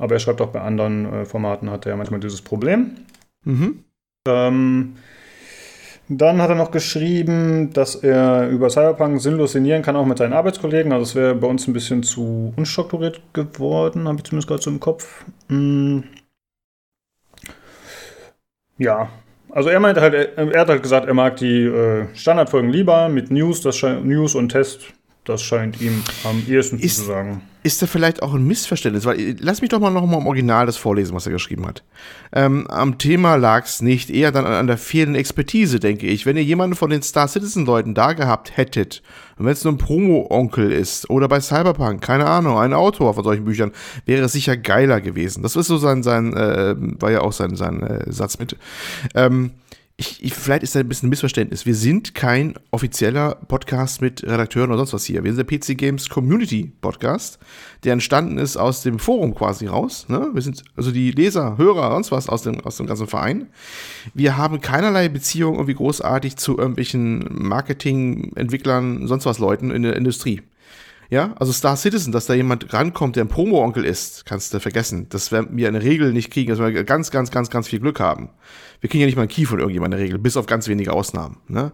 aber 0.00 0.14
er 0.14 0.18
schreibt 0.18 0.40
auch 0.40 0.48
bei 0.48 0.60
anderen 0.60 1.12
äh, 1.12 1.24
Formaten 1.24 1.70
hat 1.70 1.86
er 1.86 1.96
manchmal 1.96 2.20
dieses 2.20 2.42
Problem. 2.42 2.92
Mhm. 3.44 3.84
Ähm, 4.26 4.96
dann 6.08 6.42
hat 6.42 6.50
er 6.50 6.56
noch 6.56 6.72
geschrieben, 6.72 7.72
dass 7.72 7.94
er 7.94 8.48
über 8.48 8.68
Cyberpunk 8.68 9.20
sinnlos 9.20 9.52
sinnieren 9.52 9.82
kann, 9.82 9.94
auch 9.94 10.06
mit 10.06 10.18
seinen 10.18 10.32
Arbeitskollegen. 10.32 10.92
Also 10.92 11.04
es 11.04 11.14
wäre 11.14 11.34
bei 11.36 11.46
uns 11.46 11.68
ein 11.68 11.72
bisschen 11.72 12.02
zu 12.02 12.52
unstrukturiert 12.56 13.20
geworden, 13.32 14.08
habe 14.08 14.18
ich 14.18 14.24
zumindest 14.24 14.48
gerade 14.48 14.62
so 14.62 14.70
im 14.70 14.80
Kopf. 14.80 15.24
Mm. 15.48 16.00
Ja, 18.78 19.10
also 19.50 19.68
er 19.68 19.78
meinte 19.78 20.00
halt, 20.00 20.14
er, 20.14 20.60
hat 20.60 20.68
halt 20.68 20.82
gesagt, 20.82 21.06
er 21.06 21.14
mag 21.14 21.36
die 21.36 21.64
äh, 21.64 22.06
Standardfolgen 22.14 22.70
lieber 22.70 23.08
mit 23.08 23.30
News, 23.30 23.60
das 23.60 23.76
scheint, 23.76 24.04
News 24.04 24.34
und 24.34 24.48
Test. 24.48 24.92
Das 25.24 25.42
scheint 25.42 25.80
ihm 25.80 26.02
am 26.24 26.42
ehesten 26.48 26.78
Ist- 26.78 26.96
zu 26.96 27.04
sagen. 27.04 27.42
Ist 27.62 27.82
da 27.82 27.86
vielleicht 27.86 28.22
auch 28.22 28.34
ein 28.34 28.46
Missverständnis, 28.46 29.04
weil 29.04 29.18
äh, 29.18 29.36
lass 29.38 29.60
mich 29.60 29.70
doch 29.70 29.80
mal 29.80 29.90
noch 29.90 30.06
mal 30.06 30.18
im 30.18 30.26
Original 30.26 30.66
das 30.66 30.76
vorlesen, 30.76 31.14
was 31.14 31.26
er 31.26 31.32
geschrieben 31.32 31.66
hat. 31.66 31.82
Ähm, 32.32 32.66
am 32.68 32.98
Thema 32.98 33.36
lag 33.36 33.64
es 33.64 33.82
nicht, 33.82 34.10
eher 34.10 34.32
dann 34.32 34.46
an 34.46 34.66
der 34.66 34.78
fehlenden 34.78 35.20
Expertise, 35.20 35.80
denke 35.80 36.06
ich. 36.06 36.26
Wenn 36.26 36.36
ihr 36.36 36.44
jemanden 36.44 36.76
von 36.76 36.90
den 36.90 37.02
Star 37.02 37.28
Citizen 37.28 37.66
Leuten 37.66 37.94
da 37.94 38.12
gehabt 38.12 38.56
hättet, 38.56 39.02
und 39.36 39.46
wenn 39.46 39.52
es 39.52 39.64
nur 39.64 39.72
ein 39.72 39.78
Promo-Onkel 39.78 40.70
ist 40.70 41.08
oder 41.08 41.26
bei 41.26 41.40
Cyberpunk, 41.40 42.02
keine 42.02 42.26
Ahnung, 42.26 42.58
ein 42.58 42.74
Autor 42.74 43.14
von 43.14 43.24
solchen 43.24 43.44
Büchern, 43.44 43.72
wäre 44.04 44.24
es 44.24 44.32
sicher 44.32 44.56
geiler 44.56 45.00
gewesen. 45.00 45.42
Das 45.42 45.56
ist 45.56 45.66
so 45.66 45.78
sein, 45.78 46.02
sein 46.02 46.34
äh, 46.34 46.74
war 46.78 47.10
ja 47.10 47.22
auch 47.22 47.32
sein, 47.32 47.56
sein 47.56 47.82
äh, 47.82 48.12
Satz 48.12 48.38
mit. 48.38 48.56
Ähm, 49.14 49.52
ich, 50.00 50.24
ich, 50.24 50.32
vielleicht 50.32 50.62
ist 50.62 50.74
da 50.74 50.80
ein 50.80 50.88
bisschen 50.88 51.08
ein 51.08 51.10
Missverständnis. 51.10 51.66
Wir 51.66 51.74
sind 51.74 52.14
kein 52.14 52.54
offizieller 52.70 53.34
Podcast 53.34 54.00
mit 54.00 54.22
Redakteuren 54.24 54.70
oder 54.70 54.78
sonst 54.78 54.94
was 54.94 55.04
hier. 55.04 55.22
Wir 55.22 55.34
sind 55.34 55.50
der 55.50 55.58
PC 55.58 55.76
Games 55.76 56.08
Community 56.08 56.72
Podcast, 56.80 57.38
der 57.84 57.92
entstanden 57.92 58.38
ist 58.38 58.56
aus 58.56 58.82
dem 58.82 58.98
Forum 58.98 59.34
quasi 59.34 59.66
raus. 59.66 60.06
Ne? 60.08 60.30
Wir 60.32 60.40
sind 60.40 60.62
also 60.74 60.90
die 60.90 61.10
Leser, 61.10 61.58
Hörer, 61.58 61.90
sonst 61.90 62.12
was 62.12 62.30
aus 62.30 62.40
dem, 62.42 62.60
aus 62.60 62.78
dem 62.78 62.86
ganzen 62.86 63.08
Verein. 63.08 63.48
Wir 64.14 64.38
haben 64.38 64.62
keinerlei 64.62 65.10
Beziehung 65.10 65.56
irgendwie 65.56 65.74
großartig 65.74 66.36
zu 66.36 66.56
irgendwelchen 66.56 67.26
Marketing-Entwicklern, 67.30 69.06
sonst 69.06 69.26
was 69.26 69.38
Leuten 69.38 69.70
in 69.70 69.82
der 69.82 69.96
Industrie. 69.96 70.40
Ja, 71.10 71.34
also 71.40 71.52
Star 71.52 71.76
Citizen, 71.76 72.12
dass 72.12 72.26
da 72.26 72.34
jemand 72.34 72.72
rankommt, 72.72 73.16
der 73.16 73.24
ein 73.24 73.28
Promo-Onkel 73.28 73.84
ist, 73.84 74.24
kannst 74.26 74.54
du 74.54 74.60
vergessen. 74.60 75.08
Das 75.08 75.32
werden 75.32 75.56
wir 75.56 75.66
in 75.66 75.74
der 75.74 75.82
Regel 75.82 76.12
nicht 76.12 76.30
kriegen, 76.30 76.50
dass 76.50 76.60
wir 76.60 76.84
ganz, 76.84 77.10
ganz, 77.10 77.32
ganz, 77.32 77.50
ganz 77.50 77.66
viel 77.66 77.80
Glück 77.80 77.98
haben. 77.98 78.30
Wir 78.80 78.88
kriegen 78.88 79.00
ja 79.00 79.06
nicht 79.06 79.16
mal 79.16 79.22
einen 79.22 79.28
Key 79.28 79.44
von 79.44 79.58
irgendjemandem 79.58 79.98
in 79.98 79.98
der 79.98 80.04
Regel, 80.06 80.20
bis 80.20 80.36
auf 80.36 80.46
ganz 80.46 80.68
wenige 80.68 80.92
Ausnahmen. 80.92 81.38
Ne? 81.48 81.72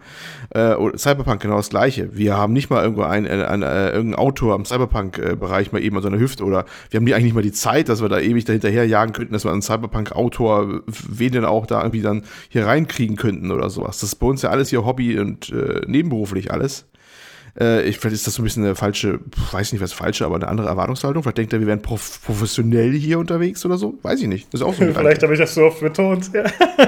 Äh, 0.50 0.74
Cyberpunk 0.96 1.42
genau 1.42 1.58
das 1.58 1.68
gleiche. 1.68 2.16
Wir 2.16 2.34
haben 2.34 2.54
nicht 2.54 2.70
mal 2.70 2.82
irgendwo 2.82 3.02
einen, 3.02 3.26
ein, 3.26 3.42
ein, 3.42 3.62
äh, 3.62 3.90
irgendeinen 3.90 4.14
Autor 4.14 4.54
am 4.54 4.64
Cyberpunk-Bereich 4.64 5.70
mal 5.70 5.82
eben 5.82 5.96
an 5.96 6.02
so 6.02 6.08
einer 6.08 6.18
Hüfte 6.18 6.42
oder 6.42 6.64
wir 6.88 6.96
haben 6.96 7.04
die 7.04 7.12
eigentlich 7.12 7.24
nicht 7.24 7.34
mal 7.34 7.42
die 7.42 7.52
Zeit, 7.52 7.90
dass 7.90 8.00
wir 8.00 8.08
da 8.08 8.18
ewig 8.18 8.46
dahinterher 8.46 8.86
jagen 8.86 9.12
könnten, 9.12 9.34
dass 9.34 9.44
wir 9.44 9.52
einen 9.52 9.60
Cyberpunk-Autor, 9.60 10.80
wen 10.86 11.32
denn 11.32 11.44
auch 11.44 11.66
da 11.66 11.82
irgendwie 11.82 12.00
dann 12.00 12.24
hier 12.48 12.64
reinkriegen 12.64 13.16
könnten 13.16 13.50
oder 13.50 13.68
sowas. 13.68 13.98
Das 13.98 14.14
ist 14.14 14.16
bei 14.16 14.26
uns 14.26 14.40
ja 14.40 14.48
alles 14.48 14.70
hier 14.70 14.86
Hobby 14.86 15.18
und 15.18 15.50
äh, 15.50 15.82
nebenberuflich 15.86 16.50
alles. 16.50 16.86
Äh, 17.58 17.88
ich, 17.88 17.98
vielleicht 17.98 18.14
ist 18.14 18.26
das 18.26 18.34
so 18.34 18.42
ein 18.42 18.44
bisschen 18.44 18.64
eine 18.64 18.74
falsche, 18.74 19.20
weiß 19.52 19.72
nicht 19.72 19.80
was 19.80 19.92
falsche, 19.92 20.24
aber 20.26 20.36
eine 20.36 20.48
andere 20.48 20.68
Erwartungshaltung. 20.68 21.22
Vielleicht 21.22 21.38
denkt 21.38 21.52
er, 21.52 21.60
wir 21.60 21.66
wären 21.66 21.82
prof 21.82 22.20
professionell 22.24 22.92
hier 22.92 23.18
unterwegs 23.18 23.64
oder 23.64 23.78
so. 23.78 23.98
Weiß 24.02 24.20
ich 24.20 24.28
nicht. 24.28 24.52
Das 24.52 24.60
ist 24.60 24.66
auch 24.66 24.74
so 24.74 24.84
Vielleicht 24.94 25.22
habe 25.22 25.32
ich 25.32 25.38
das 25.38 25.54
so 25.54 25.64
oft 25.64 25.80
betont. 25.80 26.30
Ja. 26.36 26.44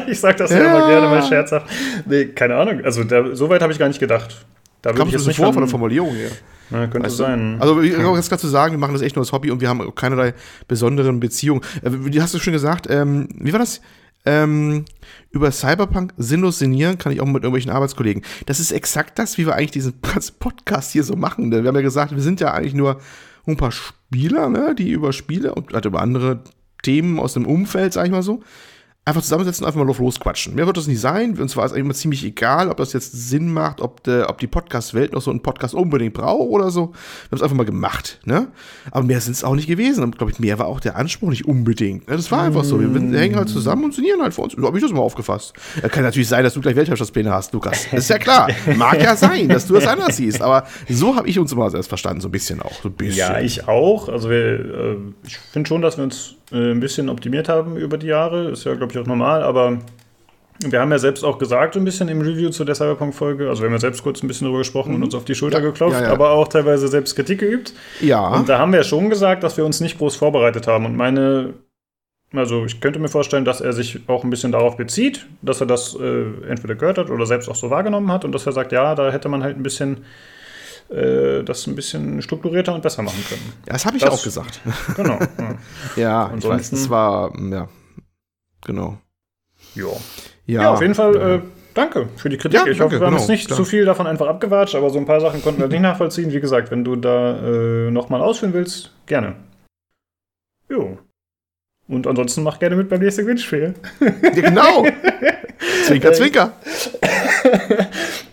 Ich 0.07 0.21
sage 0.21 0.37
das 0.37 0.51
ja. 0.51 0.59
Ja. 0.59 0.77
immer 0.77 0.89
gerne 0.89 1.07
mal 1.07 1.23
scherzhaft. 1.23 1.67
Nee, 2.05 2.27
keine 2.27 2.57
Ahnung. 2.57 2.85
Also 2.85 3.05
da, 3.05 3.35
so 3.35 3.49
weit 3.49 3.63
habe 3.63 3.73
ich 3.73 3.79
gar 3.79 3.89
nicht 3.89 4.01
gedacht. 4.01 4.45
Da 4.83 4.93
Kam 4.93 5.09
ich 5.09 5.15
jetzt 5.15 5.27
nicht 5.27 5.37
vor 5.37 5.53
von 5.53 5.63
der 5.63 5.71
Formulierung 5.71 6.15
her. 6.15 6.31
Na, 6.71 6.87
könnte 6.87 7.07
Weißt 7.07 7.19
du? 7.19 7.25
sein. 7.25 7.57
Also, 7.61 7.81
ich 7.81 7.95
kann 7.95 8.03
ganz 8.03 8.29
klar 8.29 8.39
zu 8.39 8.47
sagen, 8.49 8.73
wir 8.73 8.79
machen 8.79 8.93
das 8.93 9.03
echt 9.03 9.17
nur 9.17 9.23
als 9.23 9.33
Hobby 9.33 9.51
und 9.51 9.61
wir 9.61 9.69
haben 9.69 9.95
keinerlei 9.95 10.35
besonderen 10.67 11.19
Beziehungen. 11.19 11.63
Äh, 11.83 11.91
wie 11.93 12.21
hast 12.21 12.35
du 12.35 12.39
schon 12.39 12.53
gesagt, 12.53 12.87
ähm, 12.91 13.29
wie 13.35 13.53
war 13.53 13.59
das? 13.59 13.81
Ähm, 14.29 14.85
über 15.31 15.51
Cyberpunk 15.51 16.13
sinnlos 16.19 16.59
sinnieren 16.59 16.99
kann 16.99 17.13
ich 17.13 17.23
auch 17.23 17.27
mit 17.27 17.45
irgendwelchen 17.45 17.73
Arbeitskollegen. 17.73 18.23
Das 18.45 18.61
ist 18.61 18.73
exakt 18.73 19.19
das, 19.19 19.39
wie 19.39 19.47
wir 19.47 19.55
eigentlich 19.55 19.71
diesen 19.71 19.95
Podcast 20.39 20.93
hier 20.93 21.03
so 21.03 21.17
machen. 21.17 21.51
Wir 21.51 21.65
haben 21.65 21.75
ja 21.75 21.81
gesagt, 21.81 22.15
wir 22.15 22.21
sind 22.21 22.39
ja 22.39 22.53
eigentlich 22.53 22.75
nur 22.75 23.01
ein 23.47 23.57
paar 23.57 23.73
Spieler, 23.73 24.51
ne, 24.51 24.75
die 24.75 24.91
über 24.91 25.15
Spiele 25.15 25.55
und 25.55 25.73
halt 25.73 25.87
über 25.87 26.03
andere 26.03 26.45
Themen 26.83 27.19
aus 27.19 27.33
dem 27.33 27.47
Umfeld, 27.47 27.95
sag 27.95 28.05
ich 28.05 28.11
mal 28.11 28.23
so, 28.23 28.43
einfach 29.09 29.23
zusammensetzen 29.23 29.65
und 29.65 29.69
einfach 29.69 29.81
mal 29.81 29.87
drauf 29.87 29.99
losquatschen. 29.99 30.55
Mehr 30.55 30.67
wird 30.67 30.77
das 30.77 30.87
nicht 30.87 31.01
sein. 31.01 31.39
Und 31.39 31.49
zwar 31.49 31.65
ist 31.65 31.73
eigentlich 31.73 31.85
immer 31.85 31.95
ziemlich 31.95 32.25
egal, 32.25 32.69
ob 32.69 32.77
das 32.77 32.93
jetzt 32.93 33.13
Sinn 33.13 33.53
macht, 33.53 33.81
ob, 33.81 34.03
de, 34.05 34.25
ob 34.25 34.39
die 34.39 34.47
Podcast-Welt 34.47 35.13
noch 35.13 35.23
so 35.23 35.31
einen 35.31 35.41
Podcast 35.41 35.75
unbedingt 35.75 36.15
braucht 36.15 36.51
oder 36.51 36.71
so. 36.71 36.81
Wir 36.81 36.89
haben 36.89 37.37
es 37.37 37.43
einfach 37.43 37.57
mal 37.57 37.65
gemacht, 37.65 38.21
ne? 38.25 38.49
Aber 38.91 39.05
mehr 39.05 39.21
sind 39.21 39.33
es 39.33 39.45
auch 39.45 39.55
nicht 39.55 39.69
gewesen. 39.69 40.05
Und 40.05 40.19
glaube 40.19 40.33
ich, 40.33 40.39
mehr 40.39 40.59
war 40.59 40.67
auch 40.67 40.81
der 40.81 40.97
Anspruch 40.97 41.31
nicht 41.31 41.47
unbedingt. 41.47 42.09
Ne? 42.09 42.17
Das 42.17 42.31
war 42.31 42.43
einfach 42.43 42.65
so. 42.65 42.81
Wir, 42.81 42.93
wir 42.93 43.19
hängen 43.19 43.37
halt 43.37 43.49
zusammen 43.49 43.85
und 43.85 43.95
sinnieren 43.95 44.23
halt 44.23 44.35
vor 44.35 44.45
uns. 44.45 44.55
So 44.55 44.67
habe 44.67 44.77
ich 44.77 44.83
das 44.83 44.93
mal 44.93 45.01
aufgefasst. 45.01 45.53
Ja, 45.83 45.89
kann 45.89 46.03
natürlich 46.03 46.29
sein, 46.29 46.45
dass 46.45 46.55
du 46.55 46.61
gleich 46.61 46.77
Weltherrschaftspläne 46.77 47.33
hast, 47.33 47.53
Lukas. 47.53 47.87
Das 47.91 48.01
ist 48.01 48.11
ja 48.11 48.19
klar. 48.19 48.49
Mag 48.77 49.01
ja 49.03 49.17
sein, 49.17 49.49
dass 49.49 49.67
du 49.67 49.75
das 49.75 49.87
anders 49.87 50.17
siehst. 50.17 50.43
Aber 50.43 50.67
so 50.89 51.17
habe 51.17 51.29
ich 51.29 51.39
uns 51.39 51.53
immer 51.53 51.71
selbst 51.71 51.89
verstanden, 51.89 52.21
so 52.21 52.29
ein 52.29 52.33
bisschen 52.33 52.61
auch. 52.63 52.83
So 52.83 52.89
ein 52.89 52.95
bisschen. 52.95 53.19
Ja, 53.19 53.41
ich 53.41 53.67
auch. 53.69 54.09
Also 54.09 54.31
wir, 54.31 54.37
äh, 54.37 54.97
ich 55.27 55.39
finde 55.39 55.69
schon, 55.69 55.83
dass 55.83 55.97
wir 55.97 56.05
uns 56.05 56.38
äh, 56.53 56.71
ein 56.71 56.81
bisschen 56.81 57.09
optimiert 57.09 57.49
haben 57.49 57.77
über 57.77 57.99
die 57.99 58.09
Jahre. 58.09 58.51
Ist 58.51 58.65
ja, 58.65 58.75
glaube 58.75 58.93
ich, 58.93 58.99
auch 58.99 59.07
normal, 59.07 59.43
aber 59.43 59.79
wir 60.61 60.81
haben 60.81 60.91
ja 60.91 60.99
selbst 60.99 61.25
auch 61.25 61.39
gesagt, 61.39 61.77
ein 61.77 61.85
bisschen 61.85 62.09
im 62.09 62.21
Review 62.21 62.51
zu 62.51 62.65
der 62.65 62.75
Cyberpunk-Folge, 62.75 63.49
also 63.49 63.63
wir 63.63 63.67
haben 63.67 63.75
ja 63.75 63.81
selbst 63.81 64.03
kurz 64.03 64.23
ein 64.23 64.29
bisschen 64.29 64.47
darüber 64.47 64.59
gesprochen 64.59 64.91
mhm. 64.91 64.97
und 64.97 65.03
uns 65.05 65.15
auf 65.15 65.25
die 65.25 65.35
Schulter 65.35 65.59
ja, 65.59 65.65
geklopft, 65.65 66.01
ja, 66.01 66.07
ja. 66.07 66.13
aber 66.13 66.31
auch 66.31 66.49
teilweise 66.49 66.89
selbst 66.89 67.15
Kritik 67.15 67.41
geübt. 67.41 67.73
Ja. 68.01 68.27
Und 68.29 68.49
da 68.49 68.59
haben 68.59 68.73
wir 68.73 68.79
ja 68.79 68.85
schon 68.85 69.09
gesagt, 69.09 69.45
dass 69.45 69.57
wir 69.57 69.65
uns 69.65 69.81
nicht 69.81 69.99
groß 69.99 70.17
vorbereitet 70.17 70.67
haben. 70.67 70.85
Und 70.85 70.97
meine, 70.97 71.55
also 72.33 72.65
ich 72.65 72.81
könnte 72.81 72.99
mir 72.99 73.09
vorstellen, 73.09 73.45
dass 73.45 73.61
er 73.61 73.73
sich 73.73 74.01
auch 74.09 74.25
ein 74.25 74.31
bisschen 74.31 74.51
darauf 74.51 74.77
bezieht, 74.77 75.27
dass 75.43 75.61
er 75.61 75.67
das 75.69 75.95
äh, 75.95 76.25
entweder 76.49 76.75
gehört 76.75 76.99
hat 76.99 77.11
oder 77.11 77.25
selbst 77.25 77.49
auch 77.49 77.55
so 77.55 77.71
wahrgenommen 77.71 78.11
hat 78.11 78.25
und 78.25 78.33
dass 78.33 78.45
er 78.47 78.53
sagt, 78.53 78.73
ja, 78.73 78.97
da 78.97 79.13
hätte 79.13 79.29
man 79.29 79.45
halt 79.45 79.57
ein 79.57 79.63
bisschen 79.63 79.99
äh, 80.91 81.43
das 81.45 81.67
ein 81.67 81.75
bisschen 81.75 82.23
strukturierter 82.23 82.75
und 82.75 82.83
besser 82.83 83.03
machen 83.03 83.23
können. 83.29 83.53
Ja, 83.67 83.75
das 83.75 83.85
habe 83.85 83.97
ich 83.97 84.03
das, 84.03 84.13
auch 84.13 84.23
gesagt. 84.23 84.61
Genau. 84.97 85.19
Ja, 85.39 85.57
ja 85.97 86.35
ich 86.37 86.47
weiß, 86.47 86.71
das 86.71 86.89
war, 86.89 87.33
ja, 87.51 87.69
genau. 88.65 88.99
Jo. 89.75 90.01
Ja. 90.47 90.63
ja, 90.63 90.73
auf 90.73 90.81
jeden 90.81 90.95
Fall. 90.95 91.17
Äh, 91.17 91.41
danke 91.75 92.09
für 92.17 92.31
die 92.31 92.39
Kritik. 92.39 92.59
Ja, 92.59 92.67
ich 92.67 92.79
danke, 92.79 92.85
hoffe, 92.85 93.01
wir 93.01 93.07
haben 93.07 93.15
genau, 93.15 93.21
jetzt 93.21 93.29
nicht 93.29 93.47
klar. 93.49 93.57
zu 93.57 93.65
viel 93.65 93.85
davon 93.85 94.07
einfach 94.07 94.27
abgewatscht, 94.27 94.75
aber 94.75 94.89
so 94.91 94.99
ein 94.99 95.05
paar 95.07 95.21
Sachen 95.21 95.43
konnten 95.43 95.61
wir 95.61 95.69
nicht 95.69 95.81
nachvollziehen. 95.81 96.33
Wie 96.33 96.41
gesagt, 96.41 96.71
wenn 96.71 96.85
du 96.85 96.97
da 96.97 97.39
äh, 97.39 97.91
nochmal 97.91 98.23
ausführen 98.23 98.55
willst, 98.55 98.93
gerne. 99.07 99.37
Jo. 100.71 100.99
Und 101.87 102.07
ansonsten 102.07 102.43
mach 102.43 102.59
gerne 102.59 102.77
mit 102.77 102.89
beim 102.89 103.01
nächsten 103.01 103.23
Gewinnspiel. 103.23 103.75
Ja, 104.01 104.31
genau. 104.31 104.87
zwinker, 105.85 106.13
zwinker. 106.13 106.53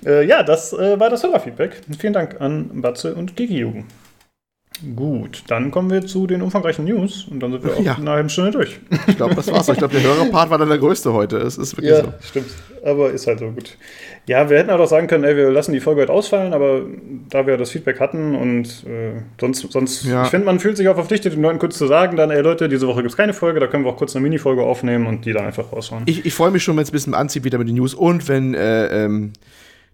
Äh, 0.06 0.26
ja, 0.26 0.44
das 0.44 0.74
äh, 0.74 1.00
war 1.00 1.10
das 1.10 1.24
Hörerfeedback. 1.24 1.82
Vielen 1.98 2.14
Dank 2.14 2.40
an 2.40 2.82
Batze 2.82 3.16
und 3.16 3.38
Digi-Jugend. 3.38 3.86
Gut, 4.96 5.44
dann 5.48 5.72
kommen 5.72 5.90
wir 5.90 6.06
zu 6.06 6.28
den 6.28 6.42
umfangreichen 6.42 6.84
News 6.84 7.28
und 7.32 7.40
dann 7.40 7.54
sind 7.54 7.64
wir 7.64 7.74
auch 7.76 7.80
ja. 7.80 7.94
in 7.94 8.02
einer 8.02 8.12
halben 8.12 8.30
Stunde 8.30 8.52
durch. 8.52 8.78
Ich 9.08 9.16
glaube, 9.16 9.34
das 9.34 9.50
war's. 9.50 9.70
Ich 9.70 9.78
glaube, 9.78 9.94
der 9.94 10.04
Hörerpart 10.04 10.50
war 10.50 10.58
dann 10.58 10.68
der 10.68 10.78
größte 10.78 11.14
heute. 11.14 11.38
Es 11.38 11.58
ist 11.58 11.78
wirklich 11.78 11.92
ja, 11.92 12.04
so. 12.04 12.14
stimmt. 12.22 12.48
Aber 12.84 13.12
ist 13.12 13.26
halt 13.26 13.40
so 13.40 13.48
gut. 13.52 13.78
Ja, 14.28 14.50
wir 14.50 14.58
hätten 14.58 14.70
halt 14.70 14.82
auch 14.82 14.88
sagen 14.88 15.08
können, 15.08 15.24
ey, 15.24 15.38
wir 15.38 15.50
lassen 15.50 15.72
die 15.72 15.80
Folge 15.80 16.02
heute 16.02 16.12
ausfallen, 16.12 16.54
aber 16.54 16.82
da 17.30 17.48
wir 17.48 17.56
das 17.56 17.72
Feedback 17.72 18.02
hatten 18.02 18.36
und 18.36 18.86
äh, 18.86 19.22
sonst, 19.40 19.72
sonst 19.72 20.04
ja. 20.06 20.26
ich 20.26 20.30
finde, 20.30 20.46
man 20.46 20.60
fühlt 20.60 20.76
sich 20.76 20.90
auch 20.90 20.96
verpflichtet, 20.96 21.34
den 21.34 21.42
Leuten 21.42 21.60
kurz 21.60 21.78
zu 21.78 21.88
sagen, 21.88 22.18
dann, 22.18 22.30
ey 22.30 22.42
Leute, 22.42 22.68
diese 22.68 22.86
Woche 22.88 22.98
gibt 22.98 23.12
es 23.12 23.18
keine 23.18 23.34
Folge, 23.34 23.62
da 23.62 23.68
können 23.68 23.86
wir 23.86 23.92
auch 23.92 23.98
kurz 23.98 24.14
eine 24.16 24.24
Mini-Folge 24.24 24.62
aufnehmen 24.62 25.08
und 25.08 25.26
die 25.26 25.32
dann 25.32 25.46
einfach 25.46 25.72
raushauen. 25.72 26.04
Ich, 26.06 26.26
ich 26.26 26.34
freue 26.34 26.52
mich 26.52 26.64
schon, 26.64 26.76
wenn 26.76 26.84
es 26.84 26.90
ein 26.90 26.94
bisschen 26.94 27.14
anzieht 27.14 27.46
wieder 27.46 27.58
mit 27.58 27.70
den 27.70 27.76
News 27.76 27.94
und 27.94 28.28
wenn 28.28 28.54
äh, 28.54 29.06
ähm, 29.06 29.32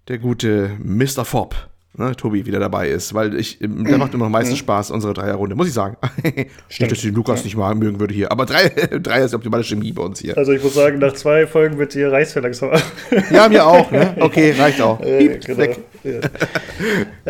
der 0.07 0.17
gute 0.17 0.71
Mr. 0.83 1.25
Fopp 1.25 1.71
ne, 1.93 2.15
Tobi 2.15 2.45
wieder 2.45 2.59
dabei 2.59 2.89
ist, 2.89 3.13
weil 3.13 3.35
ich, 3.35 3.59
der 3.59 3.97
macht 3.97 4.13
immer 4.13 4.25
noch 4.25 4.31
meistens 4.31 4.57
mhm. 4.57 4.63
Spaß, 4.63 4.91
unsere 4.91 5.13
Dreierrunde, 5.13 5.55
muss 5.55 5.67
ich 5.67 5.73
sagen. 5.73 5.97
Nicht, 6.23 6.81
dass 6.81 6.99
ich 6.99 7.01
den 7.01 7.15
Lukas 7.15 7.39
ja. 7.39 7.45
nicht 7.45 7.57
mal 7.57 7.75
mögen 7.75 7.99
würde 7.99 8.13
hier, 8.13 8.31
aber 8.31 8.45
drei, 8.45 8.69
Dreier 8.99 9.25
ist 9.25 9.31
die 9.31 9.35
optimale 9.35 9.63
Chemie 9.63 9.91
bei 9.91 10.03
uns 10.03 10.19
hier. 10.19 10.37
Also 10.37 10.51
ich 10.51 10.63
muss 10.63 10.73
sagen, 10.73 10.99
nach 10.99 11.13
zwei 11.13 11.47
Folgen 11.47 11.77
wird 11.77 11.93
hier 11.93 12.09
mir 12.09 12.41
langsam 12.41 12.71
Ja, 13.31 13.49
mir 13.49 13.65
auch, 13.65 13.91
ne? 13.91 14.15
Okay, 14.19 14.53
reicht 14.57 14.81
auch. 14.81 14.99
Äh, 15.01 15.39
genau. 15.39 15.57
Weg. 15.57 15.79
Ja. 16.03 16.11
Äh, 16.11 16.19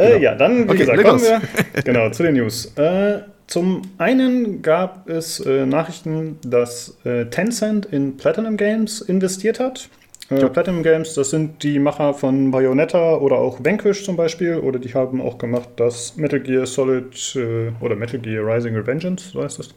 genau. 0.10 0.22
ja, 0.22 0.36
dann, 0.36 0.66
wie 0.66 0.70
okay, 0.70 0.78
gesagt, 0.78 1.04
kommen 1.04 1.22
wir 1.22 1.42
genau, 1.84 2.10
zu 2.10 2.24
den 2.24 2.36
News. 2.36 2.66
Äh, 2.78 3.22
zum 3.48 3.82
einen 3.98 4.62
gab 4.62 5.10
es 5.10 5.42
äh, 5.42 5.66
Nachrichten, 5.66 6.38
dass 6.46 6.98
äh, 7.04 7.26
Tencent 7.26 7.86
in 7.86 8.16
Platinum 8.16 8.56
Games 8.56 9.02
investiert 9.02 9.60
hat. 9.60 9.90
Äh, 10.32 10.50
Platinum 10.50 10.82
Games, 10.82 11.14
das 11.14 11.30
sind 11.30 11.62
die 11.62 11.78
Macher 11.78 12.14
von 12.14 12.52
Bayonetta 12.52 13.18
oder 13.18 13.36
auch 13.36 13.60
Vanquish 13.64 14.06
zum 14.06 14.16
Beispiel. 14.16 14.56
Oder 14.56 14.80
die 14.80 14.94
haben 14.94 15.22
auch 15.22 15.38
gemacht 15.38 15.70
das 15.76 16.16
Metal 16.16 16.40
Gear 16.40 16.66
Solid 16.66 17.36
äh, 17.36 17.72
oder 17.84 17.96
Metal 17.96 18.20
Gear 18.20 18.46
Rising 18.46 18.76
Revengeance, 18.76 19.32
so 19.32 19.44
heißt 19.44 19.60
das. 19.60 19.70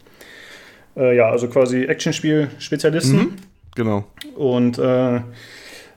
Äh, 0.96 1.16
ja, 1.16 1.28
also 1.28 1.48
quasi 1.48 1.84
Actionspiel-Spezialisten. 1.84 3.16
Mhm, 3.16 3.36
genau. 3.74 4.04
Und 4.36 4.78
äh, 4.78 5.20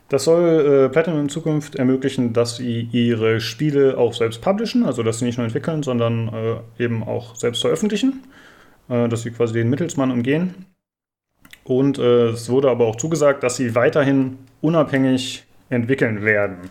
das 0.10 0.24
soll 0.24 0.86
äh, 0.86 0.90
Platinum 0.90 1.22
in 1.22 1.30
Zukunft 1.30 1.76
ermöglichen, 1.76 2.34
dass 2.34 2.56
sie 2.58 2.90
ihre 2.92 3.40
Spiele 3.42 3.98
auch 3.98 4.14
selbst 4.14 4.42
publishen, 4.42 4.86
also 4.86 5.04
dass 5.04 5.20
sie 5.20 5.26
nicht 5.26 5.38
nur 5.38 5.46
entwickeln, 5.46 5.84
sondern 5.84 6.30
äh, 6.80 6.84
eben 6.84 7.04
auch 7.04 7.36
selbst 7.36 7.62
veröffentlichen, 7.62 8.24
äh, 8.90 9.08
dass 9.08 9.22
sie 9.22 9.32
quasi 9.32 9.54
den 9.54 9.70
Mittelsmann 9.70 10.10
umgehen. 10.10 10.66
Und 11.64 12.00
äh, 12.00 12.30
es 12.30 12.50
wurde 12.50 12.70
aber 12.70 12.86
auch 12.86 12.96
zugesagt, 12.96 13.44
dass 13.44 13.58
sie 13.58 13.76
weiterhin 13.76 14.38
unabhängig 14.62 15.46
entwickeln 15.70 16.24
werden. 16.24 16.70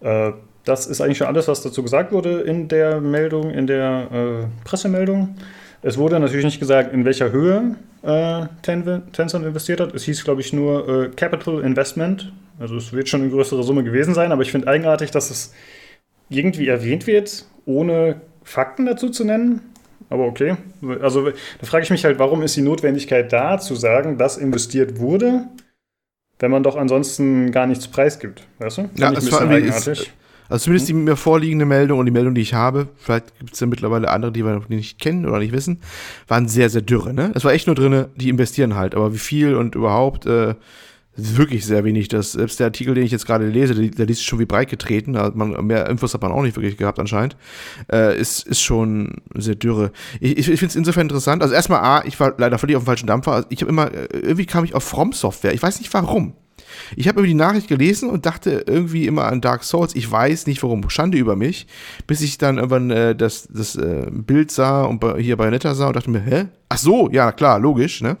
Äh, 0.00 0.32
das 0.64 0.86
ist 0.86 1.00
eigentlich 1.00 1.18
schon 1.18 1.28
alles, 1.28 1.46
was 1.48 1.62
dazu 1.62 1.82
gesagt 1.82 2.12
wurde 2.12 2.40
in 2.40 2.68
der 2.68 3.00
Meldung, 3.00 3.50
in 3.50 3.66
der 3.66 4.08
äh, 4.12 4.64
Pressemeldung. 4.64 5.36
Es 5.82 5.96
wurde 5.96 6.18
natürlich 6.18 6.44
nicht 6.44 6.58
gesagt, 6.58 6.92
in 6.92 7.04
welcher 7.04 7.30
Höhe 7.30 7.76
äh, 8.02 8.46
Tencent 8.62 9.46
investiert 9.46 9.80
hat. 9.80 9.94
Es 9.94 10.04
hieß, 10.04 10.24
glaube 10.24 10.40
ich, 10.40 10.52
nur 10.52 11.12
Capital 11.14 11.60
Investment. 11.60 12.32
Also 12.58 12.76
es 12.76 12.92
wird 12.92 13.08
schon 13.08 13.20
eine 13.22 13.30
größere 13.30 13.62
Summe 13.62 13.84
gewesen 13.84 14.14
sein, 14.14 14.32
aber 14.32 14.42
ich 14.42 14.50
finde 14.50 14.66
eigenartig, 14.66 15.12
dass 15.12 15.30
es 15.30 15.54
irgendwie 16.28 16.66
erwähnt 16.66 17.06
wird, 17.06 17.44
ohne 17.66 18.20
Fakten 18.42 18.86
dazu 18.86 19.10
zu 19.10 19.24
nennen. 19.24 19.60
Aber 20.08 20.24
okay. 20.24 20.56
Also 21.02 21.30
da 21.30 21.66
frage 21.66 21.84
ich 21.84 21.90
mich 21.90 22.04
halt, 22.04 22.18
warum 22.18 22.42
ist 22.42 22.56
die 22.56 22.62
Notwendigkeit 22.62 23.32
da, 23.32 23.58
zu 23.58 23.74
sagen, 23.74 24.18
dass 24.18 24.36
investiert 24.36 24.98
wurde, 24.98 25.44
wenn 26.38 26.50
man 26.50 26.62
doch 26.62 26.76
ansonsten 26.76 27.50
gar 27.50 27.66
nichts 27.66 27.88
preisgibt, 27.88 28.46
weißt 28.58 28.78
du? 28.78 28.90
Ja, 28.96 29.12
es 29.12 29.30
war 29.32 29.50
ist, 29.56 30.10
also 30.48 30.64
zumindest 30.64 30.88
die 30.88 30.94
mir 30.94 31.16
vorliegende 31.16 31.64
Meldung 31.64 31.98
und 31.98 32.06
die 32.06 32.12
Meldung, 32.12 32.34
die 32.34 32.40
ich 32.40 32.54
habe, 32.54 32.88
vielleicht 32.96 33.38
gibt 33.38 33.54
es 33.54 33.60
ja 33.60 33.66
mittlerweile 33.66 34.10
andere, 34.10 34.32
die 34.32 34.44
wir 34.44 34.52
noch 34.52 34.68
nicht 34.68 35.00
kennen 35.00 35.26
oder 35.26 35.38
nicht 35.38 35.52
wissen, 35.52 35.80
waren 36.28 36.46
sehr, 36.46 36.70
sehr 36.70 36.82
dürre. 36.82 37.12
Ne? 37.12 37.32
Es 37.34 37.44
war 37.44 37.52
echt 37.52 37.66
nur 37.66 37.74
drin, 37.74 38.06
die 38.14 38.28
investieren 38.28 38.76
halt, 38.76 38.94
aber 38.94 39.12
wie 39.12 39.18
viel 39.18 39.56
und 39.56 39.74
überhaupt 39.74 40.26
äh, 40.26 40.54
wirklich 41.16 41.64
sehr 41.64 41.84
wenig. 41.84 42.08
Das, 42.08 42.32
selbst 42.32 42.60
der 42.60 42.66
Artikel, 42.66 42.94
den 42.94 43.04
ich 43.04 43.12
jetzt 43.12 43.26
gerade 43.26 43.46
lese, 43.46 43.74
der, 43.74 43.88
der 43.88 44.06
liest 44.06 44.24
schon 44.24 44.38
wie 44.38 44.44
breit 44.44 44.68
getreten. 44.68 45.14
Da 45.14 45.32
man, 45.34 45.66
mehr 45.66 45.88
Infos 45.88 46.14
hat 46.14 46.22
man 46.22 46.32
auch 46.32 46.42
nicht 46.42 46.56
wirklich 46.56 46.76
gehabt 46.76 46.98
anscheinend. 46.98 47.36
Äh, 47.90 48.18
ist, 48.18 48.46
ist 48.46 48.60
schon 48.60 49.22
sehr 49.34 49.54
dürre. 49.54 49.92
Ich, 50.20 50.38
ich, 50.38 50.48
ich 50.48 50.58
finde 50.58 50.66
es 50.66 50.76
insofern 50.76 51.02
interessant. 51.02 51.42
Also 51.42 51.54
erstmal 51.54 51.80
A, 51.80 52.04
ich 52.04 52.18
war 52.20 52.34
leider 52.38 52.58
völlig 52.58 52.76
auf 52.76 52.82
dem 52.82 52.86
falschen 52.86 53.06
Dampfer. 53.06 53.32
Also 53.32 53.48
ich 53.50 53.60
habe 53.60 53.70
immer, 53.70 53.92
äh, 53.92 54.06
irgendwie 54.12 54.46
kam 54.46 54.64
ich 54.64 54.74
auf 54.74 54.84
From 54.84 55.12
Software. 55.12 55.54
Ich 55.54 55.62
weiß 55.62 55.78
nicht 55.80 55.92
warum. 55.94 56.34
Ich 56.96 57.08
habe 57.08 57.20
über 57.20 57.26
die 57.26 57.34
Nachricht 57.34 57.68
gelesen 57.68 58.10
und 58.10 58.26
dachte 58.26 58.64
irgendwie 58.66 59.06
immer 59.06 59.24
an 59.24 59.40
Dark 59.40 59.64
Souls. 59.64 59.94
Ich 59.94 60.10
weiß 60.10 60.46
nicht 60.46 60.62
warum. 60.62 60.88
Schande 60.90 61.18
über 61.18 61.36
mich. 61.36 61.66
Bis 62.06 62.20
ich 62.20 62.38
dann 62.38 62.56
irgendwann 62.56 62.90
äh, 62.90 63.14
das, 63.14 63.48
das 63.50 63.76
äh, 63.76 64.06
Bild 64.10 64.50
sah 64.50 64.84
und 64.84 65.02
hier 65.18 65.36
bei 65.36 65.48
Netter 65.50 65.74
sah 65.74 65.88
und 65.88 65.96
dachte 65.96 66.10
mir, 66.10 66.20
hä? 66.20 66.46
Ach 66.68 66.78
so, 66.78 67.08
ja, 67.10 67.32
klar, 67.32 67.58
logisch, 67.60 68.00
ne? 68.00 68.16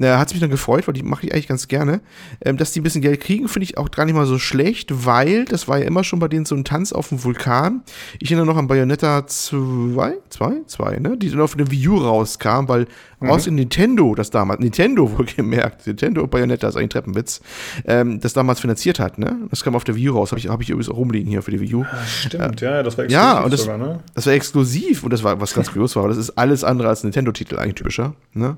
Äh, 0.00 0.16
hat 0.16 0.30
mich 0.30 0.40
dann 0.40 0.50
gefreut, 0.50 0.86
weil 0.86 0.94
die 0.94 1.02
mache 1.02 1.26
ich 1.26 1.32
eigentlich 1.32 1.48
ganz 1.48 1.66
gerne. 1.68 2.00
Ähm, 2.44 2.56
dass 2.56 2.72
die 2.72 2.80
ein 2.80 2.82
bisschen 2.84 3.02
Geld 3.02 3.20
kriegen, 3.20 3.48
finde 3.48 3.64
ich 3.64 3.78
auch 3.78 3.90
gar 3.90 4.04
nicht 4.04 4.14
mal 4.14 4.26
so 4.26 4.38
schlecht, 4.38 5.04
weil 5.04 5.44
das 5.44 5.66
war 5.66 5.78
ja 5.78 5.86
immer 5.86 6.04
schon 6.04 6.18
bei 6.18 6.28
denen 6.28 6.44
so 6.44 6.54
ein 6.54 6.64
Tanz 6.64 6.92
auf 6.92 7.08
dem 7.08 7.24
Vulkan. 7.24 7.82
Ich 8.20 8.30
erinnere 8.30 8.46
noch 8.46 8.56
an 8.56 8.68
Bayonetta 8.68 9.26
2, 9.26 10.14
2, 10.28 10.52
2, 10.66 10.96
ne? 10.98 11.16
Die 11.16 11.30
dann 11.30 11.40
auf 11.40 11.56
dem 11.56 11.70
Wii 11.70 11.88
U 11.88 11.96
rauskam, 11.96 12.68
weil 12.68 12.86
mhm. 13.20 13.30
aus 13.30 13.46
in 13.46 13.56
Nintendo, 13.56 14.14
das 14.14 14.30
damals, 14.30 14.60
Nintendo 14.60 15.10
wohlgemerkt, 15.18 15.86
Nintendo 15.86 16.26
Bayonetta 16.26 16.68
ist 16.68 16.76
eigentlich 16.76 16.86
ein 16.86 16.90
Treppenwitz, 16.90 17.40
ähm, 17.84 18.20
das 18.20 18.32
damals 18.32 18.60
finanziert 18.60 19.00
hat, 19.00 19.18
ne? 19.18 19.36
Das 19.50 19.64
kam 19.64 19.74
auf 19.74 19.84
der 19.84 19.96
Wii 19.96 20.10
U 20.10 20.14
raus, 20.14 20.30
habe 20.30 20.38
ich, 20.38 20.48
hab 20.48 20.60
ich 20.60 20.70
übrigens 20.70 20.90
auch 20.90 20.96
rumliegen 20.96 21.28
hier 21.28 21.42
für 21.42 21.50
die 21.50 21.60
Wii 21.60 21.74
U. 21.74 21.84
Ah, 21.84 22.06
stimmt, 22.06 22.62
äh, 22.62 22.64
ja, 22.64 22.82
das 22.82 22.96
war 22.96 23.04
exklusiv 23.04 23.10
ja, 23.10 23.40
und 23.40 23.52
das, 23.52 23.60
sogar, 23.62 23.78
ne? 23.78 24.00
Das 24.14 24.26
war 24.26 24.32
exklusiv 24.32 25.02
und 25.02 25.12
das 25.12 25.24
war 25.24 25.40
was 25.40 25.54
ganz 25.54 25.68
kurios 25.72 25.96
war, 25.96 26.06
das 26.06 26.18
ist 26.18 26.30
alles 26.30 26.62
andere 26.62 26.88
als 26.88 27.02
Nintendo-Titel 27.02 27.58
eigentlich 27.58 27.74
typischer, 27.74 28.14
ne? 28.32 28.56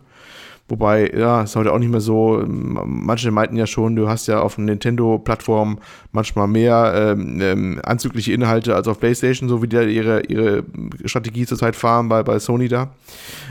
Wobei, 0.68 1.10
ja, 1.10 1.42
ist 1.42 1.56
heute 1.56 1.72
auch 1.72 1.78
nicht 1.80 1.90
mehr 1.90 2.00
so. 2.00 2.44
Manche 2.46 3.32
meinten 3.32 3.56
ja 3.56 3.66
schon, 3.66 3.96
du 3.96 4.08
hast 4.08 4.28
ja 4.28 4.40
auf 4.40 4.56
Nintendo-Plattform 4.56 5.78
manchmal 6.12 6.46
mehr 6.46 6.92
ähm, 6.94 7.40
ähm, 7.40 7.80
anzügliche 7.84 8.32
Inhalte 8.32 8.76
als 8.76 8.86
auf 8.86 9.00
PlayStation, 9.00 9.48
so 9.48 9.62
wie 9.62 9.66
die 9.66 9.76
ihre, 9.76 10.20
ihre 10.26 10.62
Strategie 11.04 11.44
zurzeit 11.44 11.74
fahren 11.74 12.08
bei, 12.08 12.22
bei 12.22 12.38
Sony 12.38 12.68
da. 12.68 12.90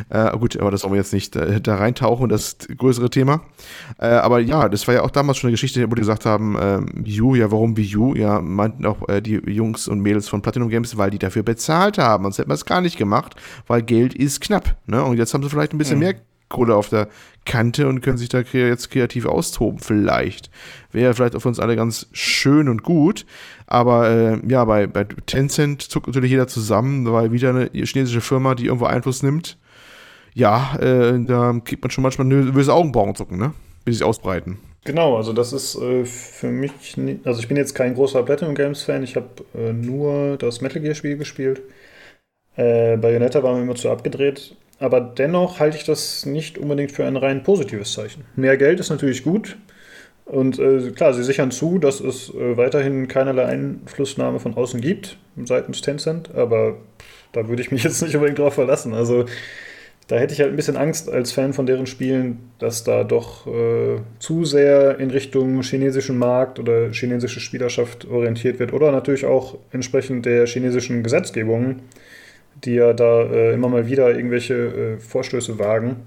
Äh, 0.09 0.37
gut, 0.37 0.57
aber 0.57 0.71
das 0.71 0.83
wollen 0.83 0.93
wir 0.93 0.99
jetzt 0.99 1.11
nicht 1.11 1.35
äh, 1.35 1.59
da 1.59 1.75
reintauchen, 1.75 2.29
das 2.29 2.57
größere 2.77 3.09
Thema. 3.09 3.41
Äh, 3.99 4.07
aber 4.07 4.39
ja, 4.39 4.69
das 4.69 4.87
war 4.87 4.95
ja 4.95 5.01
auch 5.01 5.11
damals 5.11 5.37
schon 5.37 5.49
eine 5.49 5.53
Geschichte, 5.53 5.91
wo 5.91 5.95
die 5.95 6.01
gesagt 6.01 6.25
haben, 6.25 6.57
äh, 6.57 6.79
Wii 6.93 7.21
U, 7.21 7.35
ja, 7.35 7.51
warum 7.51 7.75
Wii 7.75 7.97
U? 7.97 8.15
Ja, 8.15 8.39
meinten 8.39 8.85
auch 8.85 9.09
äh, 9.09 9.21
die 9.21 9.41
Jungs 9.45 9.89
und 9.89 9.99
Mädels 9.99 10.29
von 10.29 10.41
Platinum 10.41 10.69
Games, 10.69 10.97
weil 10.97 11.11
die 11.11 11.19
dafür 11.19 11.43
bezahlt 11.43 11.97
haben. 11.97 12.23
Sonst 12.23 12.37
hätten 12.37 12.49
wir 12.49 12.55
es 12.55 12.65
gar 12.65 12.79
nicht 12.79 12.97
gemacht, 12.97 13.35
weil 13.67 13.81
Geld 13.81 14.13
ist 14.13 14.39
knapp. 14.41 14.77
Ne? 14.87 15.03
Und 15.03 15.17
jetzt 15.17 15.33
haben 15.33 15.43
sie 15.43 15.49
vielleicht 15.49 15.73
ein 15.73 15.77
bisschen 15.77 15.97
mhm. 15.97 16.05
mehr 16.05 16.15
Kohle 16.49 16.75
auf 16.75 16.89
der 16.89 17.07
Kante 17.45 17.87
und 17.87 18.01
können 18.01 18.17
sich 18.17 18.29
da 18.29 18.41
jetzt 18.41 18.91
kreativ 18.91 19.25
austoben. 19.25 19.79
Vielleicht. 19.79 20.49
Wäre 20.91 21.13
vielleicht 21.13 21.35
auf 21.35 21.45
uns 21.45 21.59
alle 21.59 21.75
ganz 21.75 22.07
schön 22.11 22.67
und 22.67 22.83
gut. 22.83 23.25
Aber 23.67 24.09
äh, 24.09 24.39
ja, 24.47 24.65
bei, 24.65 24.87
bei 24.87 25.05
Tencent 25.25 25.81
zuckt 25.81 26.07
natürlich 26.07 26.31
jeder 26.31 26.47
zusammen, 26.47 27.11
weil 27.11 27.31
wieder 27.31 27.49
eine 27.49 27.69
chinesische 27.73 28.21
Firma, 28.21 28.55
die 28.55 28.65
irgendwo 28.65 28.85
Einfluss 28.85 29.23
nimmt. 29.23 29.57
Ja, 30.33 30.75
äh, 30.79 31.23
da 31.25 31.59
kriegt 31.63 31.83
man 31.83 31.91
schon 31.91 32.01
manchmal 32.01 32.27
nervöse 32.27 32.73
Augenbrauen 32.73 33.15
zucken, 33.15 33.37
ne? 33.37 33.53
Wie 33.85 33.91
sie 33.91 33.97
sich 33.97 34.05
ausbreiten. 34.05 34.59
Genau, 34.85 35.17
also 35.17 35.33
das 35.33 35.53
ist 35.53 35.75
äh, 35.75 36.05
für 36.05 36.47
mich, 36.47 36.97
nie, 36.97 37.19
also 37.25 37.41
ich 37.41 37.47
bin 37.47 37.57
jetzt 37.57 37.75
kein 37.75 37.95
großer 37.95 38.23
Platinum 38.23 38.55
Games 38.55 38.83
Fan, 38.83 39.03
ich 39.03 39.15
habe 39.15 39.27
äh, 39.53 39.73
nur 39.73 40.37
das 40.37 40.61
Metal 40.61 40.81
Gear 40.81 40.95
Spiel 40.95 41.17
gespielt. 41.17 41.61
Äh, 42.55 42.97
Bayonetta 42.97 43.43
war 43.43 43.55
mir 43.55 43.63
immer 43.63 43.75
zu 43.75 43.89
abgedreht, 43.89 44.55
aber 44.79 45.01
dennoch 45.01 45.59
halte 45.59 45.77
ich 45.77 45.83
das 45.83 46.25
nicht 46.25 46.57
unbedingt 46.57 46.91
für 46.91 47.05
ein 47.05 47.17
rein 47.17 47.43
positives 47.43 47.93
Zeichen. 47.93 48.23
Mehr 48.35 48.57
Geld 48.57 48.79
ist 48.79 48.89
natürlich 48.89 49.23
gut. 49.23 49.57
Und 50.25 50.59
äh, 50.59 50.91
klar, 50.91 51.13
sie 51.13 51.23
sichern 51.23 51.49
zu, 51.49 51.79
dass 51.79 51.99
es 51.99 52.29
äh, 52.29 52.55
weiterhin 52.55 53.07
keinerlei 53.07 53.45
Einflussnahme 53.45 54.39
von 54.39 54.55
außen 54.55 54.79
gibt, 54.79 55.17
seitens 55.43 55.81
Tencent, 55.81 56.35
aber 56.35 56.77
da 57.31 57.47
würde 57.47 57.63
ich 57.63 57.71
mich 57.71 57.83
jetzt 57.85 58.01
nicht 58.01 58.15
unbedingt 58.15 58.39
drauf 58.39 58.53
verlassen. 58.53 58.93
Also 58.93 59.25
da 60.07 60.17
hätte 60.17 60.33
ich 60.33 60.39
halt 60.39 60.51
ein 60.51 60.55
bisschen 60.55 60.77
Angst 60.77 61.09
als 61.09 61.31
Fan 61.31 61.53
von 61.53 61.65
deren 61.65 61.85
Spielen, 61.85 62.51
dass 62.57 62.83
da 62.83 63.03
doch 63.03 63.45
äh, 63.47 63.97
zu 64.19 64.45
sehr 64.45 64.99
in 64.99 65.11
Richtung 65.11 65.61
chinesischen 65.61 66.17
Markt 66.17 66.57
oder 66.59 66.91
chinesische 66.91 67.39
Spielerschaft 67.39 68.07
orientiert 68.07 68.59
wird 68.59 68.73
oder 68.73 68.91
natürlich 68.91 69.25
auch 69.25 69.57
entsprechend 69.71 70.25
der 70.25 70.47
chinesischen 70.47 71.03
Gesetzgebung 71.03 71.81
die 72.63 72.73
ja 72.75 72.93
da 72.93 73.23
äh, 73.23 73.53
immer 73.53 73.69
mal 73.69 73.87
wieder 73.87 74.09
irgendwelche 74.15 74.53
äh, 74.53 74.97
Vorstöße 74.99 75.59
wagen. 75.59 75.97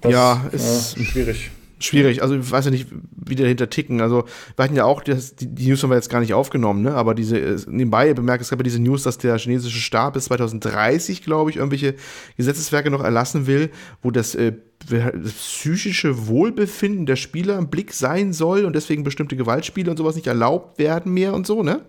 Das, 0.00 0.12
ja, 0.12 0.46
ist 0.52 0.96
äh, 0.96 1.04
schwierig. 1.04 1.50
Schwierig, 1.80 2.22
also 2.22 2.34
ich 2.34 2.50
weiß 2.50 2.64
ja 2.64 2.70
nicht, 2.72 2.88
wie 2.90 3.36
die 3.36 3.42
dahinter 3.42 3.70
ticken. 3.70 4.00
Also 4.00 4.24
wir 4.56 4.64
hatten 4.64 4.74
ja 4.74 4.84
auch, 4.84 5.00
das, 5.00 5.36
die, 5.36 5.46
die, 5.46 5.68
News 5.68 5.80
haben 5.82 5.90
wir 5.90 5.96
jetzt 5.96 6.10
gar 6.10 6.18
nicht 6.18 6.34
aufgenommen, 6.34 6.82
ne? 6.82 6.92
aber 6.94 7.14
diese, 7.14 7.36
nebenbei 7.68 8.12
bemerkt, 8.14 8.42
es 8.42 8.50
gab 8.50 8.58
ja 8.58 8.64
diese 8.64 8.82
News, 8.82 9.04
dass 9.04 9.18
der 9.18 9.38
chinesische 9.38 9.78
Staat 9.78 10.14
bis 10.14 10.24
2030, 10.24 11.22
glaube 11.22 11.50
ich, 11.50 11.56
irgendwelche 11.58 11.94
Gesetzeswerke 12.36 12.90
noch 12.90 13.04
erlassen 13.04 13.46
will, 13.46 13.70
wo 14.02 14.10
das, 14.10 14.34
äh, 14.34 14.54
das 14.88 15.32
psychische 15.32 16.26
Wohlbefinden 16.26 17.06
der 17.06 17.16
Spieler 17.16 17.56
im 17.56 17.68
Blick 17.68 17.92
sein 17.92 18.32
soll 18.32 18.64
und 18.64 18.74
deswegen 18.74 19.04
bestimmte 19.04 19.36
Gewaltspiele 19.36 19.88
und 19.88 19.98
sowas 19.98 20.16
nicht 20.16 20.26
erlaubt 20.26 20.80
werden 20.80 21.14
mehr 21.14 21.32
und 21.32 21.46
so, 21.46 21.62
ne? 21.62 21.82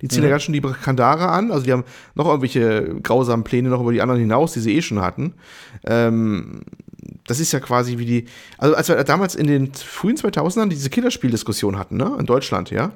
Die 0.00 0.08
ziehen 0.08 0.22
ja, 0.22 0.28
ja 0.28 0.34
ganz 0.34 0.42
schön 0.42 0.52
die 0.52 0.60
Kandare 0.60 1.28
an. 1.28 1.50
Also 1.50 1.64
die 1.64 1.72
haben 1.72 1.84
noch 2.14 2.26
irgendwelche 2.26 3.00
grausamen 3.02 3.44
Pläne 3.44 3.68
noch 3.68 3.80
über 3.80 3.92
die 3.92 4.02
anderen 4.02 4.20
hinaus, 4.20 4.52
die 4.52 4.60
sie 4.60 4.76
eh 4.76 4.82
schon 4.82 5.00
hatten. 5.00 5.34
Ähm, 5.84 6.62
das 7.26 7.40
ist 7.40 7.52
ja 7.52 7.60
quasi 7.60 7.98
wie 7.98 8.06
die, 8.06 8.24
also 8.58 8.74
als 8.74 8.88
wir 8.88 9.02
damals 9.04 9.34
in 9.34 9.46
den 9.46 9.72
frühen 9.72 10.16
2000ern 10.16 10.68
diese 10.68 10.90
Killerspieldiskussion 10.90 11.78
hatten, 11.78 11.96
ne, 11.96 12.16
in 12.18 12.26
Deutschland, 12.26 12.70
ja, 12.70 12.92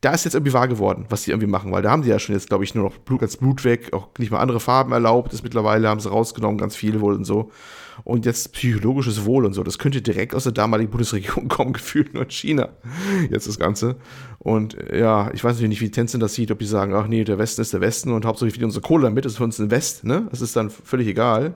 da 0.00 0.12
ist 0.12 0.24
jetzt 0.24 0.34
irgendwie 0.34 0.52
wahr 0.52 0.66
geworden, 0.66 1.06
was 1.08 1.22
die 1.22 1.30
irgendwie 1.30 1.46
machen, 1.46 1.70
weil 1.70 1.82
da 1.82 1.90
haben 1.90 2.02
die 2.02 2.08
ja 2.08 2.18
schon 2.18 2.34
jetzt, 2.34 2.48
glaube 2.48 2.64
ich, 2.64 2.74
nur 2.74 2.84
noch 2.84 2.98
Blut, 2.98 3.20
ganz 3.20 3.36
Blut 3.36 3.64
weg, 3.64 3.92
auch 3.92 4.08
nicht 4.18 4.32
mal 4.32 4.40
andere 4.40 4.58
Farben 4.58 4.92
erlaubt, 4.92 5.32
ist 5.32 5.44
mittlerweile, 5.44 5.88
haben 5.88 6.00
sie 6.00 6.10
rausgenommen, 6.10 6.58
ganz 6.58 6.74
viel 6.74 7.00
wohl 7.00 7.14
und 7.14 7.24
so. 7.24 7.52
Und 8.04 8.26
jetzt 8.26 8.52
psychologisches 8.52 9.24
Wohl 9.24 9.44
und 9.44 9.52
so, 9.52 9.62
das 9.62 9.78
könnte 9.78 10.02
direkt 10.02 10.34
aus 10.34 10.44
der 10.44 10.52
damaligen 10.52 10.90
Bundesregierung 10.90 11.48
kommen, 11.48 11.72
gefühlt 11.72 12.14
nur 12.14 12.24
in 12.24 12.30
China. 12.30 12.70
Jetzt 13.30 13.48
das 13.48 13.58
Ganze. 13.58 13.96
Und 14.38 14.76
ja, 14.92 15.30
ich 15.32 15.44
weiß 15.44 15.52
natürlich 15.52 15.70
nicht, 15.70 15.80
wie 15.80 15.90
Tencent 15.90 16.22
das 16.22 16.34
sieht, 16.34 16.50
ob 16.50 16.58
die 16.58 16.66
sagen, 16.66 16.94
ach 16.94 17.06
nee, 17.06 17.24
der 17.24 17.38
Westen 17.38 17.62
ist 17.62 17.72
der 17.72 17.80
Westen 17.80 18.12
und 18.12 18.24
hauptsächlich 18.24 18.60
wie 18.60 18.64
unsere 18.64 18.82
Kohle 18.82 19.04
damit 19.04 19.26
ist 19.26 19.36
für 19.36 19.44
uns 19.44 19.58
ein 19.58 19.70
West, 19.70 20.04
ne? 20.04 20.26
Das 20.30 20.40
ist 20.40 20.56
dann 20.56 20.70
völlig 20.70 21.06
egal. 21.08 21.54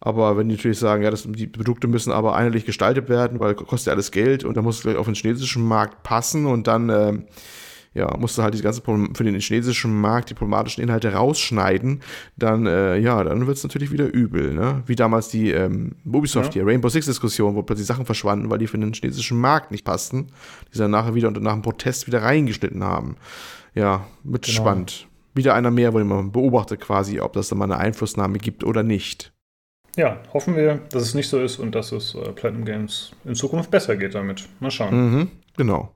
Aber 0.00 0.36
wenn 0.36 0.48
die 0.48 0.56
natürlich 0.56 0.78
sagen, 0.78 1.02
ja, 1.02 1.10
das, 1.10 1.26
die 1.26 1.46
Produkte 1.46 1.88
müssen 1.88 2.12
aber 2.12 2.34
einheitlich 2.34 2.66
gestaltet 2.66 3.08
werden, 3.08 3.40
weil 3.40 3.54
kostet 3.54 3.86
ja 3.86 3.92
alles 3.94 4.10
Geld 4.10 4.44
und 4.44 4.54
da 4.54 4.60
muss 4.60 4.84
es 4.84 4.96
auf 4.96 5.06
den 5.06 5.14
chinesischen 5.14 5.66
Markt 5.66 6.02
passen 6.02 6.44
und 6.44 6.66
dann 6.66 6.90
äh, 6.90 7.14
ja, 7.94 8.16
musst 8.18 8.36
du 8.36 8.42
halt 8.42 8.54
die 8.54 8.60
ganze 8.60 8.82
für 8.82 9.24
den 9.24 9.38
chinesischen 9.38 10.00
Markt 10.00 10.30
die 10.30 10.34
problematischen 10.34 10.82
Inhalte 10.82 11.12
rausschneiden, 11.12 12.02
dann 12.36 12.66
äh, 12.66 12.98
ja, 12.98 13.22
dann 13.22 13.46
wird 13.46 13.56
es 13.56 13.62
natürlich 13.62 13.92
wieder 13.92 14.12
übel, 14.12 14.52
ne? 14.52 14.82
Wie 14.86 14.96
damals 14.96 15.28
die 15.28 15.50
ähm, 15.52 15.92
Ubisoft 16.04 16.48
ja. 16.48 16.62
hier, 16.62 16.66
Rainbow 16.66 16.88
Six 16.88 17.06
Diskussion, 17.06 17.54
wo 17.54 17.62
plötzlich 17.62 17.86
Sachen 17.86 18.04
verschwanden, 18.04 18.50
weil 18.50 18.58
die 18.58 18.66
für 18.66 18.78
den 18.78 18.92
chinesischen 18.92 19.40
Markt 19.40 19.70
nicht 19.70 19.84
passten, 19.84 20.26
die 20.68 20.76
sie 20.76 20.80
dann 20.80 20.90
nachher 20.90 21.14
wieder 21.14 21.28
und 21.28 21.40
nach 21.40 21.52
einem 21.52 21.62
Protest 21.62 22.06
wieder 22.08 22.22
reingeschnitten 22.22 22.82
haben. 22.82 23.16
Ja, 23.74 24.06
mit 24.24 24.42
genau. 24.42 24.56
spannend. 24.56 25.06
Wieder 25.34 25.54
einer 25.54 25.70
mehr, 25.70 25.94
wo 25.94 25.98
man 25.98 26.32
beobachtet 26.32 26.80
quasi, 26.80 27.20
ob 27.20 27.32
das 27.32 27.48
dann 27.48 27.58
mal 27.58 27.64
eine 27.64 27.78
Einflussnahme 27.78 28.38
gibt 28.38 28.64
oder 28.64 28.82
nicht. 28.82 29.32
Ja, 29.96 30.20
hoffen 30.32 30.56
wir, 30.56 30.80
dass 30.90 31.02
es 31.02 31.14
nicht 31.14 31.28
so 31.28 31.40
ist 31.40 31.58
und 31.58 31.74
dass 31.74 31.92
es 31.92 32.14
äh, 32.14 32.32
Platinum 32.32 32.64
Games 32.64 33.12
in 33.24 33.34
Zukunft 33.36 33.70
besser 33.70 33.96
geht 33.96 34.14
damit. 34.14 34.48
Mal 34.58 34.70
schauen. 34.70 35.12
Mhm, 35.12 35.28
genau. 35.56 35.94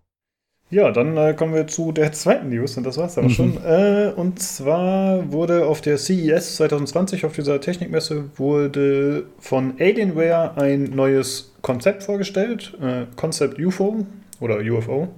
Ja, 0.71 0.91
dann 0.91 1.17
äh, 1.17 1.33
kommen 1.33 1.55
wir 1.55 1.67
zu 1.67 1.93
der 1.93 2.13
zweiten 2.13 2.51
News 2.51 2.77
und 2.77 2.85
das 2.85 2.99
war's 2.99 3.15
dann 3.15 3.25
mhm. 3.25 3.31
schon. 3.31 3.65
Äh, 3.65 4.13
und 4.15 4.41
zwar 4.41 5.33
wurde 5.33 5.65
auf 5.67 5.81
der 5.81 5.97
CES 5.97 6.57
2020, 6.57 7.25
auf 7.25 7.33
dieser 7.33 7.61
Technikmesse, 7.61 8.25
wurde 8.37 9.25
von 9.39 9.75
Alienware 9.79 10.61
ein 10.61 10.85
neues 10.85 11.53
Konzept 11.63 12.03
vorgestellt, 12.03 12.77
äh, 12.83 13.07
Concept 13.17 13.59
UFO 13.59 14.07
oder 14.41 14.59
UFO. 14.59 15.09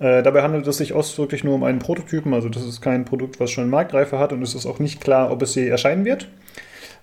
Äh, 0.00 0.22
dabei 0.22 0.42
handelt 0.42 0.66
es 0.66 0.78
sich 0.78 0.92
ausdrücklich 0.92 1.44
nur 1.44 1.54
um 1.54 1.62
einen 1.62 1.78
Prototypen, 1.78 2.34
also 2.34 2.48
das 2.48 2.64
ist 2.64 2.80
kein 2.80 3.04
Produkt, 3.04 3.38
was 3.38 3.50
schon 3.50 3.70
Marktreife 3.70 4.18
hat 4.18 4.32
und 4.32 4.42
es 4.42 4.54
ist 4.54 4.66
auch 4.66 4.80
nicht 4.80 5.00
klar, 5.00 5.30
ob 5.30 5.42
es 5.42 5.54
je 5.54 5.68
erscheinen 5.68 6.04
wird. 6.04 6.26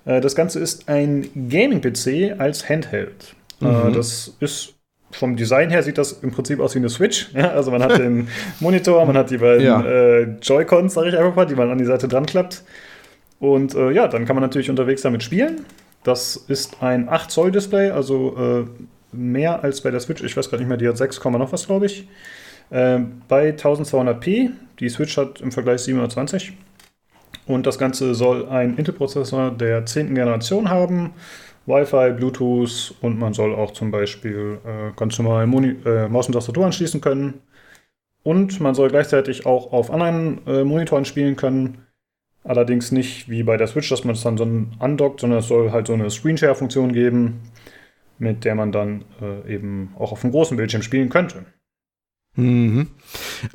Äh, 0.04 0.20
das 0.20 0.36
Ganze 0.36 0.60
ist 0.60 0.90
ein 0.90 1.30
Gaming-PC 1.50 2.38
als 2.38 2.68
Handheld. 2.68 3.36
Äh, 3.62 3.66
mhm. 3.66 3.94
Das 3.94 4.36
ist 4.40 4.74
vom 5.12 5.36
Design 5.36 5.70
her 5.70 5.84
sieht 5.84 5.98
das 5.98 6.12
im 6.12 6.32
Prinzip 6.32 6.60
aus 6.60 6.76
wie 6.76 6.80
eine 6.80 6.90
Switch. 6.90 7.30
Ja? 7.34 7.52
Also 7.52 7.72
man 7.72 7.82
hat 7.84 7.98
den 8.00 8.28
Monitor, 8.60 9.06
man 9.06 9.18
hat 9.18 9.30
die 9.30 9.38
beiden 9.38 9.66
ja. 9.66 9.82
äh, 9.82 10.24
Joy-Cons, 10.42 10.94
sage 10.94 11.10
ich 11.10 11.18
einfach 11.18 11.36
mal, 11.36 11.46
die 11.46 11.56
man 11.56 11.70
an 11.70 11.78
die 11.78 11.86
Seite 11.86 12.08
dran 12.08 12.26
klappt. 12.26 12.64
Und 13.40 13.76
äh, 13.76 13.92
ja, 13.92 14.08
dann 14.08 14.26
kann 14.26 14.36
man 14.36 14.44
natürlich 14.44 14.70
unterwegs 14.70 15.02
damit 15.02 15.24
spielen. 15.24 15.66
Das 16.04 16.36
ist 16.36 16.82
ein 16.82 17.10
8 17.10 17.30
Zoll 17.30 17.52
Display, 17.52 17.92
also 17.92 18.66
äh, 18.66 19.16
mehr 19.16 19.64
als 19.64 19.82
bei 19.82 19.92
der 19.92 20.00
Switch. 20.00 20.24
Ich 20.24 20.36
weiß 20.36 20.50
gerade 20.50 20.64
nicht 20.64 20.70
mehr, 20.70 20.78
die 20.78 20.88
hat 20.88 20.98
6, 20.98 21.24
noch 21.24 21.52
was, 21.52 21.68
glaube 21.68 21.86
ich. 21.86 22.08
Ähm, 22.72 23.22
bei 23.28 23.52
1200p. 23.52 24.52
Die 24.80 24.90
Switch 24.90 25.18
hat 25.18 25.42
im 25.42 25.52
Vergleich 25.52 25.82
720. 25.82 26.54
Und 27.46 27.66
das 27.66 27.78
Ganze 27.78 28.14
soll 28.14 28.48
einen 28.50 28.78
Intel-Prozessor 28.78 29.52
der 29.52 29.86
10. 29.86 30.14
Generation 30.14 30.70
haben, 30.70 31.14
Wi-Fi, 31.68 32.14
Bluetooth 32.14 32.96
und 33.02 33.20
man 33.20 33.34
soll 33.34 33.54
auch 33.54 33.72
zum 33.72 33.92
Beispiel 33.92 34.60
äh, 34.66 34.92
ganz 34.96 35.20
normal 35.20 35.46
Moni 35.48 35.76
äh, 35.86 36.08
Maus 36.08 36.28
und 36.28 36.34
Tastatur 36.34 36.66
anschließen 36.66 37.02
können. 37.02 37.42
Und 38.24 38.60
man 38.60 38.74
soll 38.74 38.90
gleichzeitig 38.90 39.46
auch 39.46 39.72
auf 39.72 39.92
anderen 39.92 40.46
äh, 40.48 40.64
Monitoren 40.64 41.06
spielen 41.06 41.36
können. 41.36 41.86
Allerdings 42.44 42.92
nicht 42.92 43.30
wie 43.30 43.44
bei 43.44 43.58
der 43.58 43.68
Switch, 43.68 43.90
dass 43.90 44.06
man 44.06 44.16
es 44.16 44.24
dann 44.24 44.38
so 44.38 44.48
andockt, 44.80 45.20
sondern 45.20 45.40
es 45.40 45.48
soll 45.50 45.72
halt 45.72 45.88
so 45.88 45.94
eine 45.94 46.10
Screenshare-Funktion 46.10 46.94
geben, 46.94 47.42
mit 48.18 48.46
der 48.46 48.56
man 48.56 48.72
dann 48.72 49.04
äh, 49.22 49.54
eben 49.54 49.94
auch 49.98 50.14
auf 50.14 50.22
dem 50.22 50.32
großen 50.32 50.56
Bildschirm 50.56 50.82
spielen 50.82 51.10
könnte. 51.10 51.46
Mhm. 52.36 52.88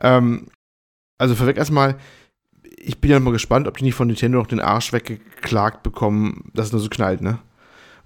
Ähm, 0.00 0.48
also 1.16 1.34
vorweg 1.34 1.56
erstmal, 1.56 1.96
ich 2.76 3.00
bin 3.00 3.10
ja 3.10 3.20
mal 3.20 3.32
gespannt, 3.32 3.66
ob 3.66 3.78
die 3.78 3.84
nicht 3.84 3.94
von 3.94 4.08
Nintendo 4.08 4.38
noch 4.38 4.46
den 4.46 4.60
Arsch 4.60 4.92
weggeklagt 4.92 5.82
bekommen, 5.82 6.50
dass 6.52 6.66
es 6.66 6.72
nur 6.72 6.80
so 6.80 6.88
knallt, 6.90 7.22
ne? 7.22 7.38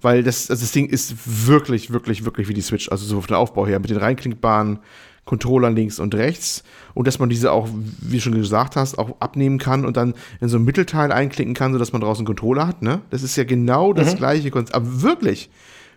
Weil 0.01 0.23
das, 0.23 0.49
also 0.49 0.61
das 0.61 0.71
Ding 0.71 0.87
ist 0.87 1.15
wirklich, 1.47 1.91
wirklich, 1.91 2.23
wirklich 2.25 2.47
wie 2.47 2.53
die 2.53 2.61
Switch, 2.61 2.89
also 2.89 3.05
so 3.05 3.21
von 3.21 3.29
der 3.29 3.39
Aufbau 3.39 3.65
her, 3.65 3.79
mit 3.79 3.89
den 3.89 3.97
reinklickbaren 3.97 4.79
Controllern 5.27 5.75
links 5.75 5.99
und 5.99 6.15
rechts 6.15 6.63
und 6.95 7.05
dass 7.05 7.19
man 7.19 7.29
diese 7.29 7.51
auch, 7.51 7.67
wie 8.01 8.15
du 8.15 8.21
schon 8.21 8.33
gesagt 8.33 8.75
hast, 8.75 8.97
auch 8.97 9.19
abnehmen 9.19 9.59
kann 9.59 9.85
und 9.85 9.97
dann 9.97 10.15
in 10.41 10.49
so 10.49 10.57
ein 10.57 10.63
Mittelteil 10.63 11.11
einklicken 11.11 11.53
kann, 11.53 11.73
sodass 11.73 11.91
man 11.91 12.01
draußen 12.01 12.21
einen 12.21 12.27
Controller 12.27 12.65
hat, 12.65 12.81
ne? 12.81 13.01
Das 13.11 13.21
ist 13.21 13.35
ja 13.35 13.43
genau 13.43 13.93
das 13.93 14.13
mhm. 14.13 14.17
gleiche 14.17 14.49
Konzept, 14.49 14.75
aber 14.75 15.01
wirklich, 15.03 15.51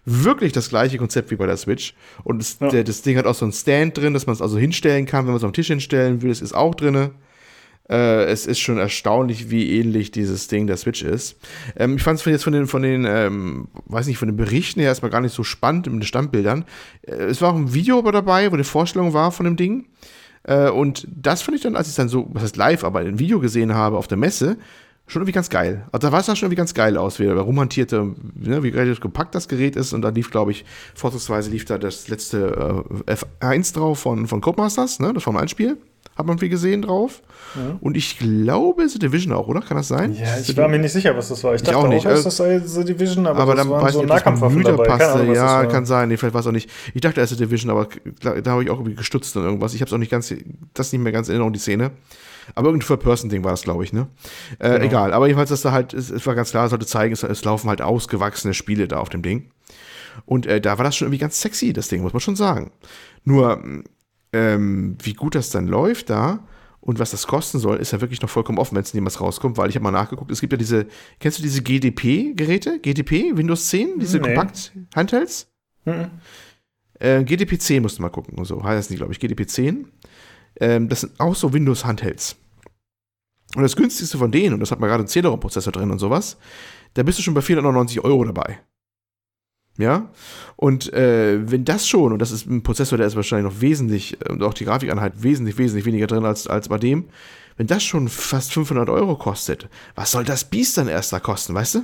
wirklich 0.04 0.52
das 0.52 0.68
gleiche 0.68 0.98
Konzept 0.98 1.30
wie 1.30 1.36
bei 1.36 1.46
der 1.46 1.56
Switch. 1.56 1.94
Und 2.24 2.40
das, 2.40 2.58
ja. 2.60 2.68
der, 2.68 2.84
das 2.84 3.02
Ding 3.02 3.16
hat 3.16 3.26
auch 3.26 3.34
so 3.34 3.44
einen 3.44 3.52
Stand 3.52 3.96
drin, 3.96 4.12
dass 4.12 4.26
man 4.26 4.34
es 4.34 4.42
also 4.42 4.58
hinstellen 4.58 5.06
kann, 5.06 5.24
wenn 5.24 5.32
man 5.32 5.36
es 5.36 5.44
auf 5.44 5.50
den 5.50 5.54
Tisch 5.54 5.68
hinstellen 5.68 6.20
will, 6.20 6.28
das 6.28 6.42
ist 6.42 6.54
auch 6.54 6.74
drin. 6.74 7.10
Äh, 7.90 8.24
es 8.26 8.46
ist 8.46 8.60
schon 8.60 8.78
erstaunlich, 8.78 9.50
wie 9.50 9.78
ähnlich 9.78 10.12
dieses 10.12 10.46
Ding 10.46 10.66
der 10.68 10.76
Switch 10.76 11.02
ist. 11.02 11.36
Ähm, 11.76 11.96
ich 11.96 12.02
fand 12.02 12.20
es 12.20 12.24
jetzt 12.24 12.44
von 12.44 12.52
den, 12.52 12.66
von 12.66 12.82
den 12.82 13.04
ähm, 13.04 13.68
weiß 13.86 14.06
nicht, 14.06 14.18
von 14.18 14.28
den 14.28 14.36
Berichten 14.36 14.80
her 14.80 14.90
erstmal 14.90 15.10
gar 15.10 15.20
nicht 15.20 15.34
so 15.34 15.42
spannend 15.42 15.86
mit 15.86 15.96
den 15.96 16.02
Standbildern. 16.02 16.64
Äh, 17.02 17.14
es 17.24 17.42
war 17.42 17.52
auch 17.52 17.56
ein 17.56 17.74
Video 17.74 18.00
dabei, 18.02 18.50
wo 18.50 18.54
eine 18.54 18.64
Vorstellung 18.64 19.12
war 19.12 19.32
von 19.32 19.44
dem 19.44 19.56
Ding. 19.56 19.86
Äh, 20.44 20.70
und 20.70 21.06
das 21.10 21.42
fand 21.42 21.56
ich 21.56 21.62
dann, 21.62 21.74
als 21.74 21.88
ich 21.88 21.92
es 21.92 21.96
dann 21.96 22.08
so, 22.08 22.28
was 22.32 22.44
heißt 22.44 22.56
live, 22.56 22.84
aber 22.84 23.00
ein 23.00 23.18
Video 23.18 23.40
gesehen 23.40 23.74
habe 23.74 23.98
auf 23.98 24.06
der 24.06 24.18
Messe, 24.18 24.56
schon 25.10 25.22
irgendwie 25.22 25.32
ganz 25.32 25.50
geil. 25.50 25.86
Also 25.90 26.06
da 26.06 26.12
war 26.12 26.20
es 26.20 26.26
schon 26.26 26.36
irgendwie 26.36 26.54
ganz 26.54 26.72
geil 26.72 26.96
aus, 26.96 27.18
wie 27.18 27.24
er 27.24 27.36
rumhantierte, 27.36 28.14
ne, 28.34 28.62
wie 28.62 28.68
relativ 28.68 29.00
gepackt 29.00 29.34
das 29.34 29.48
Gerät 29.48 29.74
ist. 29.74 29.92
Und 29.92 30.02
dann 30.02 30.14
lief, 30.14 30.30
glaube 30.30 30.52
ich, 30.52 30.64
vorzugsweise 30.94 31.50
lief 31.50 31.64
da 31.64 31.78
das 31.78 32.08
letzte 32.08 32.84
äh, 33.06 33.12
F1 33.12 33.74
drauf 33.74 33.98
von, 33.98 34.28
von 34.28 34.40
Codemasters, 34.40 35.00
ne, 35.00 35.12
das 35.12 35.24
Formel 35.24 35.42
1 35.42 35.50
Hat 36.20 36.26
man 36.26 36.38
viel 36.38 36.50
gesehen 36.50 36.82
drauf. 36.82 37.22
Ja. 37.56 37.78
Und 37.80 37.96
ich 37.96 38.18
glaube, 38.18 38.86
The 38.86 38.98
Division 38.98 39.32
auch, 39.32 39.48
oder? 39.48 39.62
Kann 39.62 39.78
das 39.78 39.88
sein? 39.88 40.12
Ja, 40.12 40.38
ich 40.38 40.54
war 40.54 40.68
mir 40.68 40.78
nicht 40.78 40.92
sicher, 40.92 41.16
was 41.16 41.30
das 41.30 41.42
war. 41.42 41.54
Ich, 41.54 41.62
ich 41.62 41.66
dachte 41.66 41.78
auch, 41.78 41.88
nicht. 41.88 42.06
auch, 42.06 42.10
dass 42.10 42.24
das 42.24 42.36
sei 42.36 42.58
The 42.58 42.84
Division, 42.84 43.26
aber, 43.26 43.40
aber 43.40 43.54
das 43.54 43.64
dann 43.64 43.72
waren 43.72 43.90
so 43.90 44.02
Nahkampfwaffen 44.02 44.62
dabei. 44.62 44.84
Passte. 44.84 45.12
Ahnung, 45.12 45.34
ja, 45.34 45.64
kann 45.64 45.86
sein. 45.86 46.10
Nee, 46.10 46.18
vielleicht 46.18 46.34
war 46.34 46.42
es 46.42 46.46
auch 46.46 46.52
nicht. 46.52 46.68
Ich 46.92 47.00
dachte, 47.00 47.22
es 47.22 47.32
ist 47.32 47.38
The 47.38 47.46
Division, 47.46 47.70
aber 47.70 47.88
da, 48.20 48.38
da 48.38 48.50
habe 48.50 48.62
ich 48.62 48.68
auch 48.68 48.76
irgendwie 48.76 48.96
gestutzt 48.96 49.34
und 49.38 49.44
irgendwas. 49.44 49.72
Ich 49.72 49.80
habe 49.80 49.88
es 49.88 49.94
auch 49.94 49.98
nicht 49.98 50.10
ganz, 50.10 50.34
das 50.74 50.92
nicht 50.92 51.00
mehr 51.00 51.10
ganz 51.10 51.28
in 51.28 51.32
Erinnerung, 51.32 51.54
die 51.54 51.58
Szene. 51.58 51.92
Aber 52.54 52.68
irgendein 52.68 52.86
Third-Person-Ding 52.86 53.42
war 53.42 53.52
das, 53.52 53.62
glaube 53.62 53.82
ich, 53.82 53.94
ne? 53.94 54.08
Äh, 54.58 54.72
genau. 54.72 54.84
Egal. 54.84 55.12
Aber 55.14 55.26
jedenfalls, 55.26 55.48
dass 55.48 55.62
da 55.62 55.72
halt, 55.72 55.94
es, 55.94 56.10
es 56.10 56.26
war 56.26 56.34
ganz 56.34 56.50
klar, 56.50 56.64
es 56.64 56.70
sollte 56.70 56.84
zeigen, 56.84 57.14
es, 57.14 57.22
es, 57.22 57.44
laufen 57.44 57.70
halt 57.70 57.80
ausgewachsene 57.80 58.52
Spiele 58.52 58.88
da 58.88 58.98
auf 58.98 59.08
dem 59.08 59.22
Ding. 59.22 59.50
Und 60.26 60.44
äh, 60.44 60.60
da 60.60 60.76
war 60.76 60.84
das 60.84 60.96
schon 60.96 61.06
irgendwie 61.06 61.20
ganz 61.20 61.40
sexy, 61.40 61.72
das 61.72 61.88
Ding, 61.88 62.02
muss 62.02 62.12
man 62.12 62.20
schon 62.20 62.36
sagen. 62.36 62.72
Nur, 63.24 63.62
ähm, 64.32 64.96
wie 65.02 65.14
gut 65.14 65.34
das 65.34 65.50
dann 65.50 65.66
läuft 65.66 66.10
da 66.10 66.46
und 66.80 66.98
was 66.98 67.10
das 67.10 67.26
kosten 67.26 67.58
soll, 67.58 67.76
ist 67.76 67.92
ja 67.92 68.00
wirklich 68.00 68.22
noch 68.22 68.30
vollkommen 68.30 68.58
offen, 68.58 68.74
wenn 68.74 68.82
es 68.82 68.94
niemals 68.94 69.20
rauskommt, 69.20 69.58
weil 69.58 69.68
ich 69.68 69.76
habe 69.76 69.84
mal 69.84 69.90
nachgeguckt, 69.90 70.30
es 70.30 70.40
gibt 70.40 70.52
ja 70.52 70.56
diese, 70.56 70.86
kennst 71.18 71.38
du 71.38 71.42
diese 71.42 71.62
GDP-Geräte? 71.62 72.78
GDP, 72.80 73.36
Windows 73.36 73.68
10, 73.68 73.98
diese 73.98 74.18
nee. 74.18 74.28
Kompakt-Handhelds? 74.28 75.48
Mhm. 75.84 76.10
Äh, 76.98 77.24
GDP 77.24 77.58
10 77.58 77.82
musst 77.82 77.98
du 77.98 78.02
mal 78.02 78.08
gucken, 78.08 78.42
so 78.44 78.62
heißt 78.62 78.78
das 78.78 78.90
nicht, 78.90 78.98
glaube 78.98 79.12
ich, 79.12 79.20
GDP 79.20 79.46
10. 79.46 79.88
Ähm, 80.60 80.88
das 80.88 81.02
sind 81.02 81.18
auch 81.20 81.34
so 81.34 81.52
Windows-Handhelds. 81.52 82.36
Und 83.56 83.62
das 83.62 83.76
günstigste 83.76 84.16
von 84.16 84.30
denen, 84.30 84.54
und 84.54 84.60
das 84.60 84.70
hat 84.70 84.80
man 84.80 84.88
gerade 84.88 85.00
einen 85.00 85.08
Celeron-Prozessor 85.08 85.72
drin 85.72 85.90
und 85.90 85.98
sowas, 85.98 86.38
da 86.94 87.02
bist 87.02 87.18
du 87.18 87.22
schon 87.22 87.34
bei 87.34 87.42
490 87.42 88.02
Euro 88.04 88.24
dabei. 88.24 88.60
Ja, 89.78 90.10
und 90.56 90.92
äh, 90.92 91.50
wenn 91.50 91.64
das 91.64 91.88
schon, 91.88 92.12
und 92.12 92.18
das 92.18 92.32
ist 92.32 92.46
ein 92.46 92.62
Prozessor, 92.62 92.98
der 92.98 93.06
ist 93.06 93.16
wahrscheinlich 93.16 93.52
noch 93.52 93.60
wesentlich, 93.62 94.18
und 94.28 94.42
auch 94.42 94.52
die 94.52 94.64
Grafikeinheit 94.64 95.22
wesentlich, 95.22 95.56
wesentlich 95.56 95.86
weniger 95.86 96.06
drin 96.06 96.24
als, 96.24 96.46
als 96.46 96.68
bei 96.68 96.76
dem, 96.76 97.08
wenn 97.56 97.66
das 97.66 97.82
schon 97.82 98.08
fast 98.08 98.52
500 98.52 98.88
Euro 98.90 99.16
kostet, 99.16 99.68
was 99.94 100.10
soll 100.10 100.24
das 100.24 100.44
Biest 100.44 100.76
dann 100.76 100.88
erst 100.88 101.12
da 101.12 101.20
kosten, 101.20 101.54
weißt 101.54 101.76
du? 101.76 101.82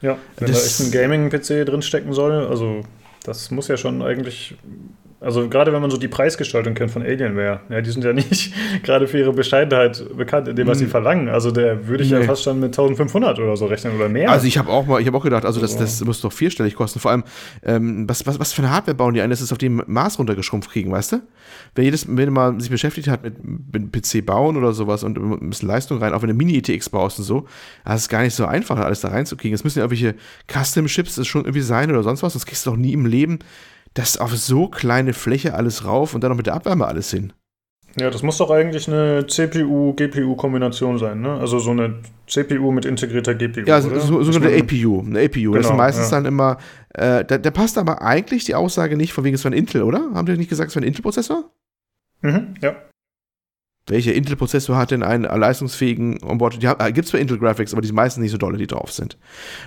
Ja, 0.00 0.18
wenn 0.38 0.48
das, 0.48 0.60
da 0.60 0.66
echt 0.66 0.80
ein 0.80 0.90
Gaming-PC 0.90 1.66
drinstecken 1.66 2.12
soll, 2.12 2.46
also 2.46 2.82
das 3.24 3.50
muss 3.50 3.68
ja 3.68 3.76
schon 3.76 4.02
eigentlich 4.02 4.56
also 5.24 5.48
gerade 5.48 5.72
wenn 5.72 5.80
man 5.80 5.90
so 5.90 5.96
die 5.96 6.08
Preisgestaltung 6.08 6.74
kennt 6.74 6.90
von 6.90 7.02
Alienware, 7.02 7.60
ja, 7.70 7.80
die 7.80 7.90
sind 7.90 8.04
ja 8.04 8.12
nicht 8.14 8.52
gerade 8.82 9.08
für 9.08 9.18
ihre 9.18 9.32
Bescheidenheit 9.32 10.04
bekannt 10.16 10.48
in 10.48 10.56
dem, 10.56 10.66
was 10.66 10.78
sie 10.78 10.84
hm. 10.84 10.90
verlangen. 10.90 11.28
Also 11.28 11.50
der 11.50 11.88
würde 11.88 12.04
ich 12.04 12.10
nee. 12.10 12.18
ja 12.18 12.24
fast 12.24 12.42
schon 12.42 12.60
mit 12.60 12.78
1500 12.78 13.38
oder 13.38 13.56
so 13.56 13.66
rechnen 13.66 13.96
oder 13.96 14.08
mehr. 14.08 14.30
Also 14.30 14.46
ich 14.46 14.58
habe 14.58 14.70
auch 14.70 14.86
mal, 14.86 15.00
ich 15.00 15.06
habe 15.06 15.16
auch 15.16 15.24
gedacht, 15.24 15.44
also 15.44 15.60
das, 15.60 15.76
das 15.76 16.04
muss 16.04 16.20
doch 16.20 16.32
vierstellig 16.32 16.74
kosten. 16.74 17.00
Vor 17.00 17.10
allem, 17.10 17.24
ähm, 17.62 18.08
was, 18.08 18.26
was, 18.26 18.38
was 18.38 18.52
für 18.52 18.62
eine 18.62 18.70
Hardware 18.70 18.94
bauen 18.94 19.14
die 19.14 19.22
ein, 19.22 19.30
dass 19.30 19.40
es 19.40 19.50
auf 19.50 19.58
dem 19.58 19.82
Maß 19.86 20.18
runtergeschrumpft 20.18 20.70
kriegen, 20.70 20.92
weißt 20.92 21.12
du? 21.12 21.22
Wer 21.74 21.84
jedes, 21.84 22.06
wenn 22.08 22.32
man 22.32 22.60
sich 22.60 22.70
beschäftigt 22.70 23.08
hat 23.08 23.22
mit, 23.22 23.36
mit 23.72 23.92
PC 23.92 24.24
bauen 24.24 24.56
oder 24.56 24.72
sowas 24.72 25.02
und 25.02 25.18
ein 25.18 25.50
bisschen 25.50 25.68
Leistung 25.68 25.98
rein, 25.98 26.12
auch 26.12 26.22
wenn 26.22 26.28
du 26.28 26.34
Mini-ETX 26.34 26.90
baust 26.90 27.18
und 27.18 27.24
so, 27.24 27.46
das 27.84 28.02
ist 28.02 28.08
gar 28.08 28.22
nicht 28.22 28.34
so 28.34 28.44
einfach, 28.44 28.78
alles 28.78 29.00
da 29.00 29.08
reinzukriegen. 29.08 29.54
Es 29.54 29.64
müssen 29.64 29.78
ja 29.78 29.84
irgendwelche 29.84 30.14
Custom-Chips 30.52 31.26
schon 31.26 31.42
irgendwie 31.42 31.62
sein 31.62 31.90
oder 31.90 32.02
sonst 32.02 32.22
was, 32.22 32.34
sonst 32.34 32.46
kriegst 32.46 32.66
du 32.66 32.70
doch 32.70 32.76
nie 32.76 32.92
im 32.92 33.06
Leben 33.06 33.38
das 33.94 34.18
auf 34.18 34.36
so 34.36 34.68
kleine 34.68 35.12
Fläche 35.12 35.54
alles 35.54 35.84
rauf 35.84 36.14
und 36.14 36.22
dann 36.22 36.30
noch 36.30 36.36
mit 36.36 36.46
der 36.46 36.54
Abwärme 36.54 36.86
alles 36.86 37.10
hin. 37.10 37.32
Ja, 37.96 38.10
das 38.10 38.24
muss 38.24 38.38
doch 38.38 38.50
eigentlich 38.50 38.88
eine 38.88 39.26
CPU-GPU-Kombination 39.26 40.98
sein, 40.98 41.20
ne? 41.20 41.34
Also 41.34 41.60
so 41.60 41.70
eine 41.70 42.00
CPU 42.26 42.72
mit 42.72 42.86
integrierter 42.86 43.34
GPU. 43.34 43.60
Ja, 43.66 43.80
so, 43.80 43.96
so, 44.00 44.22
so 44.24 44.40
eine 44.40 44.56
APU. 44.56 45.00
Eine 45.00 45.20
APU. 45.20 45.52
Genau, 45.52 45.56
das 45.58 45.66
ist 45.66 45.76
meistens 45.76 46.10
ja. 46.10 46.16
dann 46.16 46.24
immer. 46.24 46.58
Äh, 46.90 47.24
da, 47.24 47.38
da, 47.38 47.50
passt 47.52 47.78
aber 47.78 48.02
eigentlich 48.02 48.44
die 48.44 48.56
Aussage 48.56 48.96
nicht, 48.96 49.12
von 49.12 49.22
wegen 49.22 49.36
es 49.36 49.44
war 49.44 49.52
ein 49.52 49.56
Intel, 49.56 49.82
oder? 49.82 50.10
Haben 50.12 50.26
die 50.26 50.36
nicht 50.36 50.50
gesagt, 50.50 50.70
es 50.70 50.76
war 50.76 50.82
ein 50.82 50.86
Intel-Prozessor? 50.86 51.44
Mhm, 52.22 52.54
ja. 52.60 52.74
Welcher 53.86 54.14
Intel-Prozessor 54.14 54.76
hat 54.76 54.92
denn 54.92 55.02
einen 55.02 55.24
leistungsfähigen 55.24 56.22
Onboard? 56.22 56.62
Die 56.62 56.66
äh, 56.66 56.92
gibt 56.92 57.04
es 57.04 57.10
für 57.10 57.18
Intel 57.18 57.38
Graphics, 57.38 57.74
aber 57.74 57.82
die 57.82 57.92
meisten 57.92 58.22
nicht 58.22 58.30
so 58.30 58.38
dolle, 58.38 58.56
die 58.56 58.66
drauf 58.66 58.90
sind. 58.90 59.18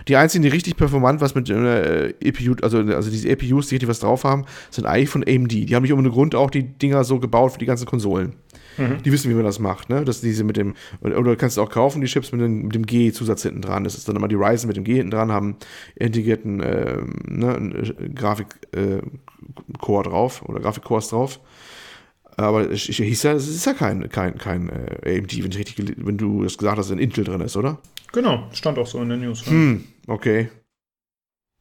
Die 0.07 0.15
einzigen, 0.15 0.41
die 0.41 0.49
richtig 0.49 0.75
performant 0.75 1.21
was 1.21 1.35
mit 1.35 1.49
äh, 1.51 2.09
EPU, 2.19 2.55
also, 2.63 2.79
also 2.79 3.11
diese 3.11 3.29
EPUs, 3.29 3.67
die 3.67 3.75
richtig 3.75 3.89
was 3.89 3.99
drauf 3.99 4.23
haben, 4.23 4.45
sind 4.71 4.87
eigentlich 4.87 5.09
von 5.09 5.23
AMD. 5.23 5.51
Die 5.51 5.75
haben 5.75 5.83
nicht 5.83 5.93
ohne 5.93 6.09
Grund 6.09 6.33
auch 6.33 6.49
die 6.49 6.63
Dinger 6.63 7.03
so 7.03 7.19
gebaut 7.19 7.51
für 7.51 7.59
die 7.59 7.67
ganzen 7.67 7.85
Konsolen. 7.85 8.33
Mhm. 8.77 9.03
Die 9.03 9.11
wissen, 9.11 9.29
wie 9.29 9.35
man 9.35 9.43
das 9.43 9.59
macht, 9.59 9.89
ne? 9.89 10.03
Dass 10.03 10.21
diese 10.21 10.43
mit 10.43 10.57
dem, 10.57 10.73
oder 11.01 11.35
kannst 11.35 11.57
du 11.57 11.61
auch 11.61 11.69
kaufen, 11.69 12.01
die 12.01 12.07
Chips 12.07 12.31
mit 12.31 12.41
dem, 12.41 12.63
mit 12.63 12.75
dem 12.75 12.87
G-Zusatz 12.87 13.43
hinten 13.43 13.61
dran. 13.61 13.83
Das 13.83 13.95
ist 13.95 14.07
dann 14.07 14.15
immer 14.15 14.27
die 14.27 14.35
Ryzen 14.35 14.67
mit 14.67 14.77
dem 14.77 14.83
G 14.83 14.95
hinten 14.95 15.11
dran, 15.11 15.31
haben 15.31 15.57
integrierten 15.95 16.59
äh, 16.61 16.97
ne, 17.25 17.93
Grafik-Core 18.15 20.05
äh, 20.05 20.09
drauf 20.09 20.43
oder 20.47 20.59
Grafik-Cores 20.59 21.09
drauf. 21.09 21.39
Aber 22.37 22.69
ich, 22.69 22.87
ich 22.87 22.97
hieß 22.97 23.23
ja, 23.23 23.33
es 23.33 23.47
ist 23.47 23.65
ja 23.65 23.73
kein, 23.73 24.09
kein, 24.09 24.37
kein 24.37 24.69
äh, 24.69 25.17
AMD, 25.17 25.43
wenn, 25.43 25.51
ich 25.51 25.57
richtig, 25.57 25.93
wenn 25.97 26.17
du 26.17 26.43
das 26.43 26.57
gesagt 26.57 26.77
hast, 26.77 26.89
dass 26.89 26.95
ein 26.95 26.99
Intel 26.99 27.23
drin 27.23 27.41
ist, 27.41 27.57
oder? 27.57 27.79
Genau, 28.13 28.47
stand 28.53 28.77
auch 28.77 28.85
so 28.85 29.01
in 29.01 29.09
der 29.09 29.17
News. 29.17 29.45
Hm, 29.47 29.83
okay. 30.07 30.49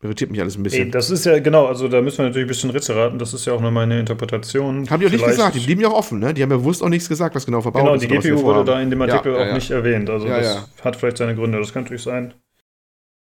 Irritiert 0.02 0.30
mich 0.30 0.40
alles 0.42 0.58
ein 0.58 0.62
bisschen. 0.62 0.84
Ey, 0.84 0.90
das 0.90 1.10
ist 1.10 1.24
ja, 1.24 1.38
genau, 1.38 1.66
also 1.66 1.88
da 1.88 2.02
müssen 2.02 2.18
wir 2.18 2.26
natürlich 2.26 2.44
ein 2.44 2.48
bisschen 2.48 2.70
Ritze 2.70 2.94
raten. 2.94 3.18
Das 3.18 3.32
ist 3.32 3.46
ja 3.46 3.54
auch 3.54 3.60
nur 3.62 3.70
meine 3.70 3.98
Interpretation. 3.98 4.88
Haben 4.90 5.00
die 5.00 5.06
auch 5.06 5.10
nicht 5.10 5.24
gesagt, 5.24 5.54
die 5.54 5.60
blieben 5.60 5.80
ja 5.80 5.88
auch 5.88 5.94
offen, 5.94 6.18
ne? 6.18 6.34
Die 6.34 6.42
haben 6.42 6.50
ja 6.50 6.58
bewusst 6.58 6.82
auch 6.82 6.90
nichts 6.90 7.08
gesagt, 7.08 7.34
was 7.34 7.46
genau 7.46 7.62
verbaut 7.62 7.82
genau, 7.82 7.94
ist. 7.94 8.06
Genau, 8.06 8.20
die 8.20 8.28
GPU 8.28 8.42
wurde 8.42 8.64
da 8.66 8.80
in 8.82 8.90
dem 8.90 9.00
Artikel 9.00 9.32
ja, 9.32 9.40
ja, 9.40 9.50
auch 9.50 9.54
nicht 9.54 9.70
erwähnt. 9.70 10.10
Also 10.10 10.28
das 10.28 10.68
hat 10.84 10.96
vielleicht 10.96 11.16
seine 11.16 11.34
Gründe, 11.34 11.58
das 11.58 11.72
kann 11.72 11.84
natürlich 11.84 12.02
sein. 12.02 12.34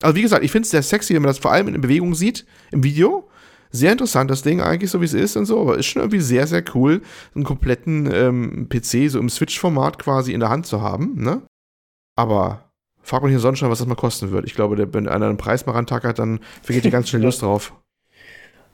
Also 0.02 0.14
wie 0.14 0.22
gesagt, 0.22 0.44
ich 0.44 0.52
finde 0.52 0.66
es 0.66 0.70
sehr 0.70 0.82
sexy, 0.82 1.14
wenn 1.14 1.22
man 1.22 1.30
das 1.30 1.38
vor 1.38 1.52
allem 1.52 1.68
in 1.68 1.80
Bewegung 1.80 2.14
sieht, 2.14 2.44
im 2.70 2.84
Video. 2.84 3.28
Sehr 3.70 3.92
interessant, 3.92 4.30
das 4.30 4.42
Ding 4.42 4.60
eigentlich, 4.60 4.90
so 4.90 5.00
wie 5.00 5.04
es 5.04 5.14
ist 5.14 5.36
und 5.36 5.44
so, 5.44 5.60
aber 5.60 5.78
ist 5.78 5.86
schon 5.86 6.02
irgendwie 6.02 6.20
sehr, 6.20 6.46
sehr 6.46 6.64
cool, 6.74 7.02
einen 7.34 7.44
kompletten 7.44 8.10
ähm, 8.12 8.68
PC 8.68 9.10
so 9.10 9.18
im 9.18 9.28
Switch-Format 9.28 9.98
quasi 9.98 10.32
in 10.32 10.40
der 10.40 10.48
Hand 10.48 10.66
zu 10.66 10.80
haben, 10.80 11.22
ne? 11.22 11.42
Aber 12.16 12.70
frag 13.02 13.22
mich 13.22 13.30
hier 13.30 13.40
sonst 13.40 13.58
schon, 13.58 13.70
was 13.70 13.78
das 13.78 13.86
mal 13.86 13.94
kosten 13.94 14.30
wird. 14.30 14.46
Ich 14.46 14.54
glaube, 14.54 14.76
der, 14.76 14.92
wenn 14.94 15.08
einer 15.08 15.26
einen 15.26 15.36
Preis 15.36 15.66
mal 15.66 15.72
rantackert, 15.72 16.18
dann 16.18 16.40
vergeht 16.62 16.84
dir 16.84 16.90
ganz 16.90 17.08
schnell 17.08 17.22
Lust 17.24 17.42
drauf. 17.42 17.72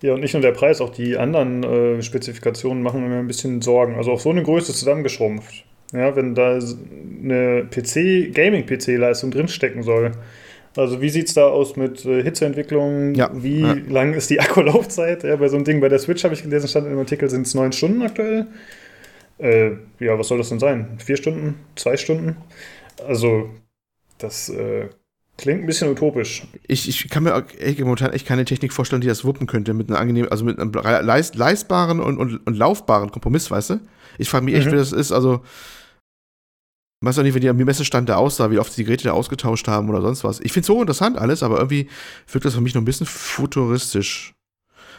Ja, 0.03 0.15
und 0.15 0.21
nicht 0.21 0.35
nur 0.35 0.43
der 0.43 0.53
Preis, 0.53 0.81
auch 0.81 0.91
die 0.91 1.17
anderen 1.17 1.63
äh, 1.63 2.03
Spezifikationen 2.03 2.83
machen 2.83 3.09
mir 3.09 3.17
ein 3.17 3.27
bisschen 3.27 3.63
Sorgen. 3.63 3.95
Also 3.95 4.13
auf 4.13 4.23
so 4.23 4.31
eine 4.31 4.43
Größe 4.43 4.73
zusammengeschrumpft. 4.73 5.65
Ja, 5.93 6.17
wenn 6.17 6.35
da 6.35 6.59
eine 6.59 7.69
PC, 7.71 8.35
Gaming-PC-Leistung 8.35 9.31
drinstecken 9.31 9.83
soll, 9.83 10.13
also 10.77 11.01
wie 11.01 11.09
sieht 11.09 11.29
es 11.29 11.35
da 11.35 11.47
aus 11.47 11.77
mit 11.77 12.05
äh, 12.05 12.23
Hitzeentwicklung? 12.23 13.15
Ja, 13.15 13.31
wie 13.33 13.61
ja. 13.61 13.77
lang 13.89 14.15
ist 14.15 14.31
die 14.31 14.41
Akkulaufzeit? 14.41 15.25
Ja, 15.25 15.37
bei 15.37 15.49
so 15.49 15.57
einem 15.57 15.65
Ding, 15.65 15.81
bei 15.81 15.89
der 15.89 15.99
Switch 15.99 16.25
habe 16.25 16.35
ich 16.35 16.43
gelesen, 16.43 16.69
stand 16.69 16.87
im 16.87 16.99
Artikel, 16.99 17.29
sind 17.31 17.47
es 17.47 17.55
neun 17.55 17.73
Stunden 17.73 18.03
aktuell. 18.03 18.47
Äh, 19.39 19.73
ja, 19.99 20.19
was 20.19 20.29
soll 20.29 20.39
das 20.39 20.49
denn 20.49 20.59
sein? 20.59 20.99
Vier 20.99 21.17
Stunden? 21.17 21.57
Zwei 21.77 21.97
Stunden? 21.97 22.37
Also, 23.07 23.51
das 24.19 24.49
äh, 24.49 24.89
klingt 25.37 25.63
ein 25.63 25.67
bisschen 25.67 25.91
utopisch. 25.91 26.45
Ich, 26.67 26.89
ich 26.89 27.09
kann 27.09 27.25
mir 27.25 27.45
momentan 27.81 28.13
echt 28.13 28.27
keine 28.27 28.45
Technik 28.45 28.73
vorstellen, 28.73 29.01
die 29.01 29.09
das 29.09 29.25
wuppen 29.25 29.47
könnte 29.47 29.75
mit 29.75 29.89
einer 29.89 29.99
angenehmen, 29.99 30.31
also 30.31 30.45
mit 30.45 30.59
einem 30.59 30.73
leist, 30.73 31.35
leistbaren 31.35 32.01
und, 32.01 32.19
und, 32.19 32.47
und 32.47 32.57
laufbaren 32.57 33.11
Kompromiss, 33.11 33.51
weißt 33.51 33.71
du? 33.71 33.81
Ich 34.19 34.29
frage 34.29 34.45
mich 34.45 34.55
echt, 34.55 34.67
mhm. 34.67 34.73
wie 34.73 34.77
das 34.77 34.93
ist. 34.93 35.11
Also, 35.11 35.43
ich 37.05 37.09
weiß 37.09 37.19
auch 37.19 37.23
nicht, 37.23 37.35
wie 37.35 37.41
die 37.41 37.51
am 37.51 37.57
Messestand 37.57 38.09
da 38.09 38.17
aussah, 38.17 38.51
wie 38.51 38.59
oft 38.59 38.75
die 38.75 38.85
Geräte 38.85 39.05
da 39.05 39.13
ausgetauscht 39.13 39.69
haben 39.69 39.91
oder 39.91 40.01
sonst 40.01 40.25
was. 40.25 40.41
Ich 40.41 40.53
finde 40.53 40.63
es 40.63 40.67
so 40.69 40.81
interessant 40.81 41.19
alles, 41.19 41.43
aber 41.43 41.59
irgendwie 41.59 41.89
wirkt 42.33 42.47
das 42.47 42.55
für 42.55 42.63
mich 42.63 42.75
noch 42.75 42.81
ein 42.81 42.87
bisschen 42.87 43.07
futuristisch. 43.07 44.35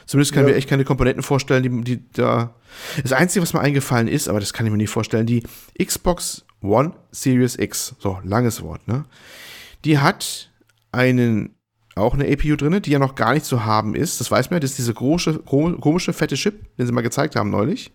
Zumindest 0.06 0.32
kann 0.32 0.44
ja. 0.44 0.50
ich 0.50 0.54
mir 0.54 0.58
echt 0.58 0.70
keine 0.70 0.86
Komponenten 0.86 1.24
vorstellen, 1.24 1.64
die, 1.64 1.82
die 1.82 2.12
da. 2.12 2.54
Das 3.02 3.12
Einzige, 3.12 3.42
was 3.42 3.54
mir 3.54 3.60
eingefallen 3.62 4.08
ist, 4.08 4.30
aber 4.30 4.40
das 4.40 4.54
kann 4.54 4.68
ich 4.68 4.72
mir 4.72 4.78
nicht 4.78 4.92
vorstellen, 4.92 5.26
die 5.26 5.44
Xbox 5.84 6.46
One 6.62 6.94
Series 7.12 7.58
X, 7.58 7.96
so 7.98 8.20
langes 8.24 8.62
Wort, 8.62 8.88
ne? 8.88 9.06
Die 9.84 9.98
hat 9.98 10.52
einen, 10.92 11.56
auch 11.96 12.14
eine 12.14 12.32
APU 12.32 12.56
drin, 12.56 12.80
die 12.84 12.92
ja 12.92 13.00
noch 13.00 13.16
gar 13.16 13.34
nicht 13.34 13.46
zu 13.46 13.66
haben 13.66 13.96
ist. 13.96 14.20
Das 14.20 14.30
weiß 14.30 14.52
man 14.52 14.58
ja, 14.58 14.60
das 14.60 14.72
ist 14.72 14.78
diese 14.78 14.94
große, 14.94 15.40
komische, 15.40 16.14
fette 16.14 16.36
Chip, 16.36 16.76
den 16.78 16.86
sie 16.86 16.92
mal 16.92 17.02
gezeigt 17.02 17.36
haben 17.36 17.50
neulich 17.50 17.92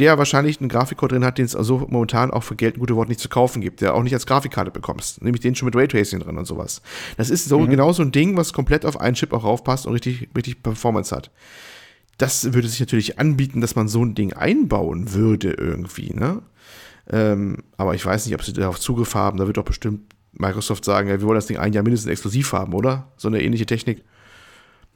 der 0.00 0.18
wahrscheinlich 0.18 0.60
einen 0.60 0.68
Grafikcode 0.68 1.12
drin 1.12 1.24
hat, 1.24 1.38
den 1.38 1.44
es 1.44 1.54
also 1.54 1.86
momentan 1.88 2.30
auch 2.30 2.42
für 2.42 2.56
Geld 2.56 2.76
ein 2.76 2.80
gutes 2.80 2.96
Wort 2.96 3.08
nicht 3.08 3.20
zu 3.20 3.28
kaufen 3.28 3.60
gibt, 3.60 3.82
der 3.82 3.94
auch 3.94 4.02
nicht 4.02 4.14
als 4.14 4.26
Grafikkarte 4.26 4.70
bekommst, 4.70 5.22
nämlich 5.22 5.42
den 5.42 5.54
schon 5.54 5.66
mit 5.66 5.76
Raytracing 5.76 6.20
drin 6.20 6.38
und 6.38 6.46
sowas. 6.46 6.80
Das 7.16 7.30
ist 7.30 7.44
so 7.44 7.60
mhm. 7.60 7.70
genau 7.70 7.92
so 7.92 8.02
ein 8.02 8.10
Ding, 8.10 8.36
was 8.36 8.52
komplett 8.52 8.86
auf 8.86 9.00
einen 9.00 9.14
Chip 9.14 9.32
auch 9.32 9.44
raufpasst 9.44 9.86
und 9.86 9.92
richtig, 9.92 10.28
richtig 10.34 10.62
Performance 10.62 11.14
hat. 11.14 11.30
Das 12.18 12.52
würde 12.52 12.68
sich 12.68 12.80
natürlich 12.80 13.18
anbieten, 13.18 13.60
dass 13.60 13.76
man 13.76 13.88
so 13.88 14.04
ein 14.04 14.14
Ding 14.14 14.32
einbauen 14.32 15.12
würde 15.12 15.52
irgendwie, 15.52 16.12
ne? 16.14 16.42
Ähm, 17.10 17.58
aber 17.76 17.94
ich 17.94 18.04
weiß 18.04 18.26
nicht, 18.26 18.34
ob 18.34 18.42
sie 18.42 18.52
darauf 18.52 18.78
Zugriff 18.78 19.14
haben. 19.14 19.38
Da 19.38 19.46
wird 19.46 19.56
doch 19.56 19.64
bestimmt 19.64 20.14
Microsoft 20.32 20.84
sagen, 20.84 21.08
ja, 21.08 21.20
wir 21.20 21.26
wollen 21.26 21.36
das 21.36 21.46
Ding 21.46 21.56
ein 21.56 21.72
Jahr 21.72 21.82
mindestens 21.82 22.10
exklusiv 22.10 22.52
haben, 22.52 22.72
oder? 22.72 23.08
So 23.16 23.28
eine 23.28 23.42
ähnliche 23.42 23.66
Technik. 23.66 24.04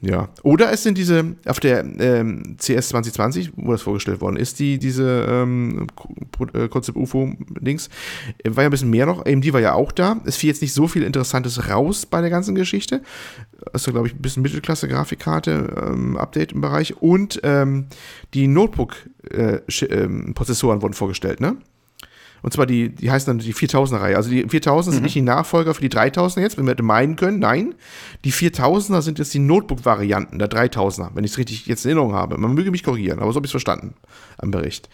Ja. 0.04 0.28
Oder 0.42 0.70
es 0.70 0.82
sind 0.82 0.98
diese, 0.98 1.36
auf 1.46 1.60
der 1.60 1.82
ähm, 1.98 2.56
CS 2.58 2.90
2020, 2.90 3.52
wo 3.56 3.72
das 3.72 3.80
vorgestellt 3.82 4.20
worden 4.20 4.36
ist, 4.36 4.58
die, 4.58 4.78
diese 4.78 5.26
ähm, 5.28 5.86
Konzept 6.70 6.98
UFO-Dings, 6.98 7.88
war 8.44 8.64
ja 8.64 8.68
ein 8.68 8.70
bisschen 8.70 8.90
mehr 8.90 9.06
noch. 9.06 9.24
AMD 9.24 9.50
war 9.52 9.60
ja 9.60 9.72
auch 9.72 9.92
da. 9.92 10.20
Es 10.24 10.36
fiel 10.36 10.48
jetzt 10.48 10.60
nicht 10.62 10.74
so 10.74 10.88
viel 10.88 11.02
Interessantes 11.02 11.70
raus 11.70 12.06
bei 12.06 12.20
der 12.20 12.30
ganzen 12.30 12.54
Geschichte. 12.54 13.02
Also, 13.72 13.92
glaube 13.92 14.08
ich, 14.08 14.14
ein 14.14 14.20
bisschen 14.20 14.42
Mittelklasse-Grafikkarte, 14.42 15.90
ähm, 15.90 16.18
Update 16.18 16.52
im 16.52 16.60
Bereich. 16.60 17.00
Und 17.00 17.40
ähm, 17.42 17.86
die 18.34 18.46
Notebook-Prozessoren 18.46 20.74
äh, 20.74 20.76
ähm, 20.76 20.82
wurden 20.82 20.94
vorgestellt, 20.94 21.40
ne? 21.40 21.56
Und 22.44 22.52
zwar 22.52 22.66
die, 22.66 22.90
die 22.90 23.10
heißen 23.10 23.26
dann 23.26 23.38
die 23.38 23.54
4000er-Reihe. 23.54 24.16
Also 24.18 24.28
die 24.28 24.46
4000 24.46 24.92
mhm. 24.92 24.96
sind 24.96 25.02
nicht 25.04 25.14
die 25.14 25.22
Nachfolger 25.22 25.72
für 25.72 25.80
die 25.80 25.88
3000er 25.88 26.42
jetzt, 26.42 26.58
wenn 26.58 26.66
wir 26.66 26.72
hätte 26.72 26.82
meinen 26.82 27.16
können. 27.16 27.38
Nein, 27.38 27.74
die 28.22 28.34
4000er 28.34 29.00
sind 29.00 29.18
jetzt 29.18 29.32
die 29.32 29.38
Notebook-Varianten 29.38 30.38
der 30.38 30.50
3000er, 30.50 31.12
wenn 31.14 31.24
ich 31.24 31.30
es 31.30 31.38
richtig 31.38 31.64
jetzt 31.64 31.86
in 31.86 31.92
Erinnerung 31.92 32.12
habe. 32.12 32.36
Man 32.36 32.52
möge 32.52 32.70
mich 32.70 32.82
korrigieren, 32.82 33.20
aber 33.20 33.32
so 33.32 33.36
habe 33.36 33.46
ich 33.46 33.48
es 33.48 33.52
verstanden 33.52 33.94
am 34.36 34.50
Bericht. 34.50 34.90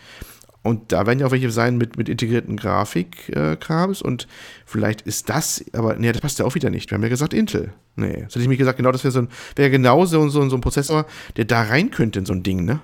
Und 0.62 0.92
da 0.92 1.09
werden 1.09 1.18
ja 1.18 1.26
auch 1.26 1.32
welche 1.32 1.51
sein 1.51 1.76
mit, 1.76 1.96
mit 1.96 2.09
integrierten 2.09 2.57
Grafikkrams 2.57 4.01
äh, 4.01 4.05
und 4.05 4.28
vielleicht 4.64 5.03
ist 5.03 5.28
das, 5.28 5.64
aber 5.72 5.96
nee, 5.96 6.12
das 6.12 6.20
passt 6.20 6.38
ja 6.38 6.44
auch 6.44 6.55
wieder 6.55 6.70
nicht. 6.70 6.88
Wir 6.88 6.94
haben 6.94 7.03
ja 7.03 7.09
gesagt 7.09 7.34
Intel. 7.34 7.72
Nee, 7.96 8.12
das 8.12 8.34
hätte 8.34 8.42
ich 8.42 8.48
mir 8.48 8.59
gesagt, 8.59 8.76
genau, 8.76 8.92
das 8.92 9.03
wäre 9.03 9.11
so 9.11 9.22
ein, 9.22 9.28
wäre 9.57 9.70
genau 9.70 10.07
so, 10.07 10.28
so, 10.28 10.48
so 10.48 10.57
ein 10.57 10.61
Prozessor, 10.61 11.05
der 11.36 11.46
da 11.46 11.62
rein 11.62 11.90
könnte 11.90 12.20
in 12.20 12.26
so 12.26 12.32
ein 12.32 12.44
Ding, 12.44 12.64
ne? 12.64 12.78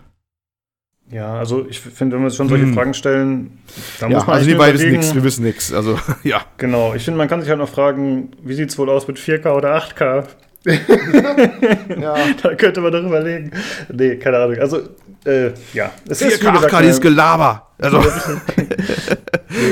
Ja, 1.11 1.35
also 1.35 1.67
ich 1.69 1.79
finde, 1.79 2.17
wenn 2.17 2.25
wir 2.25 2.31
schon 2.31 2.49
solche 2.49 2.65
hm. 2.65 2.75
Fragen 2.75 2.95
stellen, 2.95 3.59
dann 4.01 4.11
ja, 4.11 4.17
muss 4.17 4.27
man. 4.27 4.37
Also 4.37 4.49
die 4.49 4.55
beiden 4.57 4.81
wissen 4.81 4.91
nichts, 4.91 5.15
wir 5.15 5.23
wissen 5.23 5.45
nichts. 5.45 5.73
Also, 5.73 5.99
ja. 6.25 6.41
Genau, 6.57 6.95
ich 6.95 7.05
finde, 7.05 7.19
man 7.19 7.29
kann 7.29 7.41
sich 7.41 7.49
halt 7.49 7.61
noch 7.61 7.69
fragen, 7.69 8.33
wie 8.43 8.55
sieht 8.55 8.71
es 8.71 8.79
wohl 8.79 8.91
aus 8.91 9.07
mit 9.07 9.17
4K 9.17 9.51
oder 9.53 9.77
8K? 9.77 10.25
ja. 12.01 12.15
Da 12.43 12.55
könnte 12.57 12.81
man 12.81 12.91
doch 12.91 13.05
überlegen. 13.05 13.53
Nee, 13.93 14.17
keine 14.17 14.39
Ahnung. 14.39 14.59
Also, 14.59 14.81
äh, 15.25 15.53
ja. 15.75 15.93
Es 16.09 16.21
4K, 16.21 16.27
ist, 16.27 16.45
8K, 16.45 16.83
dieses 16.83 17.01
Gelaber. 17.01 17.69
Also. 17.79 18.01
nee, 18.01 18.07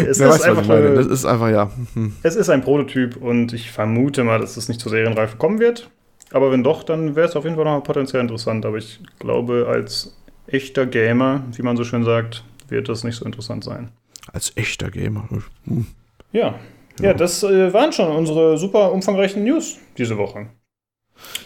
es 0.03 0.21
ist 0.21 0.21
weiß, 0.21 0.43
einfach, 0.43 0.69
eine, 0.69 0.95
das 0.95 1.07
ist 1.07 1.25
einfach, 1.25 1.51
ja. 1.51 1.69
Hm. 1.95 2.15
Es 2.23 2.37
ist 2.37 2.49
ein 2.49 2.63
Prototyp 2.63 3.17
und 3.17 3.53
ich 3.53 3.73
vermute 3.73 4.23
mal, 4.23 4.39
dass 4.39 4.57
es 4.57 4.69
nicht 4.69 4.81
zur 4.81 4.91
Serienreife 4.91 5.37
kommen 5.37 5.59
wird. 5.59 5.91
Aber 6.33 6.53
wenn 6.53 6.63
doch, 6.63 6.85
dann 6.85 7.17
wäre 7.17 7.27
es 7.27 7.35
auf 7.35 7.43
jeden 7.43 7.57
Fall 7.57 7.65
noch 7.65 7.83
potenziell 7.83 8.23
interessant. 8.23 8.65
Aber 8.65 8.77
ich 8.77 9.01
glaube, 9.19 9.67
als 9.69 10.15
echter 10.47 10.87
Gamer, 10.87 11.43
wie 11.53 11.63
man 11.63 11.77
so 11.77 11.85
schön 11.85 12.05
sagt, 12.05 12.45
wird 12.69 12.89
das 12.89 13.05
nicht 13.05 13.17
so 13.17 13.25
interessant 13.25 13.65
sein. 13.65 13.91
Als 14.33 14.53
echter 14.57 14.91
Gamer. 14.91 15.29
Hm. 15.67 15.87
Ja. 16.33 16.41
ja. 16.41 16.61
Ja, 17.01 17.15
das 17.15 17.43
äh, 17.43 17.73
waren 17.73 17.93
schon 17.93 18.15
unsere 18.15 18.57
super 18.57 18.93
umfangreichen 18.93 19.45
News 19.45 19.79
diese 19.99 20.17
Woche. 20.17 20.49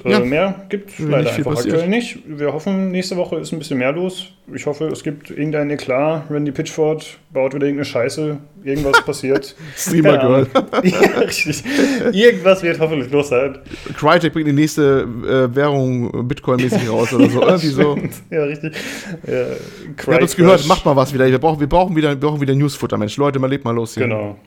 Äh, 0.04 0.12
ja. 0.12 0.20
mehr 0.20 0.66
gibt 0.68 0.90
es 0.90 0.98
leider 0.98 1.30
einfach 1.30 1.54
passiert. 1.54 1.74
aktuell 1.74 1.88
nicht. 1.88 2.18
Wir 2.26 2.52
hoffen, 2.52 2.90
nächste 2.90 3.16
Woche 3.16 3.36
ist 3.36 3.52
ein 3.52 3.58
bisschen 3.58 3.78
mehr 3.78 3.92
los. 3.92 4.32
Ich 4.54 4.66
hoffe, 4.66 4.86
es 4.86 5.02
gibt 5.02 5.30
irgendein 5.30 5.70
Eklat. 5.70 6.30
Randy 6.30 6.52
Pitchford 6.52 7.18
baut 7.32 7.54
wieder 7.54 7.66
irgendeine 7.66 7.84
Scheiße. 7.84 8.38
Irgendwas 8.64 9.04
passiert. 9.04 9.54
Streamer 9.76 10.18
Girl. 10.18 10.46
ja, 10.84 10.98
richtig. 11.20 11.62
Irgendwas 12.12 12.62
wird 12.62 12.78
hoffentlich 12.78 13.10
los 13.10 13.28
sein. 13.28 13.58
Crytek 13.96 14.32
bringt 14.32 14.48
die 14.48 14.52
nächste 14.52 15.06
äh, 15.26 15.54
Währung 15.54 16.28
Bitcoin-mäßig 16.28 16.88
raus 16.88 17.12
oder 17.12 17.28
so. 17.28 17.42
Irgendwie 17.42 17.66
so. 17.68 17.98
Ja, 18.30 18.44
richtig. 18.44 18.74
Ja, 19.26 19.32
Ihr 19.32 20.14
habt 20.14 20.22
uns 20.22 20.36
gehört, 20.36 20.66
macht 20.66 20.84
mal 20.84 20.96
was 20.96 21.12
wieder. 21.12 21.26
Wir 21.26 21.38
brauchen, 21.38 21.60
wir 21.60 21.68
brauchen 21.68 21.94
wieder, 21.96 22.10
wir 22.10 22.16
brauchen 22.16 22.40
wieder 22.40 22.54
Newsfutter, 22.54 22.96
Mensch. 22.96 23.16
Leute, 23.16 23.38
mal 23.38 23.48
lebt 23.48 23.64
mal 23.64 23.74
los 23.74 23.94
hier. 23.94 24.04
Genau. 24.04 24.38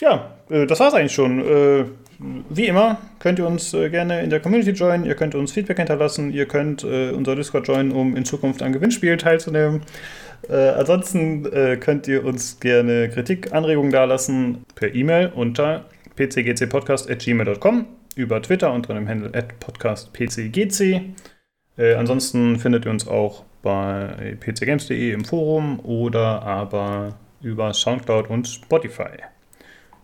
Ja, 0.00 0.36
äh, 0.48 0.66
das 0.66 0.80
war's 0.80 0.94
eigentlich 0.94 1.12
schon. 1.12 1.40
Äh, 1.40 1.84
wie 2.48 2.66
immer 2.66 2.98
könnt 3.18 3.38
ihr 3.38 3.46
uns 3.46 3.72
äh, 3.72 3.88
gerne 3.88 4.22
in 4.22 4.30
der 4.30 4.40
Community 4.40 4.70
joinen, 4.70 5.06
ihr 5.06 5.14
könnt 5.14 5.34
uns 5.34 5.52
Feedback 5.52 5.78
hinterlassen, 5.78 6.30
ihr 6.32 6.46
könnt 6.46 6.84
äh, 6.84 7.10
unser 7.10 7.34
Discord 7.34 7.66
joinen, 7.66 7.92
um 7.92 8.16
in 8.16 8.24
Zukunft 8.24 8.62
an 8.62 8.72
Gewinnspielen 8.72 9.18
teilzunehmen. 9.18 9.82
Äh, 10.48 10.70
ansonsten 10.70 11.46
äh, 11.46 11.76
könnt 11.76 12.08
ihr 12.08 12.24
uns 12.24 12.60
gerne 12.60 13.08
Kritik, 13.08 13.52
Anregungen 13.52 13.90
dalassen 13.90 14.64
per 14.74 14.94
E-Mail 14.94 15.32
unter 15.34 15.86
pcgcpodcast.gmail.com, 16.16 17.86
über 18.16 18.42
Twitter 18.42 18.72
unter 18.72 18.94
dem 18.94 19.08
Handle 19.08 19.30
podcastpcgc. 19.60 21.00
Äh, 21.78 21.94
ansonsten 21.94 22.58
findet 22.58 22.84
ihr 22.84 22.90
uns 22.90 23.08
auch 23.08 23.44
bei 23.62 24.36
pcgames.de 24.40 25.12
im 25.12 25.24
Forum 25.24 25.80
oder 25.80 26.42
aber 26.42 27.14
über 27.42 27.72
Soundcloud 27.72 28.28
und 28.28 28.48
Spotify. 28.48 29.10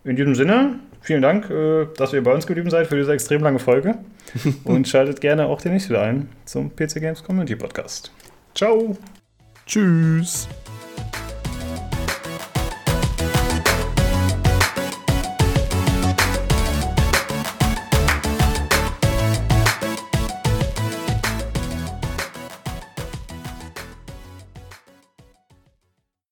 In 0.04 0.16
diesem 0.16 0.34
Sinne, 0.34 0.78
vielen 1.06 1.22
Dank, 1.22 1.48
äh, 1.50 1.86
dass 1.96 2.12
ihr 2.12 2.22
bei 2.22 2.32
uns 2.32 2.46
geblieben 2.46 2.68
seid 2.68 2.88
für 2.88 2.96
diese 2.96 3.12
extrem 3.12 3.42
lange 3.42 3.58
Folge. 3.58 3.98
Und 4.64 4.88
schaltet 4.88 5.20
gerne 5.20 5.46
auch 5.46 5.60
demnächst 5.60 5.88
wieder 5.88 6.02
ein 6.02 6.28
zum 6.44 6.74
PC 6.74 7.00
Games 7.00 7.22
Community 7.22 7.56
Podcast. 7.56 8.10
Ciao. 8.54 8.96
Tschüss. 9.66 10.48